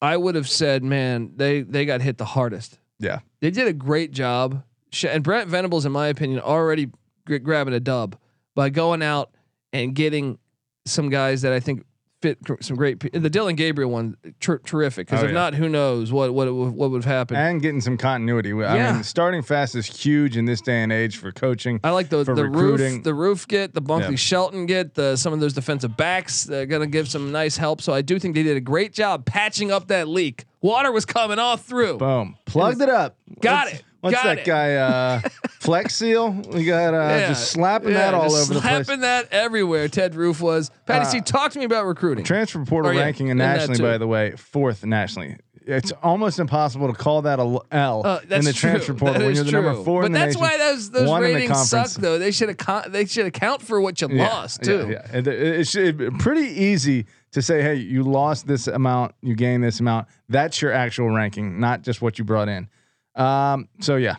I 0.02 0.18
would 0.18 0.36
have 0.36 0.50
said, 0.50 0.84
man, 0.84 1.32
they 1.36 1.62
they 1.62 1.86
got 1.86 2.02
hit 2.02 2.18
the 2.18 2.26
hardest. 2.26 2.78
Yeah. 3.00 3.20
They 3.42 3.52
did 3.52 3.68
a 3.68 3.74
great 3.74 4.12
job, 4.12 4.64
and 5.08 5.24
Brent 5.24 5.50
Venables, 5.50 5.86
in 5.86 5.92
my 5.92 6.08
opinion, 6.08 6.40
already 6.40 6.88
g- 7.28 7.40
grabbing 7.40 7.74
a 7.74 7.80
dub 7.80 8.18
by 8.56 8.70
going 8.70 9.02
out 9.02 9.32
and 9.74 9.94
getting 9.96 10.38
some 10.86 11.10
guys 11.10 11.42
that 11.42 11.52
I 11.52 11.60
think 11.60 11.86
fit 12.26 12.40
some 12.62 12.76
great. 12.76 13.00
The 13.14 13.30
Dillon 13.30 13.56
Gabriel 13.56 13.92
one, 13.92 14.18
ter- 14.40 14.58
terrific. 14.60 15.08
Because 15.08 15.22
Oh, 15.22 15.26
if 15.26 15.32
yeah. 15.32 15.36
not, 15.36 15.54
who 15.54 15.70
knows 15.70 16.12
what 16.12 16.34
what 16.34 16.48
it 16.48 16.52
would- 16.52 16.74
what 16.74 16.90
would 16.92 17.04
have 17.04 17.12
happened. 17.14 17.38
And 17.40 17.62
getting 17.62 17.82
some 17.82 17.98
continuity. 17.98 18.52
I 18.54 18.76
Yeah. 18.78 18.94
mean, 18.94 19.04
starting 19.04 19.42
fast 19.44 19.76
is 19.76 19.86
huge 19.86 20.38
in 20.38 20.46
this 20.46 20.62
day 20.62 20.82
and 20.82 20.92
age 20.92 21.18
for 21.18 21.32
coaching. 21.32 21.80
I 21.84 21.92
like 21.92 22.10
the 22.10 22.24
the 22.24 22.34
recruiting. 22.34 22.94
roof, 22.96 23.04
the 23.04 23.14
roof 23.14 23.48
get 23.48 23.74
the 23.74 23.82
Bunkley 23.82 24.12
Yeah. 24.12 24.16
Shelton 24.16 24.66
get 24.66 24.96
the 24.96 25.16
some 25.16 25.34
of 25.34 25.40
those 25.40 25.54
defensive 25.54 25.96
backs. 25.96 26.44
They're 26.46 26.66
gonna 26.66 26.88
give 26.88 27.08
some 27.08 27.32
nice 27.32 27.58
help. 27.58 27.82
So 27.82 27.94
I 27.94 28.02
do 28.02 28.18
think 28.20 28.34
they 28.36 28.44
did 28.44 28.58
a 28.58 28.62
great 28.62 28.94
job 28.94 29.26
patching 29.26 29.72
up 29.72 29.88
that 29.90 30.08
leak. 30.08 30.46
Water 30.62 30.92
was 30.92 31.06
coming 31.06 31.38
all 31.38 31.58
through. 31.58 31.98
Boom. 31.98 32.36
Plugged 32.46 32.82
it 32.82 32.90
up. 32.90 33.16
Got 33.42 33.66
What's- 33.68 33.80
it. 33.80 33.86
What's 34.06 34.16
Got 34.18 34.24
that 34.26 34.38
it. 34.40 34.46
guy? 34.46 34.76
Uh, 34.76 35.20
Flex 35.60 35.96
Seal. 35.96 36.32
We 36.32 36.64
got 36.66 36.94
uh, 36.94 36.98
Yeah. 36.98 37.28
just 37.30 37.52
slapping 37.52 37.90
Yeah, 37.90 37.98
that 38.12 38.14
all 38.14 38.32
over 38.34 38.54
the 38.54 38.60
place. 38.62 38.86
slapping 38.86 39.02
that 39.02 39.28
everywhere. 39.34 39.88
Ted 39.88 40.14
Roof 40.14 40.42
was. 40.42 40.70
Patty 40.86 41.06
Uh, 41.06 41.10
C, 41.10 41.22
talk 41.22 41.52
to 41.54 41.60
me 41.60 41.66
about 41.66 41.86
recruiting. 41.88 42.24
Transfer 42.24 42.64
portal 42.66 42.92
Oh, 42.92 42.94
yeah, 42.94 43.02
ranking 43.02 43.32
and 43.32 43.40
nationally, 43.40 43.80
by 43.82 43.98
the 43.98 44.06
way, 44.08 44.34
fourth 44.38 44.86
nationally. 44.86 45.38
It's 45.68 45.92
almost 46.04 46.38
impossible 46.38 46.88
to 46.90 46.94
call 46.94 47.24
that 47.24 47.40
a 47.40 47.60
L 47.72 48.04
Uh, 48.06 48.20
in 48.30 48.46
the 48.46 48.54
transfer 48.54 48.94
true. 48.94 48.96
portal 48.98 49.14
That 49.20 49.26
when 49.26 49.34
you're 49.36 49.44
the 49.46 49.50
true. 49.50 49.62
number 49.64 49.84
four 49.84 50.02
But 50.02 50.06
in 50.06 50.12
the 50.12 50.20
that's 50.20 50.36
nation. 50.36 50.42
why 50.42 50.58
those 50.60 50.92
those 50.92 51.10
one 51.10 51.24
in 51.24 51.30
the 51.34 51.36
ratings 51.40 51.68
suck 51.70 51.90
though. 51.94 52.20
They 52.20 52.30
should 52.30 52.50
account. 52.50 52.92
They 52.92 53.06
should 53.06 53.26
account 53.26 53.64
for 53.64 53.82
what 53.82 54.00
you 54.00 54.08
lost 54.10 54.62
too. 54.62 54.90
Yeah, 54.92 55.02
And 55.12 55.28
it- 55.28 55.68
It's 55.76 56.24
pretty 56.24 56.48
easy 56.48 57.08
to 57.32 57.42
say, 57.42 57.64
hey, 57.64 57.74
you 57.76 58.04
lost 58.04 58.46
this 58.46 58.68
amount, 58.68 59.16
you 59.24 59.34
gained 59.34 59.64
this 59.64 59.80
amount. 59.80 60.08
That's 60.30 60.62
your 60.62 60.72
actual 60.72 61.10
ranking, 61.10 61.60
not 61.60 61.82
just 61.82 62.00
what 62.00 62.20
you 62.20 62.24
brought 62.26 62.48
in. 62.48 62.70
Um, 63.16 63.70
so 63.80 63.96
yeah, 63.96 64.16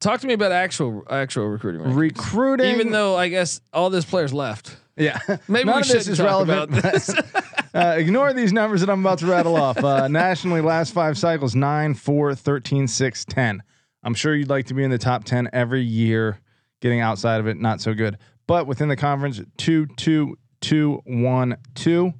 Talk 0.00 0.20
to 0.20 0.26
me 0.26 0.34
about 0.34 0.52
actual 0.52 1.04
actual 1.10 1.46
recruiting. 1.46 1.80
rankings. 1.80 1.96
recruiting. 1.96 2.74
Even 2.74 2.90
though 2.92 3.16
I 3.16 3.28
guess 3.28 3.60
all 3.72 3.90
this 3.90 4.04
players 4.04 4.32
left. 4.32 4.76
yeah, 4.96 5.18
Maybe 5.48 5.64
none 5.64 5.76
we 5.76 5.80
of 5.82 5.88
this 5.88 5.88
shouldn't 5.88 6.08
is 6.08 6.18
talk 6.18 6.26
relevant. 6.26 6.78
about 6.78 6.92
this. 6.92 7.10
uh, 7.74 7.94
ignore 7.98 8.32
these 8.32 8.52
numbers 8.52 8.80
that 8.80 8.90
I'm 8.90 9.00
about 9.00 9.18
to 9.20 9.26
rattle 9.26 9.56
off. 9.56 9.82
Uh, 9.82 10.06
nationally, 10.10 10.60
last 10.60 10.92
five 10.92 11.16
cycles 11.16 11.54
9, 11.54 11.94
4, 11.94 12.34
13, 12.34 12.86
6, 12.86 13.24
10. 13.24 13.62
I'm 14.02 14.14
sure 14.14 14.34
you'd 14.34 14.50
like 14.50 14.66
to 14.66 14.74
be 14.74 14.84
in 14.84 14.90
the 14.90 14.98
top 14.98 15.24
10 15.24 15.50
every 15.52 15.82
year. 15.82 16.40
Getting 16.80 17.00
outside 17.00 17.40
of 17.40 17.46
it, 17.46 17.56
not 17.56 17.80
so 17.80 17.94
good. 17.94 18.18
But 18.46 18.66
within 18.66 18.88
the 18.88 18.96
conference, 18.96 19.40
2, 19.56 19.86
2, 19.96 20.36
2, 20.60 21.02
1, 21.04 21.56
2. 21.74 22.12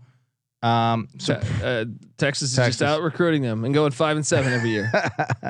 Um, 0.66 1.08
so 1.18 1.34
uh, 1.62 1.84
Texas 2.16 2.50
is 2.50 2.56
Texas. 2.56 2.78
just 2.78 2.82
out 2.82 3.02
recruiting 3.02 3.42
them 3.42 3.64
and 3.64 3.72
going 3.72 3.92
five 3.92 4.16
and 4.16 4.26
seven 4.26 4.52
every 4.52 4.70
year. 4.70 4.90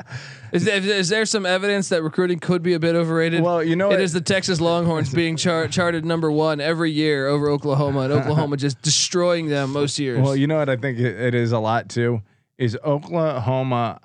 is, 0.51 0.65
there, 0.65 0.79
is 0.79 1.09
there 1.09 1.25
some 1.25 1.45
evidence 1.45 1.89
that 1.89 2.03
recruiting 2.03 2.39
could 2.39 2.61
be 2.61 2.73
a 2.73 2.79
bit 2.79 2.95
overrated? 2.95 3.41
Well, 3.41 3.63
you 3.63 3.75
know 3.75 3.87
it 3.87 3.93
what? 3.93 4.01
is 4.01 4.13
the 4.13 4.21
Texas 4.21 4.61
Longhorns 4.61 5.11
being 5.13 5.35
char- 5.35 5.67
charted 5.69 6.05
number 6.05 6.31
one 6.31 6.59
every 6.59 6.91
year 6.91 7.27
over 7.27 7.49
Oklahoma, 7.49 8.01
and 8.01 8.13
Oklahoma 8.13 8.57
just 8.57 8.81
destroying 8.81 9.47
them 9.47 9.71
most 9.71 9.97
years. 9.97 10.21
Well, 10.21 10.35
you 10.35 10.45
know 10.45 10.57
what 10.57 10.69
I 10.69 10.75
think 10.75 10.99
it, 10.99 11.19
it 11.19 11.33
is 11.33 11.51
a 11.51 11.59
lot 11.59 11.89
too 11.89 12.21
is 12.57 12.77
Oklahoma. 12.83 13.99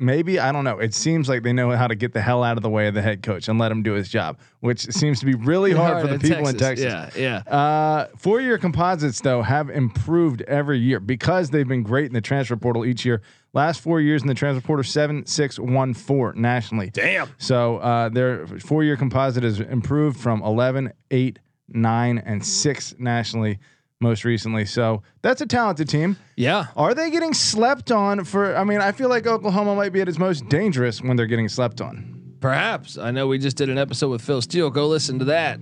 Maybe 0.00 0.38
I 0.38 0.52
don't 0.52 0.62
know. 0.62 0.78
It 0.78 0.94
seems 0.94 1.28
like 1.28 1.42
they 1.42 1.52
know 1.52 1.70
how 1.70 1.88
to 1.88 1.96
get 1.96 2.12
the 2.12 2.20
hell 2.20 2.44
out 2.44 2.56
of 2.56 2.62
the 2.62 2.70
way 2.70 2.86
of 2.86 2.94
the 2.94 3.02
head 3.02 3.22
coach 3.22 3.48
and 3.48 3.58
let 3.58 3.72
him 3.72 3.82
do 3.82 3.94
his 3.94 4.08
job, 4.08 4.38
which 4.60 4.82
seems 4.92 5.18
to 5.20 5.26
be 5.26 5.34
really 5.34 5.72
hard, 5.72 6.00
for 6.00 6.06
the 6.06 6.20
people 6.20 6.46
in 6.46 6.56
Texas. 6.56 7.16
Yeah, 7.16 7.42
yeah. 7.46 7.52
Uh, 7.52 8.06
four-year 8.16 8.58
composites 8.58 9.20
though 9.20 9.42
have 9.42 9.70
improved 9.70 10.42
every 10.42 10.78
year 10.78 11.00
because 11.00 11.50
they've 11.50 11.66
been 11.66 11.82
great 11.82 12.06
in 12.06 12.12
the 12.12 12.20
transfer 12.20 12.56
portal 12.56 12.86
each 12.86 13.04
year. 13.04 13.22
Last 13.54 13.80
four 13.80 14.00
years 14.00 14.22
in 14.22 14.28
the 14.28 14.34
transfer 14.34 14.64
portal, 14.64 14.84
seven, 14.84 15.26
six, 15.26 15.58
one, 15.58 15.94
four 15.94 16.32
nationally. 16.34 16.90
Damn. 16.90 17.28
So 17.38 17.78
uh, 17.78 18.08
their 18.08 18.46
four-year 18.46 18.96
composite 18.96 19.42
has 19.42 19.58
improved 19.58 20.20
from 20.20 20.42
11, 20.42 20.92
8, 21.10 21.40
9, 21.70 22.18
and 22.18 22.44
6 22.44 22.94
nationally 22.98 23.58
most 24.00 24.24
recently. 24.24 24.64
So 24.64 25.02
that's 25.22 25.40
a 25.40 25.46
talented 25.46 25.88
team. 25.88 26.16
Yeah. 26.36 26.66
Are 26.76 26.94
they 26.94 27.10
getting 27.10 27.34
slept 27.34 27.90
on 27.90 28.24
for 28.24 28.56
I 28.56 28.64
mean, 28.64 28.80
I 28.80 28.92
feel 28.92 29.08
like 29.08 29.26
Oklahoma 29.26 29.74
might 29.74 29.92
be 29.92 30.00
at 30.00 30.08
its 30.08 30.18
most 30.18 30.48
dangerous 30.48 31.02
when 31.02 31.16
they're 31.16 31.26
getting 31.26 31.48
slept 31.48 31.80
on. 31.80 32.36
Perhaps. 32.40 32.98
I 32.98 33.10
know 33.10 33.26
we 33.26 33.38
just 33.38 33.56
did 33.56 33.68
an 33.68 33.78
episode 33.78 34.10
with 34.10 34.22
Phil 34.22 34.40
Steele. 34.40 34.70
Go 34.70 34.86
listen 34.86 35.18
to 35.18 35.24
that. 35.26 35.58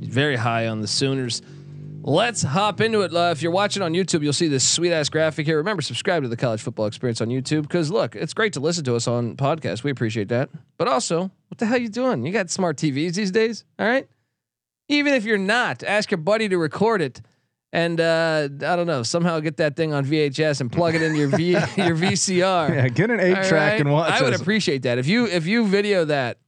He's 0.00 0.08
very 0.08 0.36
high 0.36 0.66
on 0.66 0.80
the 0.80 0.88
Sooners. 0.88 1.42
Let's 2.02 2.42
hop 2.42 2.80
into 2.80 3.02
it. 3.02 3.14
Uh, 3.14 3.30
if 3.32 3.42
you're 3.42 3.52
watching 3.52 3.82
on 3.82 3.92
YouTube, 3.92 4.22
you'll 4.22 4.32
see 4.32 4.48
this 4.48 4.66
sweet 4.66 4.92
ass 4.92 5.08
graphic 5.08 5.46
here. 5.46 5.58
Remember, 5.58 5.82
subscribe 5.82 6.22
to 6.22 6.28
the 6.28 6.36
College 6.36 6.62
Football 6.62 6.86
Experience 6.86 7.20
on 7.20 7.28
YouTube 7.28 7.62
because 7.62 7.90
look, 7.90 8.16
it's 8.16 8.34
great 8.34 8.54
to 8.54 8.60
listen 8.60 8.82
to 8.84 8.96
us 8.96 9.06
on 9.06 9.36
podcast. 9.36 9.84
We 9.84 9.90
appreciate 9.90 10.28
that. 10.28 10.48
But 10.78 10.88
also, 10.88 11.30
what 11.48 11.58
the 11.58 11.66
hell 11.66 11.76
are 11.76 11.80
you 11.80 11.88
doing? 11.88 12.24
You 12.24 12.32
got 12.32 12.50
smart 12.50 12.76
TVs 12.78 13.14
these 13.14 13.30
days, 13.30 13.64
all 13.78 13.86
right? 13.86 14.08
Even 14.88 15.12
if 15.12 15.24
you're 15.24 15.36
not, 15.38 15.82
ask 15.82 16.10
your 16.10 16.18
buddy 16.18 16.48
to 16.48 16.56
record 16.56 17.02
it 17.02 17.20
and 17.72 18.00
uh, 18.00 18.48
I 18.62 18.76
don't 18.76 18.86
know, 18.86 19.02
somehow 19.02 19.40
get 19.40 19.58
that 19.58 19.76
thing 19.76 19.92
on 19.92 20.04
VHS 20.04 20.60
and 20.60 20.72
plug 20.72 20.94
it 20.94 21.02
in 21.02 21.14
your 21.14 21.28
v, 21.28 21.50
your 21.52 21.60
VCR. 21.96 22.74
Yeah, 22.74 22.88
get 22.88 23.10
an 23.10 23.20
eight 23.20 23.36
All 23.36 23.44
track 23.44 23.72
right? 23.72 23.80
and 23.80 23.92
watch. 23.92 24.10
It. 24.10 24.20
I 24.20 24.24
would 24.24 24.34
us. 24.34 24.40
appreciate 24.40 24.82
that. 24.82 24.98
If 24.98 25.06
you 25.06 25.26
if 25.26 25.46
you 25.46 25.66
video 25.66 26.04
that, 26.06 26.38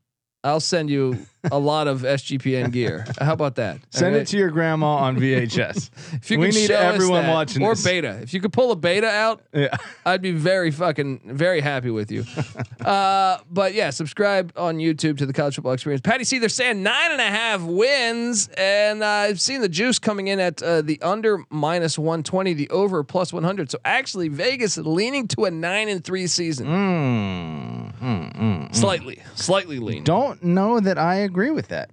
I'll 0.42 0.60
send 0.60 0.88
you 0.88 1.18
a 1.50 1.58
lot 1.58 1.86
of 1.86 2.00
SGPN 2.00 2.72
gear. 2.72 3.04
How 3.18 3.34
about 3.34 3.56
that? 3.56 3.78
Send 3.90 4.16
it 4.16 4.26
to 4.28 4.38
your 4.38 4.50
grandma 4.50 4.96
on 4.96 5.16
VHS. 5.18 5.90
If 6.14 6.30
you 6.30 6.38
we 6.38 6.48
need 6.50 6.70
everyone 6.70 7.22
that, 7.24 7.32
watching 7.32 7.62
or 7.62 7.74
this. 7.74 7.84
beta. 7.84 8.18
If 8.22 8.32
you 8.34 8.40
could 8.40 8.52
pull 8.52 8.72
a 8.72 8.76
beta 8.76 9.06
out, 9.06 9.42
yeah. 9.52 9.68
I'd 10.04 10.20
be 10.22 10.32
very 10.32 10.70
fucking 10.70 11.20
very 11.24 11.60
happy 11.60 11.90
with 11.90 12.10
you. 12.10 12.24
uh, 12.84 13.38
but 13.50 13.74
yeah, 13.74 13.90
subscribe 13.90 14.52
on 14.56 14.78
YouTube 14.78 15.18
to 15.18 15.26
the 15.26 15.32
College 15.32 15.54
Football 15.56 15.72
Experience. 15.72 16.00
Patty 16.02 16.24
C, 16.24 16.38
they're 16.38 16.48
saying 16.48 16.82
nine 16.82 17.12
and 17.12 17.20
a 17.20 17.24
half 17.30 17.62
wins, 17.62 18.48
and 18.56 19.02
uh, 19.02 19.06
I've 19.06 19.40
seen 19.40 19.60
the 19.60 19.68
juice 19.68 19.98
coming 19.98 20.28
in 20.28 20.40
at 20.40 20.62
uh, 20.62 20.82
the 20.82 21.00
under 21.02 21.44
minus 21.50 21.98
one 21.98 22.22
twenty, 22.22 22.54
the 22.54 22.68
over 22.70 23.02
plus 23.04 23.32
one 23.32 23.44
hundred. 23.44 23.70
So 23.70 23.78
actually, 23.84 24.28
Vegas 24.28 24.76
leaning 24.78 25.28
to 25.28 25.44
a 25.44 25.50
nine 25.50 25.88
and 25.88 26.02
three 26.04 26.26
season, 26.26 26.66
Mm, 26.66 27.89
mm, 28.00 28.36
mm. 28.36 28.74
slightly, 28.74 29.22
slightly 29.34 29.78
lean. 29.78 30.04
Don't 30.04 30.42
know 30.42 30.80
that 30.80 30.98
I 30.98 31.16
agree 31.16 31.50
with 31.50 31.68
that. 31.68 31.90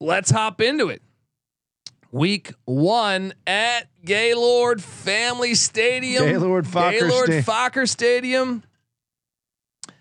let's 0.00 0.30
hop 0.30 0.60
into 0.60 0.88
it. 0.88 1.02
Week 2.10 2.52
one 2.64 3.34
at 3.46 3.88
Gaylord 4.04 4.82
Family 4.82 5.54
Stadium. 5.54 6.24
Gaylord 6.24 6.64
Fokker 6.64 7.00
Gaylord 7.00 7.42
Sta- 7.42 7.52
Fokker 7.52 7.88
Stadium. 7.88 8.62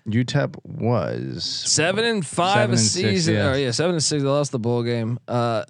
UTEP 0.08 0.56
was 0.64 1.44
Seven 1.44 2.06
and 2.06 2.26
five 2.26 2.54
Seven 2.54 2.70
a 2.70 2.72
and 2.74 2.80
six, 2.80 3.10
season. 3.10 3.34
yeah. 3.36 3.52
Oh 3.52 3.56
yeah, 3.56 3.72
seven 3.72 3.96
and 3.96 4.04
six. 4.04 4.24
They 4.24 4.30
lost 4.30 4.52
the 4.54 4.60
bowl 4.60 4.84
game. 4.84 5.20
Uh, 5.28 5.66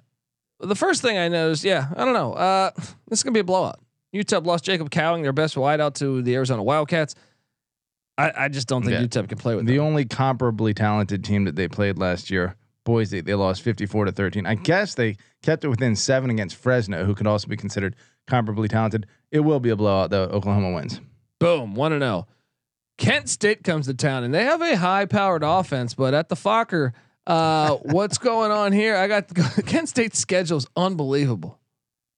the 0.60 0.76
first 0.76 1.02
thing 1.02 1.18
I 1.18 1.26
noticed, 1.28 1.64
yeah, 1.64 1.88
I 1.96 2.04
don't 2.04 2.14
know. 2.14 2.34
Uh, 2.34 2.70
this 3.08 3.18
is 3.18 3.22
gonna 3.24 3.34
be 3.34 3.40
a 3.40 3.44
blowout. 3.44 3.80
UTEP 4.14 4.46
lost 4.46 4.64
Jacob 4.64 4.90
Cowing, 4.90 5.22
their 5.22 5.32
best 5.32 5.56
wideout, 5.56 5.94
to 5.94 6.22
the 6.22 6.34
Arizona 6.36 6.62
Wildcats. 6.62 7.14
I, 8.18 8.32
I 8.36 8.48
just 8.48 8.68
don't 8.68 8.82
think 8.82 8.92
Yeah. 8.92 9.02
UTEP 9.02 9.28
can 9.28 9.38
play 9.38 9.54
with 9.54 9.64
them. 9.64 9.72
the 9.72 9.78
them. 9.78 9.86
only 9.86 10.04
comparably 10.04 10.74
talented 10.74 11.24
team 11.24 11.44
that 11.44 11.56
they 11.56 11.68
played 11.68 11.98
last 11.98 12.30
year. 12.30 12.56
Boise, 12.84 13.20
they 13.20 13.34
lost 13.34 13.62
54 13.62 14.06
to 14.06 14.12
13. 14.12 14.44
I 14.46 14.54
guess 14.54 14.94
they 14.94 15.16
kept 15.42 15.62
it 15.64 15.68
within 15.68 15.94
seven 15.94 16.30
against 16.30 16.56
Fresno, 16.56 17.04
who 17.04 17.14
could 17.14 17.26
also 17.26 17.46
be 17.46 17.56
considered 17.56 17.94
comparably 18.26 18.68
talented. 18.68 19.06
It 19.30 19.40
will 19.40 19.60
be 19.60 19.70
a 19.70 19.76
blowout, 19.76 20.10
though. 20.10 20.24
Oklahoma 20.24 20.72
wins. 20.72 21.00
Boom, 21.38 21.74
one 21.74 21.92
to 21.92 21.98
zero. 21.98 22.26
Kent 22.96 23.28
State 23.28 23.62
comes 23.62 23.86
to 23.86 23.94
town, 23.94 24.24
and 24.24 24.34
they 24.34 24.44
have 24.44 24.60
a 24.60 24.76
high-powered 24.76 25.44
offense, 25.44 25.94
but 25.94 26.14
at 26.14 26.28
the 26.28 26.34
Fokker, 26.34 26.92
uh, 27.26 27.76
what's 27.82 28.18
going 28.18 28.50
on 28.50 28.72
here? 28.72 28.96
I 28.96 29.06
got 29.06 29.28
Kent 29.66 29.88
State's 29.90 30.18
schedule 30.18 30.56
is 30.58 30.66
unbelievable, 30.76 31.57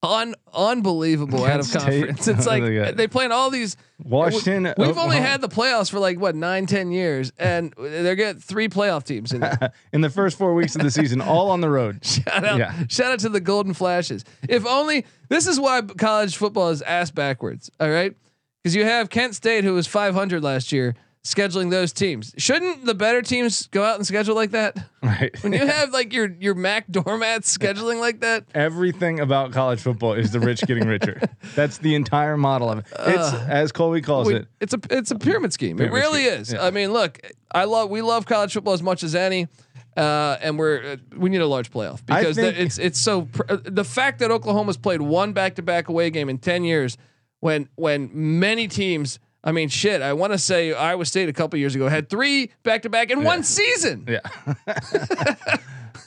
un 0.03 0.35
unbelievable 0.55 1.45
out 1.45 1.61
of 1.61 1.71
Kent 1.71 1.83
State? 1.83 2.07
conference. 2.07 2.29
It's 2.29 2.47
like 2.47 2.63
they 2.63 2.93
they 2.93 3.07
playing 3.09 3.33
all 3.33 3.51
these. 3.51 3.77
Washington. 4.03 4.73
We've 4.79 4.97
only 4.97 5.19
had 5.19 5.43
the 5.43 5.49
playoffs 5.49 5.91
for 5.91 5.99
like 5.99 6.19
what 6.19 6.35
nine, 6.35 6.65
ten 6.67 6.91
years, 6.91 7.33
and 7.39 7.75
they're 7.79 8.17
getting 8.17 8.41
three 8.41 8.69
playoff 8.69 9.05
teams 9.05 9.33
in 9.33 9.43
in 9.93 10.01
the 10.01 10.09
first 10.11 10.39
four 10.39 10.55
weeks 10.55 10.75
of 10.75 10.83
the 10.83 10.91
season, 10.91 11.21
all 11.21 11.51
on 11.51 11.61
the 11.61 11.69
road. 11.69 12.03
Shout 12.05 12.45
out, 12.45 12.59
Yeah. 12.59 12.73
shout 12.89 13.13
out 13.13 13.19
to 13.21 13.29
the 13.29 13.41
Golden 13.41 13.75
Flashes. 13.75 14.25
If 14.49 14.65
only 14.67 15.05
this 15.29 15.47
is 15.47 15.61
why 15.61 15.83
college 15.83 16.37
football 16.37 16.71
is 16.71 16.81
ass 16.83 17.11
backwards. 17.11 17.71
All 17.79 17.91
right, 17.91 18.15
because 18.63 18.75
you 18.75 18.85
have 18.85 19.11
Kent 19.11 19.35
State 19.35 19.65
who 19.65 19.75
was 19.75 19.87
500 19.87 20.43
last 20.43 20.73
year 20.73 20.95
scheduling 21.25 21.71
those 21.71 21.93
teams. 21.93 22.33
Shouldn't 22.39 22.87
the 22.87 22.95
better 22.95 23.21
teams 23.23 23.67
go 23.69 23.85
out 23.85 23.97
and 23.97 24.07
schedule 24.07 24.35
like 24.35 24.53
that? 24.53 24.77
Right. 25.03 25.31
When 25.43 25.53
you 25.53 25.59
have 25.67 25.91
like 25.93 26.13
your 26.13 26.31
your 26.41 26.55
Mac 26.55 26.87
doormats 26.91 27.57
scheduling 27.57 28.01
like 28.01 28.21
that, 28.21 28.45
Everything 28.55 29.21
about 29.21 29.53
college 29.53 29.81
football 29.81 30.15
is 30.15 30.31
the 30.33 30.41
rich 30.41 30.61
getting 30.63 30.87
richer. 30.87 31.21
That's 31.55 31.79
the 31.79 31.95
entire 31.95 32.37
model 32.37 32.71
of 32.71 32.79
it. 32.79 32.87
It's 32.99 33.35
as 33.35 33.73
Colby 33.73 34.01
calls 34.01 34.29
we- 34.29 34.37
it. 34.37 34.49
it's 34.61 34.73
a 34.75 34.81
it's 34.91 35.11
a 35.11 35.19
pyramid 35.19 35.53
scheme. 35.53 35.77
Pyramid 35.77 35.97
it 35.99 36.01
really 36.07 36.25
scheme, 36.25 36.41
is. 36.41 36.53
yeah. 36.55 36.65
I 36.65 36.71
mean, 36.71 36.93
look, 36.93 37.19
I 37.53 37.65
love 37.65 37.91
we 37.91 38.01
love 38.03 38.27
college 38.27 38.53
football 38.53 38.73
as 38.75 38.83
much 38.83 39.03
as 39.03 39.15
any. 39.15 39.49
Uh, 39.97 40.39
and 40.41 40.57
we're 40.59 40.93
uh, 40.93 40.97
we 41.17 41.29
need 41.29 41.41
a 41.41 41.47
large 41.47 41.71
playoff 41.71 42.05
because 42.07 42.37
the- 42.37 42.63
it's 42.63 42.79
it's 42.79 42.99
so 42.99 43.23
pr- 43.23 43.43
uh, 43.49 43.57
the 43.65 43.85
fact 43.85 44.21
that 44.21 44.31
Oklahoma's 44.31 44.77
played 44.77 45.03
one 45.03 45.33
back 45.33 45.57
to 45.57 45.63
back 45.63 45.89
away 45.89 46.11
game 46.11 46.29
in 46.29 46.39
ten 46.39 46.63
years, 46.65 46.97
when 47.41 47.69
when 47.75 48.09
many 48.13 48.69
teams, 48.69 49.19
I 49.43 49.53
mean, 49.53 49.69
shit, 49.69 50.03
I 50.03 50.13
want 50.13 50.33
to 50.33 50.39
say 50.39 50.73
Iowa 50.73 51.05
State 51.07 51.29
a 51.29 51.33
couple 51.33 51.59
years 51.59 51.75
ago 51.75 51.89
had 51.89 52.09
three 52.11 52.51
back 52.63 52.83
to 52.83 52.91
back 52.91 53.11
in 53.11 53.25
one 53.25 53.43
season. 53.43 54.07
Yeah. 54.07 54.21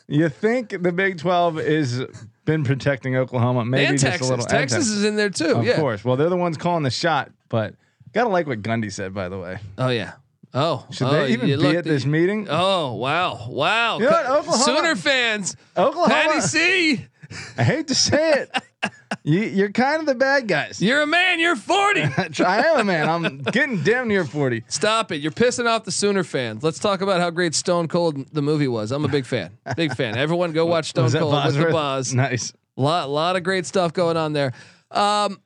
you 0.08 0.30
think 0.30 0.70
the 0.84 0.92
Big 0.92 1.18
12 1.18 1.60
is 1.60 2.04
been 2.46 2.64
protecting 2.64 3.16
Oklahoma? 3.16 3.66
Maybe 3.66 3.86
and 3.86 3.94
just 4.00 4.06
Texas, 4.06 4.28
a 4.28 4.32
little. 4.32 4.46
and 4.46 4.52
Texas 4.52 4.88
is 4.88 5.04
in 5.04 5.16
there 5.16 5.30
too. 5.32 5.56
Of 5.56 5.66
yeah. 5.66 5.78
course. 5.78 6.06
Well, 6.06 6.16
they're 6.16 6.30
the 6.30 6.38
ones 6.38 6.58
calling 6.58 6.84
the 6.84 6.92
shot, 6.92 7.32
but 7.50 7.74
gotta 8.14 8.30
like 8.30 8.46
what 8.46 8.62
Gundy 8.62 8.92
said, 8.92 9.14
by 9.14 9.30
the 9.30 9.40
way. 9.40 9.58
Oh 9.78 9.90
yeah. 9.90 10.14
Oh, 10.56 10.86
Should 10.92 11.08
oh, 11.08 11.12
they 11.12 11.32
even 11.34 11.50
you 11.50 11.58
be 11.58 11.64
look 11.64 11.76
at 11.76 11.84
the- 11.84 11.90
this 11.90 12.06
meeting? 12.06 12.48
Oh 12.48 12.94
wow, 12.94 13.48
wow! 13.50 13.98
You 13.98 14.06
know 14.06 14.12
what, 14.12 14.26
Oklahoma- 14.28 14.64
Sooner 14.64 14.96
fans, 14.96 15.56
Oklahoma. 15.76 16.14
Patty 16.14 16.42
C, 16.42 17.08
I 17.58 17.64
hate 17.64 17.88
to 17.88 17.96
say 17.96 18.34
it. 18.34 18.52
you, 19.24 19.40
you're 19.42 19.72
kind 19.72 20.00
of 20.00 20.06
the 20.06 20.16
bad 20.16 20.48
guys. 20.48 20.82
you're 20.82 21.02
a 21.02 21.08
man. 21.08 21.40
You're 21.40 21.56
40. 21.56 22.02
I 22.44 22.64
am 22.68 22.80
a 22.80 22.84
man. 22.84 23.10
I'm 23.10 23.38
getting 23.40 23.82
damn 23.84 24.08
near 24.08 24.26
40. 24.26 24.64
Stop 24.68 25.12
it! 25.12 25.22
You're 25.22 25.32
pissing 25.32 25.66
off 25.68 25.84
the 25.84 25.92
Sooner 25.92 26.24
fans. 26.24 26.64
Let's 26.64 26.80
talk 26.80 27.02
about 27.02 27.22
how 27.22 27.30
great 27.30 27.56
Stone 27.56 27.88
Cold 27.88 28.28
the 28.34 28.42
movie 28.42 28.68
was. 28.68 28.92
I'm 28.92 29.06
a 29.06 29.08
big 29.08 29.26
fan. 29.26 29.58
Big 29.76 29.96
fan. 29.96 30.18
Everyone 30.18 30.52
go 30.52 30.66
watch 30.66 30.90
Stone 30.90 31.12
Cold 31.12 31.46
with 31.46 31.56
the 31.56 31.66
Boz. 31.72 32.14
Nice. 32.14 32.54
Lot 32.76 33.10
lot 33.10 33.36
of 33.36 33.44
great 33.44 33.66
stuff 33.66 33.94
going 33.94 34.18
on 34.18 34.34
there. 34.34 34.52
Um, 34.92 35.40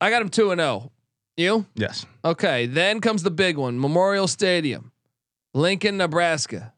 I 0.00 0.10
got 0.10 0.22
him 0.22 0.28
two 0.28 0.50
and 0.50 0.60
zero. 0.60 0.90
You 1.36 1.66
Yes. 1.74 2.06
okay? 2.24 2.66
Then 2.66 3.00
comes 3.00 3.22
the 3.22 3.30
big 3.30 3.56
one: 3.56 3.78
Memorial 3.78 4.26
Stadium, 4.26 4.92
Lincoln, 5.54 5.96
Nebraska. 5.98 6.72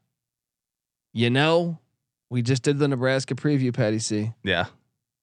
You 1.13 1.29
know, 1.29 1.79
we 2.29 2.41
just 2.41 2.61
did 2.61 2.77
the 2.77 2.87
Nebraska 2.87 3.35
preview, 3.35 3.73
Patty 3.73 3.99
C. 3.99 4.33
Yeah. 4.43 4.65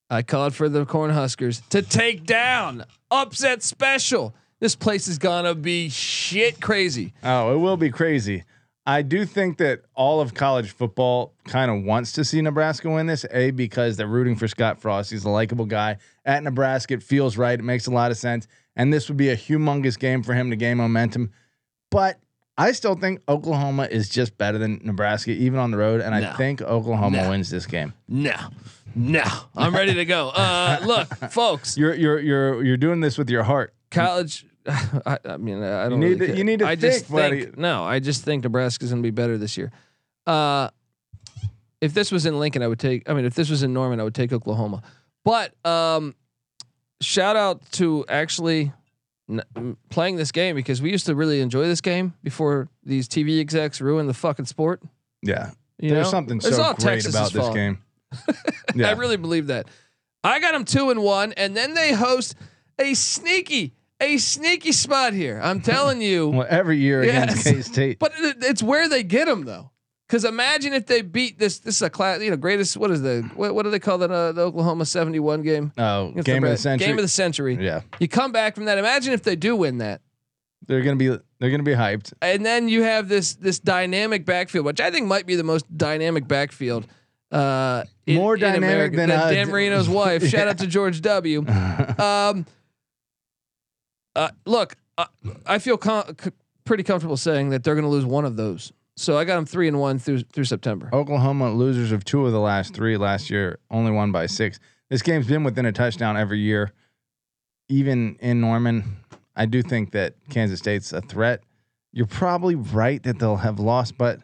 I 0.08 0.22
called 0.22 0.54
for 0.54 0.68
the 0.68 0.86
Cornhuskers 0.86 1.66
to 1.70 1.82
take 1.82 2.24
down 2.24 2.84
upset 3.10 3.62
special. 3.62 4.34
This 4.60 4.74
place 4.76 5.08
is 5.08 5.18
gonna 5.18 5.54
be 5.54 5.88
shit 5.88 6.60
crazy. 6.60 7.12
Oh, 7.22 7.54
it 7.54 7.58
will 7.58 7.76
be 7.76 7.90
crazy. 7.90 8.44
I 8.88 9.02
do 9.02 9.24
think 9.26 9.58
that 9.58 9.80
all 9.96 10.20
of 10.20 10.32
college 10.32 10.70
football 10.70 11.32
kind 11.44 11.72
of 11.72 11.82
wants 11.82 12.12
to 12.12 12.24
see 12.24 12.40
Nebraska 12.40 12.88
win 12.88 13.06
this. 13.06 13.26
A 13.32 13.50
because 13.50 13.96
they're 13.96 14.06
rooting 14.06 14.36
for 14.36 14.46
Scott 14.46 14.80
Frost. 14.80 15.10
He's 15.10 15.24
a 15.24 15.28
likable 15.28 15.66
guy 15.66 15.96
at 16.24 16.44
Nebraska. 16.44 16.94
It 16.94 17.02
feels 17.02 17.36
right. 17.36 17.58
It 17.58 17.64
makes 17.64 17.88
a 17.88 17.90
lot 17.90 18.12
of 18.12 18.16
sense. 18.16 18.46
And 18.76 18.92
this 18.92 19.08
would 19.08 19.16
be 19.16 19.30
a 19.30 19.36
humongous 19.36 19.98
game 19.98 20.22
for 20.22 20.34
him 20.34 20.50
to 20.50 20.56
gain 20.56 20.76
momentum. 20.76 21.32
But 21.90 22.20
I 22.56 22.70
still 22.72 22.94
think 22.94 23.22
Oklahoma 23.28 23.88
is 23.90 24.08
just 24.08 24.38
better 24.38 24.56
than 24.56 24.80
Nebraska, 24.84 25.32
even 25.32 25.58
on 25.58 25.72
the 25.72 25.78
road. 25.78 26.00
And 26.00 26.18
No. 26.20 26.30
I 26.30 26.34
think 26.34 26.62
Oklahoma 26.62 27.22
No. 27.24 27.30
wins 27.30 27.50
this 27.50 27.66
game. 27.66 27.92
No, 28.08 28.36
no, 28.96 29.22
I'm 29.54 29.74
ready 29.74 29.94
to 29.94 30.04
go. 30.04 30.30
Uh, 30.30 30.80
look, 30.84 31.06
folks, 31.30 31.76
You're 31.76 31.94
you're 31.94 32.18
you're 32.18 32.64
you're 32.64 32.76
doing 32.76 33.00
this 33.00 33.16
with 33.18 33.30
your 33.30 33.42
heart. 33.44 33.72
college. 33.90 34.44
I, 34.66 35.18
I 35.24 35.36
mean, 35.36 35.62
I 35.62 35.88
don't. 35.88 36.00
need 36.00 36.18
really 36.18 36.32
to- 36.32 36.36
you 36.38 36.42
need 36.44 36.58
to 36.58 36.66
I 36.66 36.74
just 36.74 37.04
think, 37.04 37.10
buddy. 37.12 37.44
think 37.44 37.58
no. 37.58 37.84
I 37.84 38.00
just 38.00 38.24
think 38.24 38.42
Nebraska's 38.42 38.90
going 38.90 39.00
to 39.02 39.06
be 39.06 39.12
better 39.12 39.38
this 39.38 39.56
year. 39.56 39.70
Uh, 40.26 40.70
if 41.80 41.94
this 41.94 42.10
was 42.10 42.26
in 42.26 42.38
Lincoln, 42.40 42.62
I 42.62 42.66
would 42.68 42.80
take. 42.80 43.08
I 43.08 43.14
mean, 43.14 43.26
if 43.26 43.34
this 43.34 43.48
was 43.50 43.62
in 43.62 43.72
Norman, 43.72 44.00
I 44.00 44.02
would 44.02 44.14
take 44.14 44.32
Oklahoma. 44.32 44.82
But 45.24 45.52
um, 45.64 46.14
shout 47.00 47.36
out 47.36 47.60
to 47.72 48.04
actually 48.08 48.72
n- 49.28 49.76
playing 49.90 50.16
this 50.16 50.32
game 50.32 50.56
because 50.56 50.80
we 50.82 50.90
used 50.90 51.06
to 51.06 51.14
really 51.14 51.40
enjoy 51.40 51.64
this 51.68 51.80
game 51.80 52.14
before 52.24 52.68
these 52.82 53.08
TV 53.08 53.38
execs 53.40 53.80
ruined 53.80 54.08
the 54.08 54.14
fucking 54.14 54.46
sport. 54.46 54.82
Yeah. 55.22 55.50
You 55.78 55.90
There's 55.90 56.06
know? 56.06 56.10
something 56.10 56.36
It's 56.38 56.56
so 56.56 56.62
all 56.62 56.74
great 56.74 56.84
Texas's 57.02 57.14
about 57.14 57.32
this 57.32 57.42
fault. 57.42 57.54
Game. 58.74 58.84
I 58.84 58.92
really 58.92 59.16
believe 59.16 59.48
that. 59.48 59.66
I 60.24 60.40
got 60.40 60.52
them 60.52 60.64
two 60.64 60.90
and 60.90 61.02
one, 61.02 61.32
and 61.34 61.56
then 61.56 61.74
they 61.74 61.92
host 61.92 62.34
a 62.78 62.94
sneaky, 62.94 63.74
a 64.00 64.16
sneaky 64.18 64.72
spot 64.72 65.12
here. 65.12 65.40
I'm 65.42 65.60
telling 65.60 66.00
you. 66.00 66.28
Well, 66.34 66.46
every 66.48 66.78
year 66.78 67.02
against 67.02 67.44
K 67.44 67.60
State. 67.62 67.98
But 67.98 68.12
it, 68.18 68.36
it's 68.40 68.62
where 68.62 68.88
they 68.88 69.02
get 69.02 69.26
them 69.26 69.44
though. 69.44 69.70
Because 70.08 70.24
imagine 70.24 70.72
if 70.72 70.86
they 70.86 71.02
beat 71.02 71.36
this. 71.38 71.58
This 71.58 71.76
is 71.76 71.82
a 71.82 71.90
class. 71.90 72.20
You 72.20 72.30
know, 72.30 72.36
greatest. 72.36 72.76
What 72.76 72.90
is 72.92 73.02
the 73.02 73.28
what, 73.34 73.54
what 73.56 73.62
do 73.64 73.70
they 73.70 73.78
call 73.80 73.98
that? 73.98 74.10
Uh, 74.10 74.30
the 74.32 74.42
Oklahoma 74.42 74.84
seventy 74.86 75.18
one 75.18 75.42
game. 75.42 75.72
Oh, 75.78 76.12
game 76.12 76.44
of 76.44 76.50
the 76.50 76.56
century. 76.56 76.86
Game 76.86 76.96
of 76.98 77.02
the 77.02 77.08
century. 77.08 77.58
yeah, 77.60 77.80
You 77.98 78.06
come 78.06 78.30
back 78.30 78.54
from 78.54 78.66
that. 78.66 78.78
Imagine 78.78 79.12
if 79.14 79.22
they 79.24 79.34
do 79.34 79.56
win 79.56 79.78
that, 79.78 80.02
they're 80.66 80.82
gonna 80.82 80.94
be 80.96 81.08
they're 81.08 81.50
gonna 81.50 81.64
be 81.64 81.74
hyped. 81.74 82.12
and 82.22 82.46
then 82.46 82.68
you 82.68 82.82
have 82.82 83.08
this 83.08 83.34
this 83.34 83.58
dynamic 83.58 84.24
backfield, 84.24 84.64
which 84.64 84.80
I 84.80 84.90
think 84.92 85.06
might 85.08 85.26
be 85.26 85.34
the 85.34 85.42
most 85.44 85.66
dynamic 85.76 86.28
backfield. 86.28 86.86
Uh, 87.32 87.82
in- 88.06 88.16
More 88.16 88.36
dynamic 88.36 88.68
America. 88.68 88.96
than, 88.96 89.10
uh, 89.10 89.30
Dan 89.30 89.48
Marino's 89.50 89.88
wife. 89.88 90.24
Shout 90.28 90.48
out 90.48 90.58
to 90.58 90.66
George 90.66 91.00
W. 91.02 91.44
Um, 91.98 92.44
uh, 94.14 94.28
look, 94.44 94.76
uh, 94.98 95.06
I 95.46 95.58
feel 95.58 95.76
com- 95.76 96.14
c- 96.20 96.30
pretty 96.64 96.82
comfortable 96.82 97.16
saying 97.16 97.50
that 97.50 97.64
they're 97.64 97.74
going 97.74 97.84
to 97.84 97.90
lose 97.90 98.04
one 98.04 98.24
of 98.24 98.36
those. 98.36 98.72
So 98.96 99.18
I 99.18 99.24
got 99.24 99.36
them 99.36 99.44
three 99.46 99.68
and 99.68 99.78
one 99.78 99.98
through 99.98 100.22
through 100.32 100.44
September. 100.44 100.88
Oklahoma 100.92 101.50
losers 101.52 101.92
of 101.92 102.04
two 102.04 102.24
of 102.26 102.32
the 102.32 102.40
last 102.40 102.74
three 102.74 102.96
last 102.96 103.28
year, 103.30 103.58
only 103.70 103.90
won 103.92 104.10
by 104.12 104.26
six. 104.26 104.58
This 104.88 105.02
game's 105.02 105.26
been 105.26 105.44
within 105.44 105.66
a 105.66 105.72
touchdown 105.72 106.16
every 106.16 106.38
year, 106.38 106.72
even 107.68 108.16
in 108.20 108.40
Norman. 108.40 108.96
I 109.34 109.44
do 109.46 109.62
think 109.62 109.92
that 109.92 110.14
Kansas 110.30 110.58
State's 110.60 110.92
a 110.94 111.02
threat. 111.02 111.42
You're 111.92 112.06
probably 112.06 112.54
right 112.54 113.02
that 113.02 113.18
they'll 113.18 113.36
have 113.36 113.58
lost, 113.58 113.98
but 113.98 114.20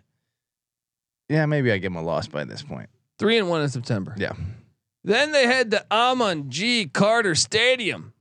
yeah, 1.33 1.47
maybe 1.47 1.72
I 1.72 1.78
give 1.78 1.93
them 1.93 2.03
a 2.03 2.05
loss 2.05 2.26
by 2.26 2.45
this 2.45 2.62
point. 2.62 2.89
Three 3.18 3.39
and 3.39 3.49
one 3.49 3.62
in 3.62 3.68
September. 3.68 4.14
Yeah. 4.16 4.33
Then 5.05 5.33
they 5.33 5.47
head 5.47 5.70
to 5.72 5.85
Amon 5.91 6.51
G. 6.51 6.87
Carter 6.87 7.35
Stadium. 7.35 8.12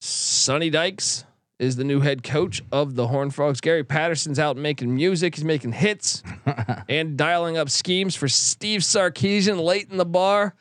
Sonny 0.00 0.70
Dykes 0.70 1.24
is 1.58 1.76
the 1.76 1.84
new 1.84 2.00
head 2.00 2.22
coach 2.22 2.62
of 2.72 2.94
the 2.94 3.06
Horned 3.06 3.34
Frogs. 3.34 3.60
Gary 3.60 3.84
Patterson's 3.84 4.38
out 4.38 4.56
making 4.56 4.94
music. 4.94 5.34
He's 5.34 5.44
making 5.44 5.72
hits 5.72 6.22
and 6.88 7.16
dialing 7.16 7.56
up 7.56 7.70
schemes 7.70 8.14
for 8.14 8.28
Steve 8.28 8.80
Sarkisian 8.80 9.62
late 9.62 9.90
in 9.90 9.96
the 9.96 10.04
bar. 10.04 10.54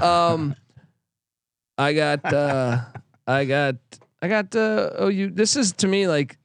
Um, 0.00 0.54
I 1.78 1.92
got, 1.92 2.24
uh, 2.32 2.80
I 3.26 3.44
got, 3.44 3.76
I 4.22 4.28
got. 4.28 4.54
Uh, 4.54 5.08
you. 5.08 5.30
This 5.30 5.56
is 5.56 5.72
to 5.74 5.88
me 5.88 6.06
like 6.08 6.38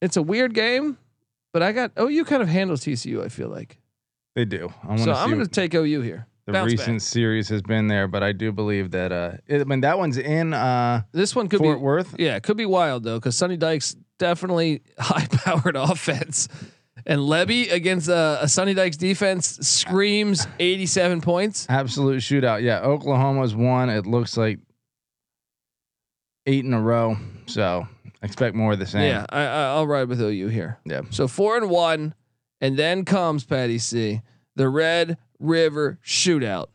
it's 0.00 0.16
a 0.16 0.22
weird 0.22 0.54
game, 0.54 0.96
but 1.52 1.62
I 1.62 1.72
got 1.72 1.92
OU 2.00 2.24
kind 2.24 2.42
of 2.42 2.48
handles 2.48 2.82
TCU. 2.84 3.24
I 3.24 3.28
feel 3.28 3.48
like 3.48 3.78
They 4.34 4.44
do. 4.44 4.72
I 4.88 4.96
so. 4.96 5.12
I'm 5.12 5.30
going 5.30 5.42
to 5.44 5.48
take 5.50 5.74
OU 5.74 6.00
here. 6.02 6.26
the 6.46 6.52
Bounce 6.52 6.72
recent 6.72 6.98
back. 6.98 7.00
series 7.02 7.48
has 7.48 7.62
been 7.62 7.86
there, 7.88 8.06
but 8.08 8.22
I 8.22 8.32
do 8.32 8.52
believe 8.52 8.90
that 8.92 9.12
uh, 9.12 9.32
it, 9.46 9.60
I 9.60 9.64
mean 9.64 9.80
that 9.82 9.98
one's 9.98 10.16
in 10.18 10.54
uh, 10.54 11.02
This 11.12 11.34
one 11.36 11.48
could 11.48 11.58
Fort 11.60 11.78
be 11.78 11.82
Worth. 11.82 12.14
Yeah, 12.18 12.36
it 12.36 12.42
could 12.42 12.56
be 12.56 12.66
wild 12.66 13.04
though, 13.04 13.18
because 13.18 13.36
Sonny 13.36 13.56
Dykes 13.56 13.96
definitely 14.18 14.82
high-powered 14.98 15.76
offense, 15.76 16.48
and 17.06 17.20
Lebby 17.22 17.72
against 17.72 18.08
uh, 18.08 18.38
a 18.40 18.48
Sonny 18.48 18.74
Dykes 18.74 18.96
defense 18.98 19.46
screams 19.66 20.46
87 20.58 21.20
points. 21.22 21.66
Absolute 21.68 22.18
shootout. 22.20 22.62
Yeah, 22.62 22.80
Oklahoma's 22.80 23.54
won. 23.54 23.88
It 23.90 24.06
looks 24.06 24.36
like 24.36 24.58
eight 26.46 26.64
in 26.64 26.74
a 26.74 26.80
row. 26.80 27.16
So 27.46 27.86
expect 28.22 28.54
more 28.54 28.72
of 28.72 28.78
the 28.78 28.86
same. 28.86 29.02
Yeah, 29.02 29.26
I, 29.30 29.40
I, 29.42 29.62
I'll 29.74 29.86
ride 29.86 30.08
with 30.08 30.20
OU 30.20 30.48
here. 30.48 30.78
Yeah. 30.84 31.02
So 31.10 31.26
four 31.28 31.56
and 31.56 31.70
one, 31.70 32.14
and 32.60 32.76
then 32.76 33.04
comes 33.04 33.44
Patty 33.44 33.78
C, 33.78 34.22
the 34.56 34.68
Red 34.68 35.16
River 35.38 35.98
Shootout. 36.04 36.66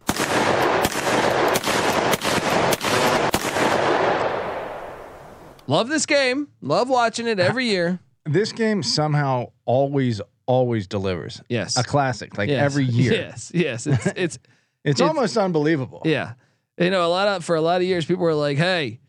Love 5.68 5.90
this 5.90 6.06
game. 6.06 6.48
Love 6.62 6.90
watching 6.90 7.28
it 7.28 7.40
every 7.40 7.66
year. 7.66 8.00
This 8.28 8.52
game 8.54 8.82
somehow 8.82 9.52
always 9.66 10.20
always 10.48 10.88
delivers. 10.88 11.44
Yes. 11.48 11.78
A 11.78 11.84
classic, 11.84 12.40
like 12.40 12.50
Yes. 12.50 12.60
every 12.64 12.86
year. 12.86 13.14
Yes. 13.14 13.52
Yes. 13.54 13.86
It's 13.88 14.08
it's 14.16 14.40
It's, 14.84 15.00
almost 15.02 15.38
unbelievable. 15.38 16.02
Yeah, 16.06 16.34
you 16.80 16.90
know, 16.90 17.06
a 17.06 17.08
lot 17.08 17.28
of 17.28 17.46
for 17.46 17.56
a 17.56 17.62
lot 17.62 17.82
of 17.82 17.84
years, 17.84 18.04
people 18.04 18.24
were 18.24 18.34
like, 18.34 18.58
"Hey, 18.58 19.00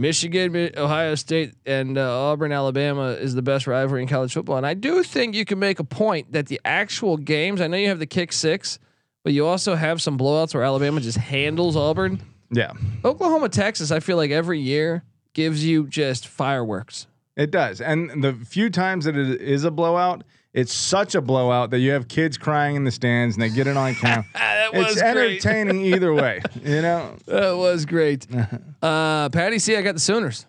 Michigan, 0.00 0.70
Ohio 0.76 1.14
State, 1.14 1.54
and 1.66 1.98
uh, 1.98 2.30
Auburn, 2.30 2.52
Alabama 2.52 3.10
is 3.10 3.34
the 3.34 3.42
best 3.42 3.66
rivalry 3.66 4.02
in 4.02 4.08
college 4.08 4.32
football." 4.32 4.56
And 4.56 4.66
I 4.66 4.74
do 4.74 5.02
think 5.02 5.34
you 5.34 5.44
can 5.44 5.58
make 5.58 5.78
a 5.78 5.84
point 5.84 6.32
that 6.32 6.46
the 6.46 6.60
actual 6.64 7.16
games. 7.16 7.60
I 7.60 7.66
know 7.66 7.76
you 7.76 7.88
have 7.88 7.98
the 7.98 8.06
kick 8.06 8.32
six, 8.32 8.78
but 9.22 9.32
you 9.32 9.46
also 9.46 9.74
have 9.74 10.00
some 10.00 10.16
blowouts 10.16 10.54
where 10.54 10.62
Alabama 10.62 11.00
just 11.00 11.18
handles 11.18 11.76
Auburn. 11.76 12.20
Yeah. 12.50 12.72
Oklahoma, 13.04 13.48
Texas. 13.48 13.90
I 13.90 14.00
feel 14.00 14.16
like 14.16 14.30
every 14.30 14.58
year 14.58 15.04
gives 15.34 15.64
you 15.64 15.86
just 15.86 16.26
fireworks. 16.26 17.06
It 17.36 17.50
does. 17.50 17.80
And 17.80 18.22
the 18.24 18.32
few 18.32 18.70
times 18.70 19.04
that 19.04 19.16
it 19.16 19.40
is 19.40 19.64
a 19.64 19.70
blowout, 19.70 20.24
it's 20.52 20.72
such 20.72 21.14
a 21.14 21.20
blowout 21.20 21.70
that 21.70 21.78
you 21.78 21.92
have 21.92 22.08
kids 22.08 22.36
crying 22.36 22.76
in 22.76 22.84
the 22.84 22.90
stands 22.90 23.36
and 23.36 23.42
they 23.42 23.48
get 23.50 23.66
it 23.66 23.76
on 23.76 23.94
camera. 23.96 24.24
it's 24.72 25.00
entertaining 25.00 25.80
either 25.84 26.12
way, 26.12 26.40
you 26.62 26.82
know. 26.82 27.16
That 27.26 27.56
was 27.56 27.84
great. 27.86 28.26
Uh, 28.82 29.28
Patty 29.28 29.58
C, 29.58 29.76
I 29.76 29.82
got 29.82 29.92
the 29.92 30.00
Sooners. 30.00 30.46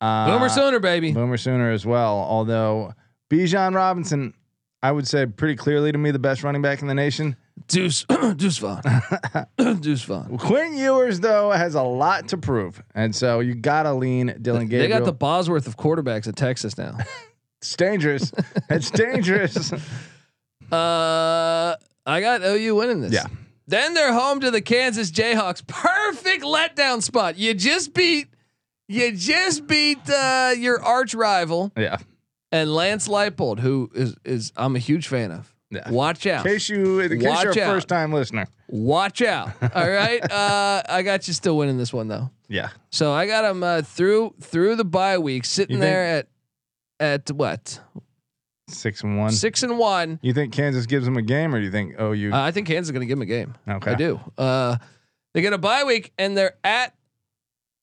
Uh, 0.00 0.26
Boomer 0.32 0.48
Sooner, 0.48 0.80
baby. 0.80 1.12
Boomer 1.12 1.36
Sooner 1.36 1.70
as 1.70 1.86
well. 1.86 2.16
Although 2.18 2.92
Bijan 3.30 3.72
Robinson, 3.72 4.34
I 4.82 4.90
would 4.90 5.06
say 5.06 5.26
pretty 5.26 5.54
clearly 5.54 5.92
to 5.92 5.96
me 5.98 6.10
the 6.10 6.18
best 6.18 6.42
running 6.42 6.60
back 6.60 6.82
in 6.82 6.88
the 6.88 6.94
nation. 6.94 7.36
Deuce, 7.68 8.04
Deuce 8.36 8.58
Vaughn. 8.58 8.82
Deuce 9.80 10.02
Vaughn. 10.02 10.36
Quinn 10.38 10.76
Ewers 10.76 11.20
though 11.20 11.52
has 11.52 11.76
a 11.76 11.82
lot 11.82 12.28
to 12.30 12.36
prove, 12.36 12.82
and 12.96 13.14
so 13.14 13.38
you 13.38 13.54
gotta 13.54 13.94
lean 13.94 14.36
Dillon 14.42 14.66
Gabriel. 14.66 14.82
They 14.82 14.88
got 14.98 15.04
the 15.04 15.12
Bosworth 15.12 15.68
of 15.68 15.76
quarterbacks 15.76 16.26
at 16.26 16.34
Texas 16.34 16.76
now. 16.76 16.98
It's 17.66 17.76
dangerous. 17.76 18.32
it's 18.70 18.90
dangerous. 18.90 19.72
Uh, 20.72 21.76
I 22.04 22.20
got 22.20 22.42
OU 22.42 22.74
winning 22.74 23.00
this. 23.00 23.12
Yeah. 23.12 23.26
Then 23.68 23.94
they're 23.94 24.12
home 24.12 24.40
to 24.40 24.50
the 24.50 24.60
Kansas 24.60 25.12
Jayhawks. 25.12 25.64
Perfect 25.66 26.42
letdown 26.42 27.02
spot. 27.02 27.36
You 27.36 27.54
just 27.54 27.94
beat, 27.94 28.28
you 28.88 29.12
just 29.12 29.66
beat 29.68 29.98
uh, 30.10 30.54
your 30.56 30.82
arch 30.82 31.14
rival 31.14 31.72
yeah. 31.76 31.98
and 32.50 32.74
Lance 32.74 33.06
Leipold, 33.08 33.60
who 33.60 33.90
is 33.94 34.16
is 34.24 34.52
I'm 34.56 34.74
a 34.76 34.80
huge 34.80 35.08
fan 35.08 35.30
of. 35.32 35.52
Yeah. 35.70 35.90
Watch 35.90 36.26
out. 36.26 36.46
In 36.46 36.52
case 36.52 36.68
you, 36.68 37.00
in 37.00 37.18
case 37.18 37.28
Watch 37.28 37.44
you're 37.44 37.64
a 37.64 37.68
out. 37.68 37.74
first 37.74 37.88
time 37.88 38.12
listener. 38.12 38.46
Watch 38.68 39.20
out. 39.22 39.50
All 39.74 39.88
right. 39.90 40.20
Uh, 40.32 40.82
I 40.88 41.02
got 41.02 41.26
you 41.28 41.34
still 41.34 41.56
winning 41.56 41.78
this 41.78 41.92
one 41.92 42.08
though. 42.08 42.30
Yeah. 42.48 42.70
So 42.90 43.12
I 43.12 43.26
got 43.26 43.42
them 43.42 43.62
uh, 43.62 43.82
through 43.82 44.34
through 44.40 44.76
the 44.76 44.84
bye 44.84 45.18
week, 45.18 45.44
sitting 45.44 45.76
You 45.76 45.80
think- 45.80 45.92
there 45.92 46.04
at 46.04 46.28
at 47.00 47.30
what 47.30 47.80
Six 48.68 49.02
and 49.02 49.16
one. 49.16 49.30
six 49.30 49.62
and 49.62 49.78
one. 49.78 50.18
You 50.22 50.32
think 50.32 50.52
Kansas 50.52 50.86
gives 50.86 51.04
them 51.04 51.16
a 51.16 51.22
game, 51.22 51.54
or 51.54 51.58
do 51.58 51.64
you 51.64 51.70
think 51.70 51.94
oh 51.98 52.10
you? 52.10 52.32
Uh, 52.32 52.42
I 52.42 52.50
think 52.50 52.66
Kansas 52.66 52.88
is 52.88 52.92
going 52.92 53.02
to 53.02 53.06
give 53.06 53.18
them 53.18 53.22
a 53.22 53.26
game. 53.26 53.54
Okay. 53.68 53.92
I 53.92 53.94
do. 53.94 54.20
Uh, 54.36 54.76
they 55.34 55.40
get 55.40 55.52
a 55.52 55.58
bye 55.58 55.84
week 55.84 56.12
and 56.18 56.36
they're 56.36 56.56
at 56.64 56.96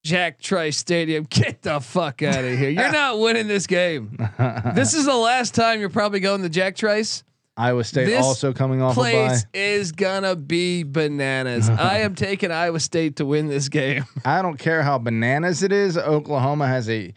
Jack 0.04 0.42
Trice 0.42 0.78
Stadium. 0.78 1.24
Get 1.30 1.62
the 1.62 1.80
fuck 1.80 2.22
out 2.22 2.44
of 2.44 2.58
here! 2.58 2.70
You're 2.70 2.92
not 2.92 3.20
winning 3.20 3.48
this 3.48 3.66
game. 3.66 4.18
this 4.76 4.94
is 4.94 5.06
the 5.06 5.16
last 5.16 5.56
time 5.56 5.80
you're 5.80 5.90
probably 5.90 6.20
going 6.20 6.42
to 6.42 6.50
Jack 6.50 6.76
Trice. 6.76 7.24
Iowa 7.56 7.84
State 7.84 8.06
This 8.06 8.26
also 8.26 8.52
coming 8.52 8.82
off 8.82 8.98
a 8.98 9.00
bye. 9.00 9.12
Place 9.12 9.46
is 9.54 9.92
gonna 9.92 10.36
be 10.36 10.84
bananas. 10.84 11.70
I 11.70 12.00
am 12.00 12.16
taking 12.16 12.52
Iowa 12.52 12.80
State 12.80 13.18
to 13.18 13.26
win 13.26 13.48
this 13.48 13.70
game. 13.70 14.04
I 14.26 14.42
don't 14.42 14.58
care 14.58 14.82
how 14.82 14.98
bananas 14.98 15.64
it 15.64 15.72
is. 15.72 15.98
Oklahoma 15.98 16.68
has 16.68 16.90
a 16.90 17.14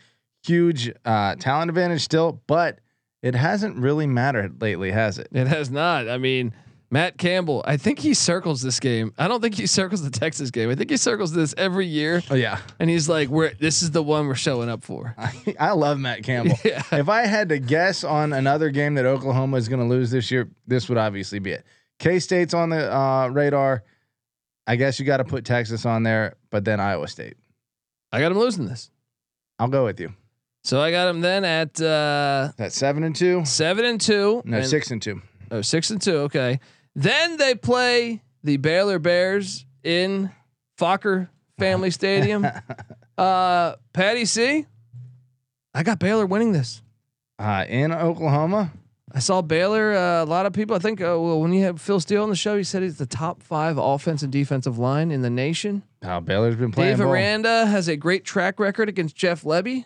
huge 0.47 0.93
uh, 1.05 1.35
talent 1.37 1.71
advantage 1.71 2.03
still, 2.03 2.41
but 2.47 2.81
it 3.23 3.35
hasn't 3.35 3.77
really 3.77 4.07
mattered 4.07 4.61
lately, 4.61 4.91
has 4.91 5.19
it? 5.19 5.29
It 5.33 5.47
has 5.47 5.71
not. 5.71 6.09
I 6.09 6.19
mean, 6.19 6.53
Matt 6.91 7.19
Campbell. 7.19 7.65
I 7.67 7.77
think 7.77 7.99
he 7.99 8.15
circles 8.15 8.63
this 8.63 8.79
game. 8.79 9.13
I 9.19 9.27
don't 9.27 9.41
think 9.41 9.57
he 9.57 9.67
circles 9.67 10.03
the 10.03 10.11
Texas 10.11 10.51
game. 10.51 10.71
I 10.71 10.77
think 10.77 10.91
he 10.91 10.97
circles 10.97 11.33
this 11.33 11.55
every 11.59 11.87
year, 11.87 12.23
Oh 12.31 12.35
yeah, 12.35 12.61
and 12.79 12.89
he's 12.89 13.09
like, 13.09 13.29
"We're 13.29 13.53
this 13.55 13.83
is 13.83 13.91
the 13.91 14.03
one 14.03 14.29
we're 14.29 14.35
showing 14.37 14.69
up 14.69 14.85
for." 14.85 15.15
I 15.59 15.73
love 15.73 15.99
Matt 15.99 16.23
Campbell. 16.23 16.57
Yeah. 16.65 16.83
If 16.93 17.09
I 17.09 17.27
had 17.27 17.49
to 17.51 17.59
guess 17.59 18.05
on 18.05 18.33
another 18.33 18.71
game 18.71 18.95
that 18.95 19.05
Oklahoma 19.07 19.57
is 19.57 19.69
going 19.69 19.81
to 19.81 19.87
lose 19.87 20.11
this 20.11 20.31
year, 20.31 20.49
this 20.67 20.89
would 20.89 20.99
obviously 20.99 21.39
be 21.39 21.53
it. 21.53 21.65
K 21.99 22.19
State's 22.19 22.55
on 22.55 22.71
the 22.71 22.95
uh, 22.95 23.29
radar. 23.29 23.83
I 24.67 24.77
guess 24.77 24.99
you 24.99 25.07
got 25.07 25.19
to 25.19 25.25
put 25.25 25.45
Texas 25.45 25.87
on 25.87 26.03
there, 26.03 26.37
but 26.51 26.65
then 26.65 26.81
Iowa 26.81 27.09
State. 27.09 27.37
I 28.11 28.21
got 28.21 28.33
him 28.33 28.39
losing 28.39 28.67
this. 28.67 28.91
I'll 29.59 29.69
go 29.69 29.85
with 29.85 30.01
you. 30.01 30.13
So 30.67 30.81
I 30.81 30.91
got 30.91 31.07
him 31.07 31.21
then 31.21 31.45
at 31.45 31.81
uh, 31.81 32.51
That's 32.57 32.75
seven 32.75 33.05
and 33.05 33.15
two. 33.15 33.45
seven 33.45 33.85
and 33.85 34.01
two. 34.01 34.43
No, 34.45 34.57
and- 34.57 34.67
six 34.67 34.91
and 34.91 35.01
two. 35.01 35.23
Oh, 35.49 35.63
six 35.63 35.91
and 35.91 36.03
two. 36.03 36.17
Okay. 36.23 36.59
Then 36.97 37.37
they 37.37 37.55
play 37.55 38.21
the 38.43 38.57
Baylor 38.57 38.99
Bears 38.99 39.65
in 39.85 40.29
Fokker 40.77 41.29
Family 41.57 41.93
Stadium. 41.93 42.45
uh, 43.19 43.77
Patty 43.93 44.25
C. 44.25 44.67
I 45.73 45.85
got 45.85 46.01
Baylor 46.01 46.27
winning 46.27 46.51
this. 46.51 46.83
Uh, 47.39 47.65
in 47.69 47.93
Oklahoma. 47.93 48.73
I 49.15 49.21
saw 49.21 49.43
Baylor. 49.43 49.93
Uh, 49.95 50.25
a 50.25 50.27
lot 50.27 50.47
of 50.47 50.53
people. 50.53 50.75
I 50.75 50.81
think. 50.81 51.01
Uh, 51.01 51.15
well, 51.21 51.41
when 51.41 51.53
you 51.53 51.63
had 51.63 51.81
Phil 51.81 52.01
Steele 52.01 52.25
on 52.25 52.29
the 52.29 52.35
show, 52.35 52.57
he 52.57 52.65
said 52.65 52.83
he's 52.83 52.99
the 52.99 53.07
top 53.07 53.41
five 53.41 53.79
offense 53.79 54.25
and 54.25 54.33
defensive 54.33 54.81
line 54.81 55.13
in 55.13 55.23
the 55.23 55.31
nation. 55.31 55.85
Uh, 56.03 56.19
Baylor's 56.19 56.57
been 56.57 56.73
playing. 56.73 56.97
Dave 56.97 57.05
ball. 57.05 57.13
Aranda 57.13 57.67
has 57.67 57.87
a 57.87 57.97
great 57.97 58.25
track 58.25 58.59
record 58.59 58.89
against 58.89 59.15
Jeff 59.15 59.43
Lebby. 59.43 59.85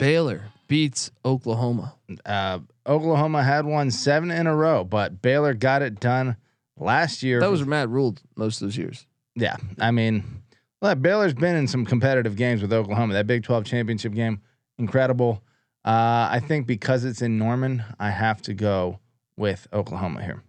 Baylor 0.00 0.42
beats 0.66 1.10
Oklahoma. 1.24 1.94
Uh, 2.24 2.60
Oklahoma 2.86 3.42
had 3.42 3.64
won 3.66 3.90
seven 3.90 4.30
in 4.30 4.46
a 4.46 4.54
row, 4.54 4.82
but 4.82 5.20
Baylor 5.22 5.54
got 5.54 5.82
it 5.82 6.00
done 6.00 6.36
last 6.76 7.22
year. 7.22 7.40
That 7.40 7.50
was 7.50 7.64
Matt 7.66 7.88
ruled 7.88 8.22
most 8.36 8.60
of 8.62 8.68
those 8.68 8.76
years. 8.76 9.06
yeah. 9.36 9.56
I 9.78 9.90
mean, 9.90 10.42
well, 10.80 10.94
Baylor's 10.94 11.34
been 11.34 11.56
in 11.56 11.68
some 11.68 11.84
competitive 11.84 12.36
games 12.36 12.62
with 12.62 12.72
Oklahoma. 12.72 13.12
That 13.12 13.26
Big 13.26 13.44
Twelve 13.44 13.64
championship 13.64 14.14
game, 14.14 14.40
incredible. 14.78 15.42
Uh, 15.84 16.28
I 16.30 16.40
think 16.46 16.66
because 16.66 17.04
it's 17.04 17.22
in 17.22 17.38
Norman, 17.38 17.84
I 17.98 18.10
have 18.10 18.42
to 18.42 18.54
go 18.54 19.00
with 19.36 19.66
Oklahoma 19.72 20.22
here. 20.22 20.42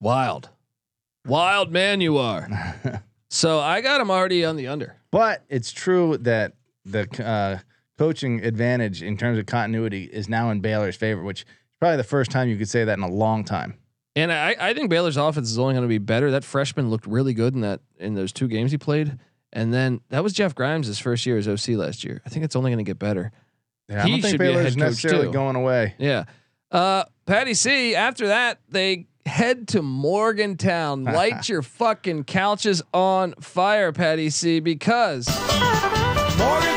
Wild, 0.00 0.48
wild 1.26 1.70
man, 1.70 2.00
you 2.00 2.18
are. 2.18 2.48
so 3.30 3.60
I 3.60 3.80
got 3.80 4.00
him 4.00 4.10
already 4.10 4.44
on 4.44 4.56
the 4.56 4.66
under. 4.66 4.96
But 5.10 5.44
it's 5.48 5.72
true 5.72 6.16
that 6.18 6.54
the 6.84 7.08
uh, 7.24 7.58
coaching 8.00 8.42
advantage 8.42 9.02
in 9.02 9.14
terms 9.18 9.38
of 9.38 9.44
continuity 9.44 10.04
is 10.04 10.26
now 10.26 10.50
in 10.50 10.60
Baylor's 10.60 10.96
favor, 10.96 11.22
which 11.22 11.42
is 11.42 11.46
probably 11.78 11.98
the 11.98 12.02
first 12.04 12.30
time 12.30 12.48
you 12.48 12.56
could 12.56 12.66
say 12.68 12.82
that 12.82 12.96
in 12.96 13.04
a 13.04 13.10
long 13.10 13.44
time. 13.44 13.74
And 14.16 14.32
I, 14.32 14.56
I 14.58 14.72
think 14.72 14.88
Baylor's 14.88 15.18
offense 15.18 15.50
is 15.50 15.58
only 15.58 15.74
going 15.74 15.82
to 15.82 15.88
be 15.88 15.98
better. 15.98 16.30
That 16.30 16.42
freshman 16.42 16.88
looked 16.88 17.06
really 17.06 17.34
good 17.34 17.54
in 17.54 17.60
that 17.60 17.80
in 17.98 18.14
those 18.14 18.32
two 18.32 18.48
games 18.48 18.70
he 18.70 18.78
played. 18.78 19.18
And 19.52 19.70
then 19.74 20.00
that 20.08 20.22
was 20.24 20.32
Jeff 20.32 20.54
Grimes' 20.54 20.98
first 20.98 21.26
year 21.26 21.36
as 21.36 21.46
OC 21.46 21.76
last 21.76 22.02
year. 22.02 22.22
I 22.24 22.30
think 22.30 22.42
it's 22.46 22.56
only 22.56 22.70
going 22.70 22.82
to 22.82 22.88
get 22.88 22.98
better. 22.98 23.32
Yeah, 23.90 24.02
I 24.02 24.06
He 24.06 24.12
don't 24.12 24.22
think 24.22 24.30
should 24.30 24.38
be 24.40 24.46
a 24.46 24.48
Baylor's 24.52 24.64
head 24.64 24.72
coach, 24.74 24.88
necessarily 24.88 25.26
too. 25.26 25.32
going 25.34 25.56
away. 25.56 25.94
Yeah. 25.98 26.24
Uh, 26.70 27.04
Patty 27.26 27.52
C. 27.52 27.94
After 27.94 28.28
that, 28.28 28.60
they 28.70 29.08
head 29.26 29.68
to 29.68 29.82
Morgantown. 29.82 31.04
Light 31.20 31.50
your 31.50 31.60
fucking 31.60 32.24
couches 32.24 32.80
on 32.94 33.34
fire, 33.40 33.92
Patty 33.92 34.30
C. 34.30 34.60
Because 34.60 35.28
Morgantown, 35.28 36.69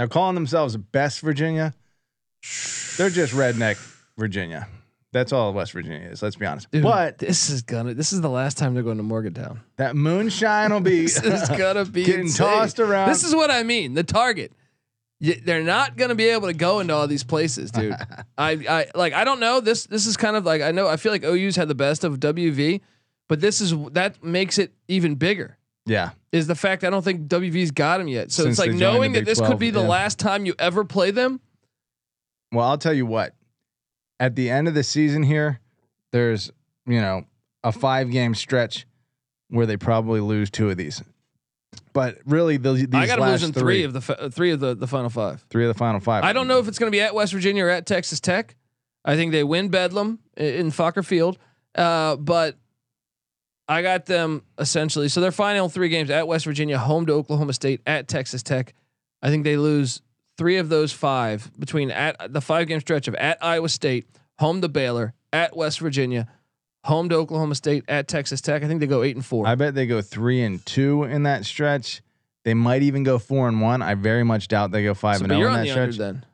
They're 0.00 0.08
calling 0.08 0.34
themselves 0.34 0.78
Best 0.78 1.20
Virginia. 1.20 1.74
They're 2.96 3.10
just 3.10 3.34
redneck 3.34 3.76
Virginia. 4.16 4.66
That's 5.12 5.30
all 5.30 5.52
West 5.52 5.72
Virginia 5.72 6.08
is. 6.08 6.22
Let's 6.22 6.36
be 6.36 6.46
honest. 6.46 6.70
Dude, 6.70 6.84
but 6.84 7.18
this 7.18 7.50
is 7.50 7.60
gonna. 7.60 7.92
This 7.92 8.10
is 8.14 8.22
the 8.22 8.30
last 8.30 8.56
time 8.56 8.72
they're 8.72 8.82
going 8.82 8.96
to 8.96 9.02
Morgantown. 9.02 9.60
that 9.76 9.94
moonshine 9.94 10.72
will 10.72 10.80
be 10.80 11.02
This 11.02 11.18
is 11.22 11.50
gonna 11.50 11.84
be 11.84 12.04
getting 12.04 12.22
insane. 12.22 12.46
tossed 12.46 12.80
around. 12.80 13.10
This 13.10 13.24
is 13.24 13.34
what 13.34 13.50
I 13.50 13.62
mean. 13.62 13.92
The 13.92 14.02
target. 14.02 14.52
They're 15.20 15.62
not 15.62 15.98
gonna 15.98 16.14
be 16.14 16.30
able 16.30 16.46
to 16.48 16.54
go 16.54 16.80
into 16.80 16.94
all 16.94 17.06
these 17.06 17.24
places, 17.24 17.70
dude. 17.70 17.94
I, 18.38 18.52
I 18.52 18.86
like. 18.94 19.12
I 19.12 19.24
don't 19.24 19.38
know. 19.38 19.60
This 19.60 19.84
this 19.84 20.06
is 20.06 20.16
kind 20.16 20.34
of 20.34 20.46
like 20.46 20.62
I 20.62 20.70
know. 20.70 20.88
I 20.88 20.96
feel 20.96 21.12
like 21.12 21.24
OU's 21.24 21.56
had 21.56 21.68
the 21.68 21.74
best 21.74 22.04
of 22.04 22.20
WV, 22.20 22.80
but 23.28 23.42
this 23.42 23.60
is 23.60 23.74
that 23.92 24.24
makes 24.24 24.56
it 24.56 24.72
even 24.88 25.16
bigger. 25.16 25.58
Yeah. 25.86 26.10
Is 26.32 26.46
the 26.46 26.54
fact 26.54 26.84
I 26.84 26.90
don't 26.90 27.02
think 27.02 27.28
WV's 27.28 27.70
got 27.70 28.00
him 28.00 28.08
yet. 28.08 28.30
So 28.30 28.44
Since 28.44 28.52
it's 28.52 28.58
like 28.58 28.72
they 28.72 28.78
joined 28.78 28.80
the 28.80 28.92
knowing 28.92 29.12
that 29.12 29.24
this 29.24 29.38
12, 29.38 29.50
could 29.50 29.58
be 29.58 29.70
the 29.70 29.80
yeah. 29.80 29.88
last 29.88 30.18
time 30.18 30.46
you 30.46 30.54
ever 30.58 30.84
play 30.84 31.10
them. 31.10 31.40
Well, 32.52 32.66
I'll 32.66 32.78
tell 32.78 32.92
you 32.92 33.06
what. 33.06 33.34
At 34.18 34.36
the 34.36 34.50
end 34.50 34.68
of 34.68 34.74
the 34.74 34.82
season 34.82 35.22
here, 35.22 35.60
there's 36.12 36.50
you 36.86 37.00
know 37.00 37.24
a 37.64 37.72
five 37.72 38.10
game 38.10 38.34
stretch 38.34 38.86
where 39.48 39.66
they 39.66 39.76
probably 39.76 40.20
lose 40.20 40.50
two 40.50 40.70
of 40.70 40.76
these. 40.76 41.02
But 41.92 42.18
really, 42.24 42.56
the, 42.56 42.72
these 42.72 42.88
I 42.92 43.06
got 43.06 43.18
them 43.18 43.28
losing 43.28 43.52
three, 43.52 43.82
of 43.82 43.92
the 43.92 44.30
three 44.30 44.52
of 44.52 44.60
the 44.60 44.74
the 44.74 44.86
final 44.86 45.10
five. 45.10 45.44
three 45.50 45.64
of 45.64 45.68
the 45.68 45.78
final 45.78 46.00
five. 46.00 46.24
I 46.24 46.32
don't 46.32 46.46
know 46.46 46.58
if 46.58 46.68
it's 46.68 46.78
going 46.78 46.90
to 46.90 46.94
be 46.94 47.00
at 47.00 47.14
West 47.14 47.32
Virginia 47.32 47.64
or 47.64 47.70
at 47.70 47.86
Texas 47.86 48.20
Tech. 48.20 48.56
I 49.04 49.16
think 49.16 49.32
they 49.32 49.44
win 49.44 49.68
Bedlam 49.68 50.18
in 50.36 50.70
Fokker 50.70 51.04
Field, 51.04 51.38
uh, 51.74 52.16
but 52.16 52.56
I 53.70 53.82
got 53.82 54.04
them 54.04 54.42
essentially. 54.58 55.08
So 55.08 55.20
their 55.20 55.30
final 55.30 55.68
three 55.68 55.88
games 55.88 56.10
at 56.10 56.26
West 56.26 56.44
Virginia, 56.44 56.76
home 56.76 57.06
to 57.06 57.12
Oklahoma 57.12 57.52
State, 57.52 57.80
at 57.86 58.08
Texas 58.08 58.42
Tech. 58.42 58.74
I 59.22 59.30
think 59.30 59.44
they 59.44 59.56
lose 59.56 60.02
three 60.36 60.56
of 60.56 60.68
those 60.68 60.92
five 60.92 61.48
between 61.56 61.92
at 61.92 62.32
the 62.32 62.40
five 62.40 62.66
game 62.66 62.80
stretch 62.80 63.06
of 63.06 63.14
at 63.14 63.38
Iowa 63.40 63.68
State, 63.68 64.06
home 64.40 64.60
to 64.60 64.68
Baylor, 64.68 65.14
at 65.32 65.56
West 65.56 65.78
Virginia, 65.78 66.26
home 66.82 67.08
to 67.10 67.14
Oklahoma 67.14 67.54
State, 67.54 67.84
at 67.86 68.08
Texas 68.08 68.40
Tech. 68.40 68.64
I 68.64 68.66
think 68.66 68.80
they 68.80 68.88
go 68.88 69.04
eight 69.04 69.14
and 69.14 69.24
four. 69.24 69.46
I 69.46 69.54
bet 69.54 69.76
they 69.76 69.86
go 69.86 70.02
three 70.02 70.42
and 70.42 70.66
two 70.66 71.04
in 71.04 71.22
that 71.22 71.44
stretch. 71.44 72.02
They 72.42 72.54
might 72.54 72.82
even 72.82 73.04
go 73.04 73.20
four 73.20 73.46
and 73.46 73.60
one. 73.60 73.82
I 73.82 73.94
very 73.94 74.24
much 74.24 74.48
doubt 74.48 74.72
they 74.72 74.82
go 74.82 74.94
five 74.94 75.18
so, 75.18 75.24
and 75.26 75.30
zero 75.30 75.40
you're 75.40 75.48
in 75.48 75.54
on 75.54 75.60
that 75.60 75.66
the 75.66 75.70
stretch. 75.70 75.96
then. 75.96 76.26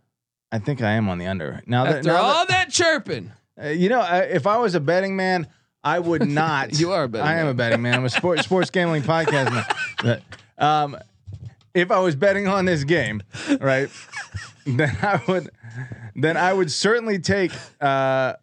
I 0.52 0.58
think 0.58 0.80
I 0.80 0.92
am 0.92 1.10
on 1.10 1.18
the 1.18 1.26
under 1.26 1.62
now. 1.66 1.84
That, 1.84 1.96
After 1.96 2.08
now 2.08 2.22
all 2.22 2.46
that, 2.46 2.48
that 2.48 2.70
chirping, 2.70 3.32
uh, 3.62 3.68
you 3.68 3.90
know, 3.90 4.00
I, 4.00 4.20
if 4.20 4.46
I 4.46 4.56
was 4.56 4.74
a 4.74 4.80
betting 4.80 5.16
man, 5.16 5.48
I 5.86 6.00
would 6.00 6.28
not. 6.28 6.78
You 6.78 6.92
are 6.92 7.04
a 7.04 7.08
betting 7.08 7.26
I 7.26 7.34
am 7.34 7.46
man. 7.46 7.48
a 7.48 7.54
betting 7.54 7.82
man. 7.82 7.94
I'm 7.94 8.04
a 8.04 8.10
sports 8.10 8.42
sports 8.42 8.70
gambling 8.70 9.02
podcast 9.14 9.52
man. 9.52 9.64
But, 10.02 10.22
um, 10.62 10.98
if 11.74 11.90
I 11.90 12.00
was 12.00 12.16
betting 12.16 12.48
on 12.48 12.64
this 12.64 12.84
game, 12.84 13.22
right, 13.60 13.88
then 14.66 14.96
I 15.02 15.20
would, 15.28 15.50
then 16.14 16.36
I 16.36 16.52
would 16.52 16.72
certainly 16.72 17.18
take. 17.18 17.52
Uh, 17.80 18.34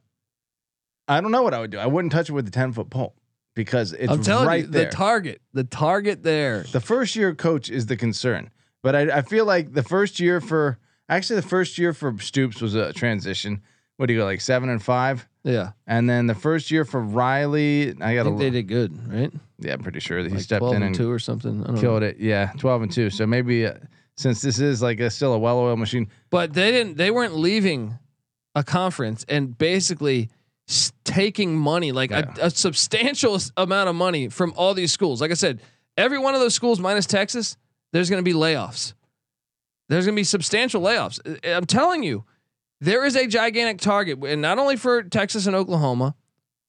I 1.07 1.19
don't 1.19 1.31
know 1.31 1.43
what 1.43 1.53
I 1.53 1.59
would 1.59 1.71
do. 1.71 1.79
I 1.79 1.87
wouldn't 1.87 2.11
touch 2.13 2.29
it 2.29 2.33
with 2.33 2.45
the 2.45 2.51
ten 2.51 2.71
foot 2.71 2.89
pole 2.89 3.15
because 3.55 3.91
it's 3.91 4.11
I'm 4.11 4.23
telling 4.23 4.47
right 4.47 4.61
you, 4.65 4.67
there. 4.67 4.85
the 4.85 4.91
target, 4.91 5.41
the 5.53 5.63
target 5.63 6.23
there. 6.23 6.63
The 6.71 6.79
first 6.79 7.15
year 7.15 7.35
coach 7.35 7.69
is 7.69 7.87
the 7.87 7.97
concern, 7.97 8.51
but 8.81 8.95
I, 8.95 9.17
I 9.17 9.21
feel 9.21 9.45
like 9.45 9.73
the 9.73 9.83
first 9.83 10.19
year 10.19 10.39
for 10.39 10.77
actually 11.09 11.37
the 11.37 11.47
first 11.47 11.77
year 11.77 11.91
for 11.93 12.15
Stoops 12.19 12.61
was 12.61 12.75
a 12.75 12.93
transition. 12.93 13.61
What 13.97 14.05
do 14.05 14.13
you 14.13 14.19
go 14.19 14.25
like 14.25 14.41
seven 14.41 14.69
and 14.69 14.81
five, 14.81 15.27
Yeah, 15.43 15.71
and 15.85 16.09
then 16.09 16.27
the 16.27 16.35
first 16.35 16.71
year 16.71 16.85
for 16.85 17.01
Riley, 17.01 17.93
I 18.01 18.11
I 18.11 18.15
got 18.15 18.23
think 18.23 18.35
a 18.35 18.39
they 18.39 18.49
did 18.49 18.67
good, 18.67 19.11
right? 19.13 19.31
yeah, 19.59 19.73
I'm 19.73 19.81
pretty 19.83 19.99
sure 19.99 20.23
that 20.23 20.29
he 20.29 20.35
Like 20.35 20.43
stepped 20.43 20.59
12 20.61 20.75
in 20.75 20.81
and 20.83 20.87
and 20.87 20.95
two 20.95 21.11
or 21.11 21.19
something. 21.19 21.61
I 21.63 21.65
don't 21.67 21.75
know. 21.75 21.81
killed 21.81 22.03
it. 22.03 22.17
Yeah, 22.17 22.51
twelve 22.57 22.81
and 22.81 22.91
two. 22.91 23.09
So 23.09 23.25
maybe 23.27 23.65
uh, 23.65 23.73
since 24.15 24.41
this 24.41 24.59
is 24.59 24.81
like 24.81 24.99
a, 25.01 25.09
still 25.09 25.33
a 25.33 25.37
well-oiled 25.39 25.79
machine, 25.79 26.07
But 26.29 26.53
they 26.53 26.71
didn't. 26.71 26.95
They 26.97 27.11
weren't 27.11 27.35
leaving 27.35 27.97
a 28.55 28.63
conference 28.63 29.25
and 29.27 29.57
basically 29.57 30.29
s- 30.69 30.93
taking 31.03 31.57
money, 31.57 31.91
like 31.91 32.11
a, 32.11 32.31
a 32.41 32.49
substantial 32.49 33.35
s- 33.35 33.51
amount 33.57 33.89
of 33.89 33.95
money 33.95 34.29
from 34.29 34.53
all 34.55 34.73
these 34.73 34.91
schools. 34.93 35.19
Like 35.19 35.31
I 35.31 35.33
said, 35.33 35.61
every 35.97 36.19
one 36.19 36.35
of 36.35 36.39
those 36.39 36.53
schools 36.53 36.79
minus 36.79 37.05
Texas, 37.05 37.57
there's 37.91 38.09
going 38.09 38.23
to 38.23 38.29
be 38.29 38.37
layoffs. 38.37 38.93
There's 39.89 40.05
going 40.05 40.15
to 40.15 40.19
be 40.19 40.23
substantial 40.23 40.81
layoffs. 40.81 41.19
I- 41.45 41.49
I'm 41.53 41.65
telling 41.65 42.03
you, 42.03 42.23
there 42.83 43.05
is 43.05 43.15
a 43.15 43.27
gigantic 43.27 43.79
target, 43.79 44.21
and 44.25 44.41
not 44.41 44.59
only 44.59 44.75
for 44.75 45.03
Texas 45.03 45.47
and 45.47 45.55
Oklahoma, 45.55 46.15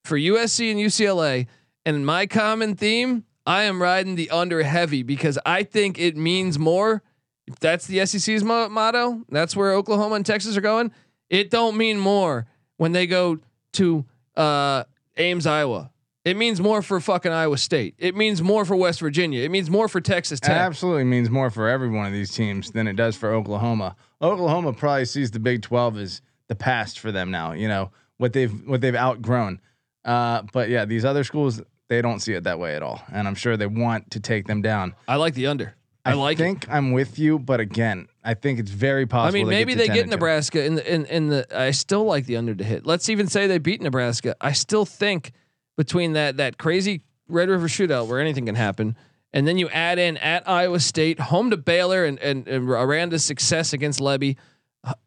for 0.05 0.17
USC 0.17 0.71
and 0.71 0.79
UCLA. 0.79 1.49
And 1.85 2.07
my 2.07 2.27
common 2.27 2.77
theme, 2.77 3.25
I 3.47 3.65
am 3.65 3.83
riding 3.83 4.15
the 4.15 4.31
under 4.31 4.63
heavy 4.63 5.03
because 5.03 5.39
I 5.45 5.65
think 5.65 5.99
it 5.99 6.17
means 6.17 6.59
more. 6.59 7.03
If 7.47 7.59
that's 7.59 7.87
the 7.87 8.07
SEC's 8.07 8.45
mo- 8.45 8.69
motto, 8.69 9.25
that's 9.29 9.57
where 9.57 9.73
Oklahoma 9.75 10.15
and 10.15 10.25
Texas 10.25 10.57
are 10.57 10.63
going. 10.63 10.93
It 11.29 11.51
don't 11.51 11.77
mean 11.77 11.99
more 11.99 12.47
when 12.77 12.93
they 12.93 13.07
go 13.07 13.41
to 13.73 14.05
uh, 14.37 14.85
Ames, 15.17 15.47
Iowa, 15.47 15.91
It 16.25 16.39
means 16.39 16.59
more 16.59 16.81
for 16.81 16.99
fucking 17.01 17.33
Iowa 17.33 17.59
State. 17.59 17.95
It 17.99 18.17
means 18.17 18.43
more 18.43 18.65
for 18.65 18.75
West 18.77 19.01
Virginia. 19.01 19.43
It 19.43 19.51
means 19.51 19.69
more 19.69 19.89
for 19.89 20.01
Texas 20.01 20.41
Tech. 20.41 20.57
absolutely 20.57 21.05
means 21.05 21.29
more 21.29 21.51
for 21.51 21.69
every 21.69 21.91
one 21.91 22.07
of 22.07 22.13
these 22.13 22.33
teams 22.33 22.71
than 22.71 22.89
it 22.89 22.97
does 22.97 23.15
for 23.15 23.33
Oklahoma. 23.35 23.95
Oklahoma 24.23 24.73
probably 24.73 25.05
sees 25.05 25.31
the 25.31 25.39
Big 25.39 25.61
12 25.61 25.99
as 25.99 26.23
the 26.49 26.55
past 26.55 26.99
for 26.99 27.13
them 27.13 27.31
now, 27.31 27.53
you 27.53 27.69
know, 27.69 27.91
what 28.17 28.33
they've 28.33 28.67
what 28.67 28.81
they've 28.81 28.95
outgrown. 28.95 29.61
Uh, 30.05 30.43
but 30.53 30.71
yeah, 30.71 30.87
these 30.87 31.05
other 31.05 31.25
schools 31.25 31.61
they 31.89 32.01
don't 32.01 32.21
see 32.21 32.33
it 32.33 32.45
that 32.45 32.59
way 32.59 32.75
at 32.75 32.83
all. 32.83 33.03
And 33.13 33.29
I'm 33.29 33.35
sure 33.35 33.57
they 33.57 33.67
want 33.67 34.11
to 34.13 34.21
take 34.21 34.47
them 34.47 34.63
down. 34.63 34.95
I 35.07 35.17
like 35.17 35.35
the 35.35 35.47
under. 35.47 35.75
I, 36.07 36.13
like 36.15 36.39
it. 36.39 36.43
think 36.43 36.67
I'm 36.71 36.93
with 36.93 37.19
you, 37.19 37.39
but 37.39 37.61
again, 37.61 38.09
I 38.23 38.35
think 38.35 38.59
it's 38.59 38.71
very 38.71 39.07
possible. 39.07 39.39
I 39.39 39.43
mean, 39.43 39.49
maybe 39.49 39.75
they 39.75 39.87
10 39.87 39.95
get 39.95 40.03
and 40.03 40.11
two. 40.11 40.17
Nebraska 40.17 40.65
in 40.65 40.75
the 40.75 40.95
in, 40.95 41.07
in 41.07 41.29
the. 41.29 41.47
I 41.59 41.71
still 41.71 42.05
like 42.05 42.27
the 42.27 42.37
under 42.37 42.55
to 42.55 42.65
hit. 42.65 42.87
Let's 42.87 43.09
even 43.09 43.27
say 43.27 43.47
they 43.47 43.59
beat 43.59 43.81
Nebraska. 43.81 44.37
I 44.41 44.53
still 44.53 44.85
think 44.85 45.33
between 45.77 46.13
that 46.13 46.37
that 46.37 46.59
crazy 46.59 47.03
Red 47.29 47.49
River 47.49 47.69
shootout 47.69 48.07
where 48.07 48.21
anything 48.21 48.47
can 48.47 48.55
happen, 48.55 48.97
and 49.33 49.47
then 49.47 49.59
you 49.59 49.69
add 49.71 49.99
in 49.99 50.17
at 50.19 50.49
Iowa 50.49 50.81
State, 50.81 51.19
home 51.19 51.51
to 51.51 51.57
Baylor, 51.57 52.05
and 52.05 52.19
and, 52.19 52.47
and 52.47 52.69
Aranda's 52.69 53.25
success 53.25 53.73
against 53.73 54.01
Lebby, 54.01 54.37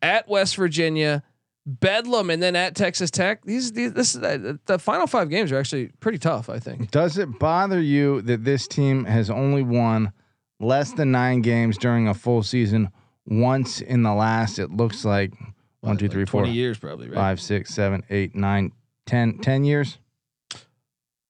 at 0.02 0.28
West 0.28 0.56
Virginia, 0.56 1.24
Bedlam, 1.66 2.30
and 2.30 2.42
then 2.42 2.56
at 2.56 2.76
Texas 2.76 3.12
Tech. 3.12 3.44
These, 3.46 3.74
these 3.74 3.94
this 3.94 4.16
uh, 4.16 4.54
the 4.66 4.80
final 4.80 5.08
five 5.08 5.30
games 5.30 5.52
are 5.52 5.58
actually 5.58 5.92
pretty 6.00 6.18
tough. 6.18 6.50
I 6.50 6.60
think. 6.60 6.92
Does 6.92 7.18
it 7.18 7.40
bother 7.40 7.82
you 7.82 8.22
that 8.24 8.44
this 8.44 8.68
team 8.68 9.06
has 9.06 9.30
only 9.30 9.64
won 9.64 10.12
less 10.60 10.94
than 10.94 11.12
nine 11.12 11.42
games 11.42 11.78
during 11.78 12.08
a 12.08 12.14
full 12.14 12.44
season 12.44 12.90
once 13.28 13.82
in 13.82 14.04
the 14.04 14.14
last, 14.14 14.58
it 14.58 14.72
looks 14.72 15.04
like 15.04 15.34
one, 15.82 15.98
two, 15.98 16.08
three, 16.08 16.26
four, 16.26 16.46
years 16.46 16.78
probably. 16.78 17.08
Right. 17.08 17.16
five, 17.16 17.42
six, 17.42 17.74
seven, 17.74 18.04
eight, 18.10 18.36
nine, 18.36 18.72
ten, 19.06 19.40
ten 19.40 19.64
years? 19.64 19.98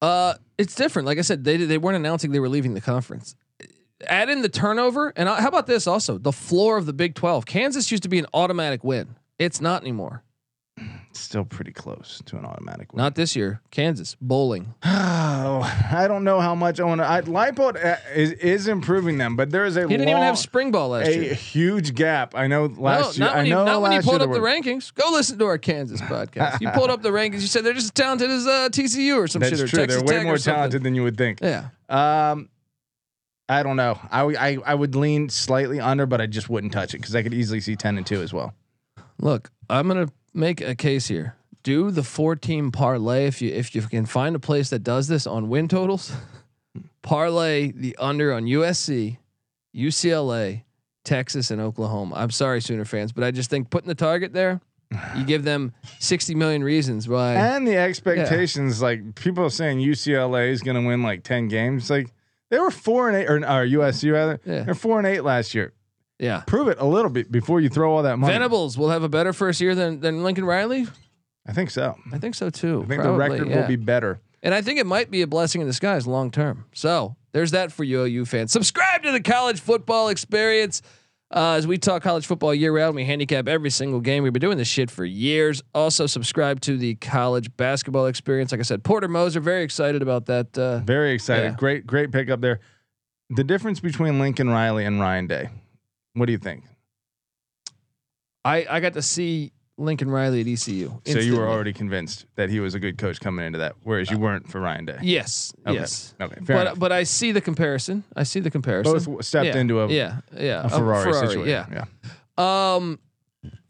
Uh, 0.01 0.35
it's 0.57 0.75
different. 0.75 1.05
Like 1.05 1.17
I 1.17 1.21
said, 1.21 1.43
they 1.43 1.57
they 1.57 1.77
weren't 1.77 1.95
announcing 1.95 2.31
they 2.31 2.39
were 2.39 2.49
leaving 2.49 2.73
the 2.73 2.81
conference. 2.81 3.35
Add 4.05 4.29
in 4.29 4.43
the 4.43 4.49
turnover, 4.49 5.11
and 5.15 5.27
how 5.27 5.47
about 5.47 5.65
this? 5.65 5.87
Also, 5.87 6.17
the 6.17 6.31
floor 6.31 6.77
of 6.77 6.85
the 6.85 6.93
Big 6.93 7.15
Twelve. 7.15 7.45
Kansas 7.45 7.91
used 7.91 8.03
to 8.03 8.09
be 8.09 8.19
an 8.19 8.27
automatic 8.33 8.83
win. 8.83 9.15
It's 9.39 9.59
not 9.59 9.81
anymore. 9.81 10.23
Still 11.17 11.45
pretty 11.45 11.71
close 11.71 12.21
to 12.25 12.37
an 12.37 12.45
automatic 12.45 12.93
win. 12.93 12.97
Not 13.01 13.15
this 13.15 13.35
year. 13.35 13.61
Kansas 13.71 14.15
bowling. 14.21 14.73
Oh, 15.49 15.61
I 15.91 16.07
don't 16.07 16.23
know 16.23 16.39
how 16.41 16.55
much 16.55 16.79
I 16.79 16.83
want 16.83 16.99
to. 16.99 17.31
Leipold 17.31 17.81
uh, 17.83 17.95
is 18.13 18.31
is 18.33 18.67
improving 18.67 19.17
them, 19.17 19.35
but 19.35 19.49
there 19.49 19.65
is 19.65 19.77
a 19.77 19.81
He 19.83 19.87
didn't 19.87 20.09
even 20.09 20.21
have 20.21 20.37
spring 20.37 20.71
ball 20.71 20.89
last 20.89 21.07
a 21.07 21.13
year. 21.15 21.33
huge 21.33 21.95
gap. 21.95 22.35
I 22.35 22.47
know 22.47 22.67
No, 22.67 22.81
last 22.81 23.17
year. 23.17 23.27
not 23.27 23.35
when, 23.37 23.45
I 23.45 23.49
know 23.49 23.63
not 23.65 23.81
when 23.81 23.91
you 23.93 24.01
pulled 24.01 24.21
up 24.21 24.31
the 24.31 24.39
rankings. 24.39 24.93
Go 24.93 25.09
listen 25.11 25.37
to 25.39 25.45
our 25.45 25.57
Kansas 25.57 26.01
podcast. 26.01 26.59
You 26.59 26.69
pulled 26.71 26.89
up 26.89 27.01
the 27.01 27.09
rankings. 27.11 27.41
You 27.41 27.47
said 27.47 27.63
they're 27.63 27.73
just 27.73 27.85
as 27.85 27.91
talented 27.91 28.29
as 28.29 28.45
uh, 28.45 28.69
TCU 28.71 29.15
or 29.17 29.27
some 29.27 29.39
That's 29.41 29.51
shit 29.55 29.61
or 29.61 29.67
true. 29.67 29.79
Texas 29.79 30.01
They're 30.01 30.07
way 30.07 30.17
Tech 30.17 30.25
more 30.25 30.37
talented 30.37 30.83
than 30.83 30.95
you 30.95 31.03
would 31.03 31.17
think. 31.17 31.39
Yeah. 31.41 31.69
Um, 31.87 32.49
I 33.47 33.63
don't 33.63 33.77
know. 33.77 33.97
I, 34.11 34.21
I 34.23 34.57
I 34.65 34.75
would 34.75 34.95
lean 34.95 35.29
slightly 35.29 35.79
under, 35.79 36.05
but 36.05 36.19
I 36.19 36.25
just 36.25 36.49
wouldn't 36.49 36.73
touch 36.73 36.93
it 36.93 36.97
because 36.97 37.15
I 37.15 37.23
could 37.23 37.33
easily 37.33 37.61
see 37.61 37.75
ten 37.77 37.95
and 37.97 38.05
two 38.05 38.21
as 38.21 38.33
well. 38.33 38.53
Look, 39.19 39.51
I'm 39.69 39.87
gonna 39.87 40.09
make 40.37 40.61
a 40.61 40.75
case 40.75 41.07
here. 41.07 41.35
Do 41.63 41.91
the 41.91 42.03
four 42.03 42.35
team 42.35 42.71
parlay 42.71 43.25
if 43.25 43.41
you 43.41 43.51
if 43.51 43.75
you 43.75 43.81
can 43.81 44.05
find 44.05 44.35
a 44.35 44.39
place 44.39 44.69
that 44.69 44.79
does 44.79 45.07
this 45.07 45.27
on 45.27 45.49
win 45.49 45.67
totals. 45.67 46.13
parlay 47.01 47.71
the 47.71 47.95
under 47.97 48.33
on 48.33 48.43
USC, 48.45 49.17
UCLA, 49.75 50.63
Texas, 51.03 51.51
and 51.51 51.59
Oklahoma. 51.59 52.15
I'm 52.15 52.31
sorry, 52.31 52.61
Sooner 52.61 52.85
fans, 52.85 53.11
but 53.11 53.23
I 53.23 53.31
just 53.31 53.49
think 53.49 53.69
putting 53.69 53.87
the 53.87 53.95
target 53.95 54.33
there, 54.33 54.61
you 55.15 55.25
give 55.25 55.43
them 55.43 55.73
60 55.99 56.35
million 56.35 56.63
reasons 56.63 57.07
why. 57.07 57.33
And 57.33 57.67
the 57.67 57.77
expectations, 57.77 58.81
like 58.81 59.15
people 59.15 59.43
are 59.43 59.49
saying 59.49 59.79
UCLA 59.79 60.51
is 60.51 60.61
going 60.61 60.81
to 60.81 60.87
win 60.87 61.03
like 61.03 61.23
ten 61.23 61.47
games. 61.47 61.89
Like 61.89 62.11
they 62.49 62.59
were 62.59 62.71
four 62.71 63.09
and 63.09 63.17
eight, 63.17 63.27
or, 63.27 63.37
or 63.37 63.65
USC 63.65 64.11
rather. 64.11 64.39
Yeah. 64.45 64.63
They're 64.63 64.75
four 64.75 64.99
and 64.99 65.07
eight 65.07 65.21
last 65.21 65.53
year. 65.53 65.73
Yeah. 66.19 66.43
Prove 66.47 66.67
it 66.67 66.77
a 66.79 66.85
little 66.85 67.11
bit 67.11 67.31
before 67.31 67.59
you 67.59 67.69
throw 67.69 67.95
all 67.95 68.03
that 68.03 68.17
money. 68.17 68.33
Venables 68.33 68.77
will 68.77 68.89
have 68.89 69.03
a 69.03 69.09
better 69.09 69.33
first 69.33 69.61
year 69.61 69.75
than 69.75 69.99
than 69.99 70.23
Lincoln 70.23 70.45
Riley. 70.45 70.87
I 71.47 71.53
think 71.53 71.69
so. 71.69 71.95
I 72.11 72.17
think 72.17 72.35
so 72.35 72.49
too. 72.49 72.83
I 72.83 72.87
think 72.87 73.01
Probably, 73.01 73.27
the 73.27 73.33
record 73.33 73.49
yeah. 73.49 73.61
will 73.61 73.67
be 73.67 73.77
better. 73.77 74.19
And 74.43 74.53
I 74.53 74.61
think 74.61 74.79
it 74.79 74.85
might 74.85 75.09
be 75.09 75.21
a 75.21 75.27
blessing 75.27 75.61
in 75.61 75.67
disguise 75.67 76.05
long 76.05 76.31
term. 76.31 76.65
So 76.73 77.15
there's 77.31 77.51
that 77.51 77.71
for 77.71 77.83
you, 77.83 78.03
OU 78.03 78.25
fans. 78.25 78.51
Subscribe 78.51 79.03
to 79.03 79.11
the 79.11 79.21
college 79.21 79.59
football 79.59 80.09
experience. 80.09 80.81
Uh, 81.29 81.55
as 81.55 81.67
we 81.67 81.77
talk 81.77 82.03
college 82.03 82.25
football 82.25 82.53
year 82.53 82.73
round, 82.73 82.95
we 82.95 83.03
handicap 83.03 83.49
every 83.49 83.69
single 83.69 83.99
game. 83.99 84.23
We've 84.23 84.31
been 84.31 84.39
doing 84.39 84.57
this 84.57 84.67
shit 84.67 84.89
for 84.89 85.03
years. 85.03 85.61
Also, 85.75 86.05
subscribe 86.05 86.61
to 86.61 86.77
the 86.77 86.95
college 86.95 87.55
basketball 87.57 88.05
experience. 88.05 88.51
Like 88.51 88.59
I 88.59 88.63
said, 88.63 88.83
Porter 88.83 89.09
Moser, 89.09 89.41
very 89.41 89.63
excited 89.63 90.01
about 90.01 90.27
that. 90.27 90.57
Uh, 90.57 90.79
Very 90.79 91.11
excited. 91.11 91.43
Yeah. 91.43 91.55
Great, 91.57 91.85
great 91.85 92.13
pickup 92.13 92.39
there. 92.39 92.61
The 93.29 93.43
difference 93.43 93.81
between 93.81 94.19
Lincoln 94.19 94.49
Riley 94.49 94.85
and 94.85 95.01
Ryan 95.01 95.27
Day. 95.27 95.49
What 96.17 96.25
do 96.25 96.31
you 96.31 96.39
think? 96.39 96.63
I, 98.43 98.65
I 98.69 98.79
got 98.79 98.93
to 98.93 99.01
see 99.01 99.51
Lincoln 99.77 100.09
Riley 100.09 100.41
at 100.41 100.47
ECU. 100.47 100.99
So 101.05 101.19
you 101.19 101.37
were 101.37 101.47
already 101.47 101.73
convinced 101.73 102.25
that 102.35 102.49
he 102.49 102.59
was 102.59 102.73
a 102.73 102.79
good 102.79 102.97
coach 102.97 103.19
coming 103.19 103.45
into 103.45 103.59
that, 103.59 103.75
whereas 103.83 104.09
you 104.09 104.17
weren't 104.17 104.49
for 104.49 104.59
Ryan 104.59 104.85
Day. 104.85 104.97
Yes. 105.03 105.53
Okay. 105.67 105.77
Yes. 105.77 106.15
Okay. 106.19 106.35
Fair 106.43 106.55
But 106.55 106.61
enough. 106.61 106.79
but 106.79 106.91
I 106.91 107.03
see 107.03 107.31
the 107.31 107.41
comparison. 107.41 108.03
I 108.15 108.23
see 108.23 108.39
the 108.39 108.49
comparison. 108.49 108.93
Both 109.13 109.25
stepped 109.25 109.45
yeah, 109.45 109.57
into 109.57 109.81
a, 109.81 109.87
yeah 109.89 110.21
yeah 110.35 110.65
a 110.65 110.69
Ferrari, 110.69 111.13
situation. 111.13 111.47
Yeah. 111.47 111.85
yeah. 112.39 112.75
Um, 112.75 112.99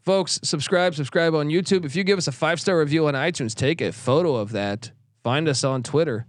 folks, 0.04 0.40
subscribe, 0.42 0.94
subscribe 0.94 1.34
on 1.34 1.48
YouTube. 1.48 1.84
If 1.84 1.94
you 1.94 2.04
give 2.04 2.16
us 2.16 2.28
a 2.28 2.32
five 2.32 2.60
star 2.60 2.78
review 2.78 3.06
on 3.08 3.14
iTunes, 3.14 3.54
take 3.54 3.82
a 3.82 3.92
photo 3.92 4.36
of 4.36 4.52
that. 4.52 4.92
Find 5.22 5.48
us 5.48 5.64
on 5.64 5.82
Twitter 5.82 6.24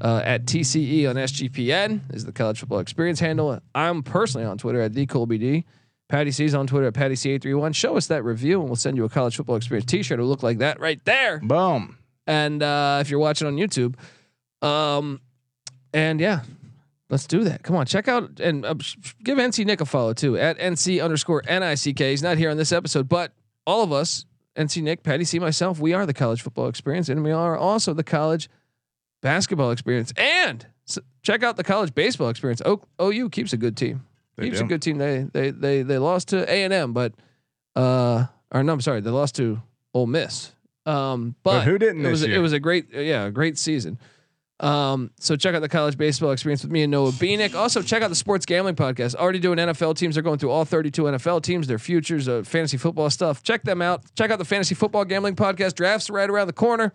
uh, 0.00 0.22
at 0.24 0.46
TCE 0.46 1.08
on 1.08 1.16
SGPN 1.16 2.14
is 2.14 2.24
the 2.24 2.32
college 2.32 2.60
football 2.60 2.78
experience 2.78 3.20
handle. 3.20 3.60
I'm 3.74 4.02
personally 4.02 4.46
on 4.46 4.58
Twitter 4.58 4.80
at 4.80 4.92
TheColbyD. 4.92 5.64
Patty 6.08 6.30
C's 6.30 6.54
on 6.54 6.66
Twitter 6.66 6.86
at 6.86 6.94
Patty 6.94 7.14
C831. 7.14 7.74
Show 7.74 7.96
us 7.96 8.06
that 8.06 8.24
review 8.24 8.60
and 8.60 8.68
we'll 8.68 8.76
send 8.76 8.96
you 8.96 9.04
a 9.04 9.08
college 9.08 9.36
football 9.36 9.56
experience 9.56 9.84
T-shirt. 9.90 10.18
It'll 10.18 10.28
look 10.28 10.42
like 10.42 10.58
that 10.58 10.80
right 10.80 11.04
there. 11.04 11.38
Boom. 11.40 11.98
And 12.26 12.62
uh, 12.62 12.98
if 13.00 13.10
you're 13.10 13.20
watching 13.20 13.46
on 13.46 13.56
YouTube, 13.56 13.94
um, 14.66 15.20
and 15.92 16.20
yeah, 16.20 16.42
let's 17.10 17.26
do 17.26 17.44
that. 17.44 17.62
Come 17.62 17.76
on, 17.76 17.86
check 17.86 18.08
out 18.08 18.40
and 18.40 18.64
uh, 18.64 18.74
give 19.22 19.38
NC 19.38 19.66
Nick 19.66 19.80
a 19.80 19.86
follow 19.86 20.14
too 20.14 20.38
at 20.38 20.58
NC 20.58 21.02
underscore 21.02 21.42
NICK. 21.42 21.98
He's 21.98 22.22
not 22.22 22.38
here 22.38 22.50
on 22.50 22.56
this 22.56 22.72
episode, 22.72 23.08
but 23.08 23.32
all 23.66 23.82
of 23.82 23.92
us, 23.92 24.24
NC 24.56 24.82
Nick, 24.82 25.02
Patty 25.02 25.24
C, 25.24 25.38
myself, 25.38 25.78
we 25.78 25.92
are 25.92 26.06
the 26.06 26.14
college 26.14 26.42
football 26.42 26.68
experience, 26.68 27.08
and 27.08 27.22
we 27.22 27.32
are 27.32 27.56
also 27.56 27.92
the 27.92 28.02
college 28.02 28.48
basketball 29.22 29.70
experience. 29.70 30.12
And 30.16 30.66
check 31.22 31.42
out 31.42 31.56
the 31.56 31.64
college 31.64 31.94
baseball 31.94 32.28
experience. 32.28 32.62
O- 32.64 32.82
OU 33.00 33.30
keeps 33.30 33.52
a 33.52 33.56
good 33.56 33.76
team. 33.76 34.04
They 34.36 34.44
keeps 34.44 34.58
do. 34.60 34.64
a 34.64 34.68
good 34.68 34.82
team. 34.82 34.98
They 34.98 35.26
they 35.32 35.50
they 35.50 35.82
they 35.82 35.98
lost 35.98 36.28
to 36.28 36.50
A 36.50 36.62
and 36.64 36.72
M, 36.72 36.92
but 36.92 37.12
uh, 37.76 38.26
or 38.52 38.62
no, 38.62 38.72
I'm 38.72 38.80
sorry, 38.80 39.00
they 39.00 39.10
lost 39.10 39.34
to 39.36 39.60
Ole 39.94 40.06
Miss. 40.06 40.52
Um, 40.86 41.34
but, 41.42 41.58
But 41.58 41.64
who 41.64 41.78
didn't 41.78 42.04
It 42.06 42.10
was 42.10 42.22
a- 42.22 42.32
it 42.34 42.38
was 42.38 42.52
a 42.52 42.60
great 42.60 42.86
yeah 42.92 43.24
a 43.26 43.30
great 43.30 43.58
season. 43.58 43.98
Um, 44.60 45.12
so 45.20 45.36
check 45.36 45.54
out 45.54 45.60
the 45.60 45.68
college 45.68 45.96
baseball 45.96 46.32
experience 46.32 46.62
with 46.64 46.72
me 46.72 46.82
and 46.82 46.90
Noah 46.90 47.12
Beanick. 47.12 47.54
Also 47.54 47.80
check 47.80 48.02
out 48.02 48.08
the 48.08 48.16
sports 48.16 48.44
gambling 48.44 48.74
podcast. 48.74 49.14
Already 49.14 49.38
doing 49.38 49.56
NFL 49.58 49.96
teams. 49.96 50.16
They're 50.16 50.22
going 50.22 50.38
through 50.38 50.50
all 50.50 50.64
32 50.64 51.02
NFL 51.04 51.42
teams, 51.42 51.68
their 51.68 51.78
futures, 51.78 52.26
uh, 52.28 52.42
fantasy 52.44 52.76
football 52.76 53.08
stuff. 53.08 53.40
Check 53.44 53.62
them 53.62 53.80
out. 53.80 54.02
Check 54.16 54.32
out 54.32 54.38
the 54.40 54.44
fantasy 54.44 54.74
football 54.74 55.04
gambling 55.04 55.36
podcast. 55.36 55.74
Drafts 55.74 56.10
right 56.10 56.28
around 56.28 56.48
the 56.48 56.52
corner. 56.52 56.92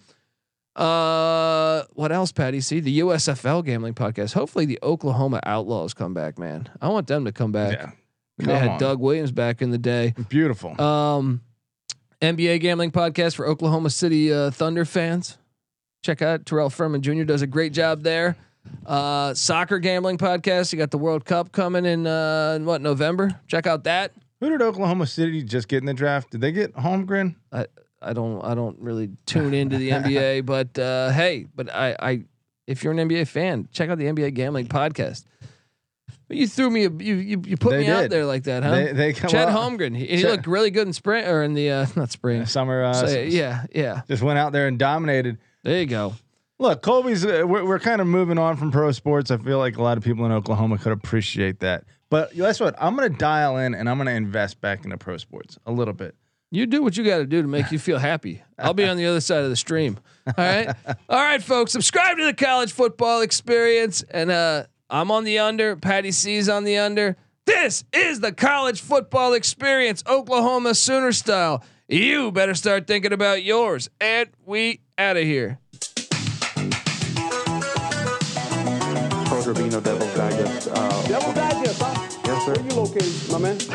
Uh, 0.76 1.84
what 1.94 2.12
else, 2.12 2.32
Patty? 2.32 2.60
See 2.62 2.80
the 2.80 3.00
USFL 3.00 3.64
gambling 3.64 3.94
podcast. 3.94 4.34
Hopefully 4.34 4.66
the 4.66 4.80
Oklahoma 4.82 5.40
Outlaws 5.46 5.94
come 5.94 6.14
back, 6.14 6.40
man. 6.40 6.70
I 6.82 6.88
want 6.88 7.08
them 7.08 7.26
to 7.26 7.32
come 7.32 7.52
back. 7.52 7.74
Yeah. 7.74 7.92
They 8.40 8.58
had 8.58 8.70
on. 8.70 8.80
Doug 8.80 9.00
Williams 9.00 9.32
back 9.32 9.62
in 9.62 9.70
the 9.70 9.78
day. 9.78 10.16
Beautiful. 10.30 10.80
Um, 10.82 11.42
NBA 12.22 12.62
gambling 12.62 12.92
podcast 12.92 13.36
for 13.36 13.48
Oklahoma 13.48 13.92
City 13.92 14.34
uh, 14.34 14.50
Thunder 14.50 14.86
fans. 14.86 15.38
Check 16.04 16.22
out 16.22 16.46
Terrell 16.46 16.70
Furman 16.70 17.02
Jr. 17.02 17.24
does 17.24 17.42
a 17.42 17.48
great 17.48 17.74
job 17.74 18.02
there. 18.02 18.36
Uh, 18.86 19.34
soccer 19.34 19.78
gambling 19.80 20.18
podcast. 20.18 20.74
You 20.74 20.80
got 20.80 20.92
the 20.92 20.98
World 20.98 21.26
Cup 21.26 21.52
coming 21.52 21.86
in 21.86 22.08
uh, 22.08 22.54
in 22.56 22.66
what 22.66 22.82
November? 22.82 23.40
Check 23.48 23.68
out 23.68 23.84
that. 23.84 24.14
Who 24.40 24.50
did 24.50 24.62
Oklahoma 24.62 25.06
City 25.06 25.44
just 25.44 25.68
get 25.68 25.78
in 25.78 25.86
the 25.86 25.94
draft? 25.94 26.32
Did 26.32 26.42
they 26.42 26.52
get 26.52 26.74
Holmgren? 26.76 27.36
I 27.52 27.68
I 28.04 28.14
don't 28.14 28.44
I 28.44 28.54
don't 28.56 28.80
really 28.80 29.10
tune 29.26 29.54
into 29.62 29.78
the 29.78 29.90
NBA, 29.92 30.46
but 30.46 30.78
uh, 30.78 31.10
hey, 31.12 31.46
but 31.56 31.74
I 31.74 31.96
I 32.00 32.24
if 32.68 32.84
you're 32.84 32.94
an 32.94 33.10
NBA 33.10 33.28
fan, 33.28 33.68
check 33.72 33.90
out 33.90 33.98
the 33.98 34.06
NBA 34.06 34.34
gambling 34.34 34.68
podcast. 34.68 35.26
But 36.28 36.38
you 36.38 36.48
threw 36.48 36.70
me 36.70 36.86
a 36.86 36.90
you 36.90 37.16
you, 37.16 37.42
you 37.46 37.58
put 37.58 37.72
They 37.72 37.80
me 37.80 37.88
out 37.90 38.10
there 38.10 38.26
like 38.26 38.44
that, 38.44 38.64
huh? 38.64 38.72
They 38.72 38.92
they 38.94 39.14
come 39.14 39.30
Chad 39.30 39.50
up- 39.50 39.56
Holmgren. 39.56 39.96
He, 39.96 40.06
he 40.08 40.22
Chad- 40.22 40.32
looked 40.32 40.48
really 40.48 40.72
good 40.72 40.88
in 40.88 40.94
spring 40.94 41.26
or 41.26 41.44
in 41.44 41.54
the 41.54 41.70
uh, 41.70 41.86
not 41.96 42.12
spring. 42.12 42.46
Summer. 42.46 42.84
Uh, 42.84 42.94
So, 42.94 43.08
yeah, 43.20 43.66
yeah. 43.76 44.02
Just 44.08 44.24
went 44.24 44.40
out 44.40 44.54
there 44.54 44.68
and 44.68 44.80
dominated. 44.80 45.38
There 45.64 45.80
you 45.80 45.86
go. 45.86 46.14
Look, 46.60 46.82
Colby's. 46.82 47.26
Uh, 47.26 47.44
we're, 47.46 47.66
we're 47.66 47.80
kind 47.80 48.00
of 48.00 48.08
moving 48.08 48.38
on 48.38 48.56
from 48.56 48.72
pro 48.72 48.92
sports. 48.94 49.32
I 49.32 49.38
feel 49.38 49.58
like 49.58 49.78
a 49.78 49.82
lot 49.84 49.98
of 49.98 50.04
people 50.04 50.26
in 50.26 50.32
Oklahoma 50.32 50.78
could 50.78 50.94
appreciate 50.94 51.60
that. 51.60 51.84
But 52.10 52.34
guess 52.36 52.60
what? 52.60 52.76
I'm 52.80 52.96
going 52.96 53.12
to 53.12 53.18
dial 53.18 53.58
in 53.58 53.74
and 53.74 53.90
I'm 53.90 53.98
going 53.98 54.08
to 54.08 54.14
invest 54.14 54.62
back 54.62 54.86
into 54.86 54.98
pro 54.98 55.18
sports 55.18 55.58
a 55.66 55.72
little 55.72 55.94
bit. 55.96 56.16
You 56.54 56.68
do 56.68 56.84
what 56.84 56.96
you 56.96 57.04
got 57.04 57.18
to 57.18 57.26
do 57.26 57.42
to 57.42 57.48
make 57.48 57.72
you 57.72 57.80
feel 57.80 57.98
happy. 57.98 58.44
I'll 58.60 58.76
be 58.76 58.86
on 58.86 58.96
the 58.96 59.08
other 59.08 59.22
side 59.22 59.44
of 59.44 59.50
the 59.50 59.56
stream. 59.56 59.98
All 60.28 60.34
right. 60.38 60.68
All 61.10 61.20
right, 61.20 61.42
folks. 61.42 61.72
Subscribe 61.72 62.18
to 62.18 62.26
the 62.26 62.34
college 62.36 62.72
football 62.72 63.22
experience. 63.22 64.04
And 64.04 64.30
uh, 64.30 64.66
I'm 64.88 65.10
on 65.10 65.24
the 65.24 65.40
under. 65.40 65.76
Patty 65.76 66.12
C's 66.12 66.48
on 66.48 66.64
the 66.64 66.78
under. 66.78 67.18
This 67.46 67.84
is 67.92 68.20
the 68.20 68.32
college 68.32 68.82
football 68.82 69.34
experience, 69.34 70.04
Oklahoma 70.06 70.76
Sooner 70.76 71.12
style. 71.12 71.64
You 71.88 72.32
better 72.32 72.54
start 72.54 72.86
thinking 72.86 73.14
about 73.14 73.42
yours. 73.42 73.90
And 74.00 74.30
we 74.46 74.82
out 75.00 75.18
of 75.18 75.24
here. 75.24 75.58
Coach 79.26 79.46
Rubino, 79.46 79.84
Devil's 79.84 80.16
Digest. 80.16 80.70
Uh, 80.72 81.08
Devil 81.08 81.34
Digest, 81.34 81.34
huh? 81.34 81.50
yes, 81.50 81.53
sir. 82.44 82.54
Where 82.54 82.64
you 82.64 82.76
located, 82.76 83.32
my 83.32 83.38
man? 83.40 83.58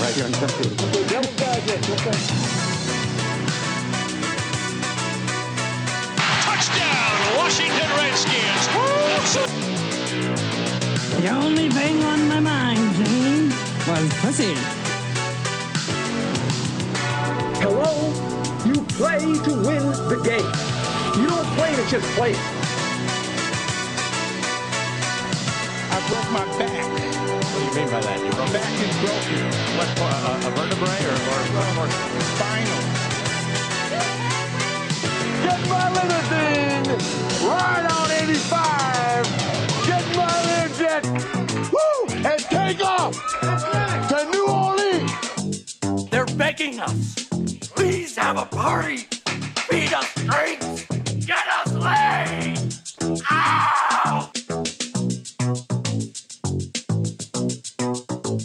right 0.00 0.14
here 0.14 0.26
in 0.26 0.32
Tempe. 0.32 0.68
Okay, 0.68 1.04
Devil 1.08 1.32
Digest, 1.36 1.90
okay. 1.92 2.18
Touchdown, 6.44 7.36
Washington 7.36 7.88
Redskins. 7.96 8.64
The 11.20 11.28
only 11.30 11.68
thing 11.70 12.02
on 12.04 12.28
my 12.28 12.40
mind, 12.40 12.94
Gene, 12.96 13.48
was 13.88 14.08
pussy. 14.20 14.54
Hello? 17.62 18.12
You 18.66 18.82
play 18.96 19.20
to 19.20 19.52
win 19.66 19.84
the 20.08 20.20
game. 20.24 20.52
You 21.20 21.28
don't 21.28 21.46
play 21.56 21.74
to 21.76 21.84
just 21.88 22.06
play. 22.16 22.34
I 25.94 26.00
broke 26.08 26.30
my 26.32 26.58
back. 26.58 27.11
What 27.52 27.58
do 27.58 27.64
you 27.66 27.74
mean 27.74 27.92
by 27.92 28.00
that? 28.00 28.18
Your 28.18 28.32
back 28.48 28.72
is 28.80 28.96
broken. 29.04 29.44
What, 29.76 29.88
a, 30.00 30.48
a 30.48 30.50
vertebrae 30.56 31.04
or, 31.04 31.16
or? 31.76 31.88
Spinal. 32.32 32.82
Get 35.44 35.60
my 35.68 35.86
little 35.92 36.24
thing 36.32 36.80
right 37.46 37.84
on 37.92 38.10
85. 38.10 39.28
Get 39.86 40.04
my 40.16 40.32
little 40.48 40.72
jet. 40.78 41.04
Woo! 41.70 41.92
And 42.24 42.40
take 42.40 42.82
off 42.82 43.14
to 44.08 44.18
New 44.32 44.46
Orleans. 44.48 46.08
They're 46.10 46.24
begging 46.24 46.80
us. 46.80 47.28
Please 47.76 48.16
have 48.16 48.38
a 48.38 48.46
party. 48.46 49.08
Feed 49.68 49.92
us 49.92 50.14
drinks. 50.14 50.86
Get 51.26 51.46
us 51.48 51.72
laid. 51.74 53.22
Ah! 53.28 53.81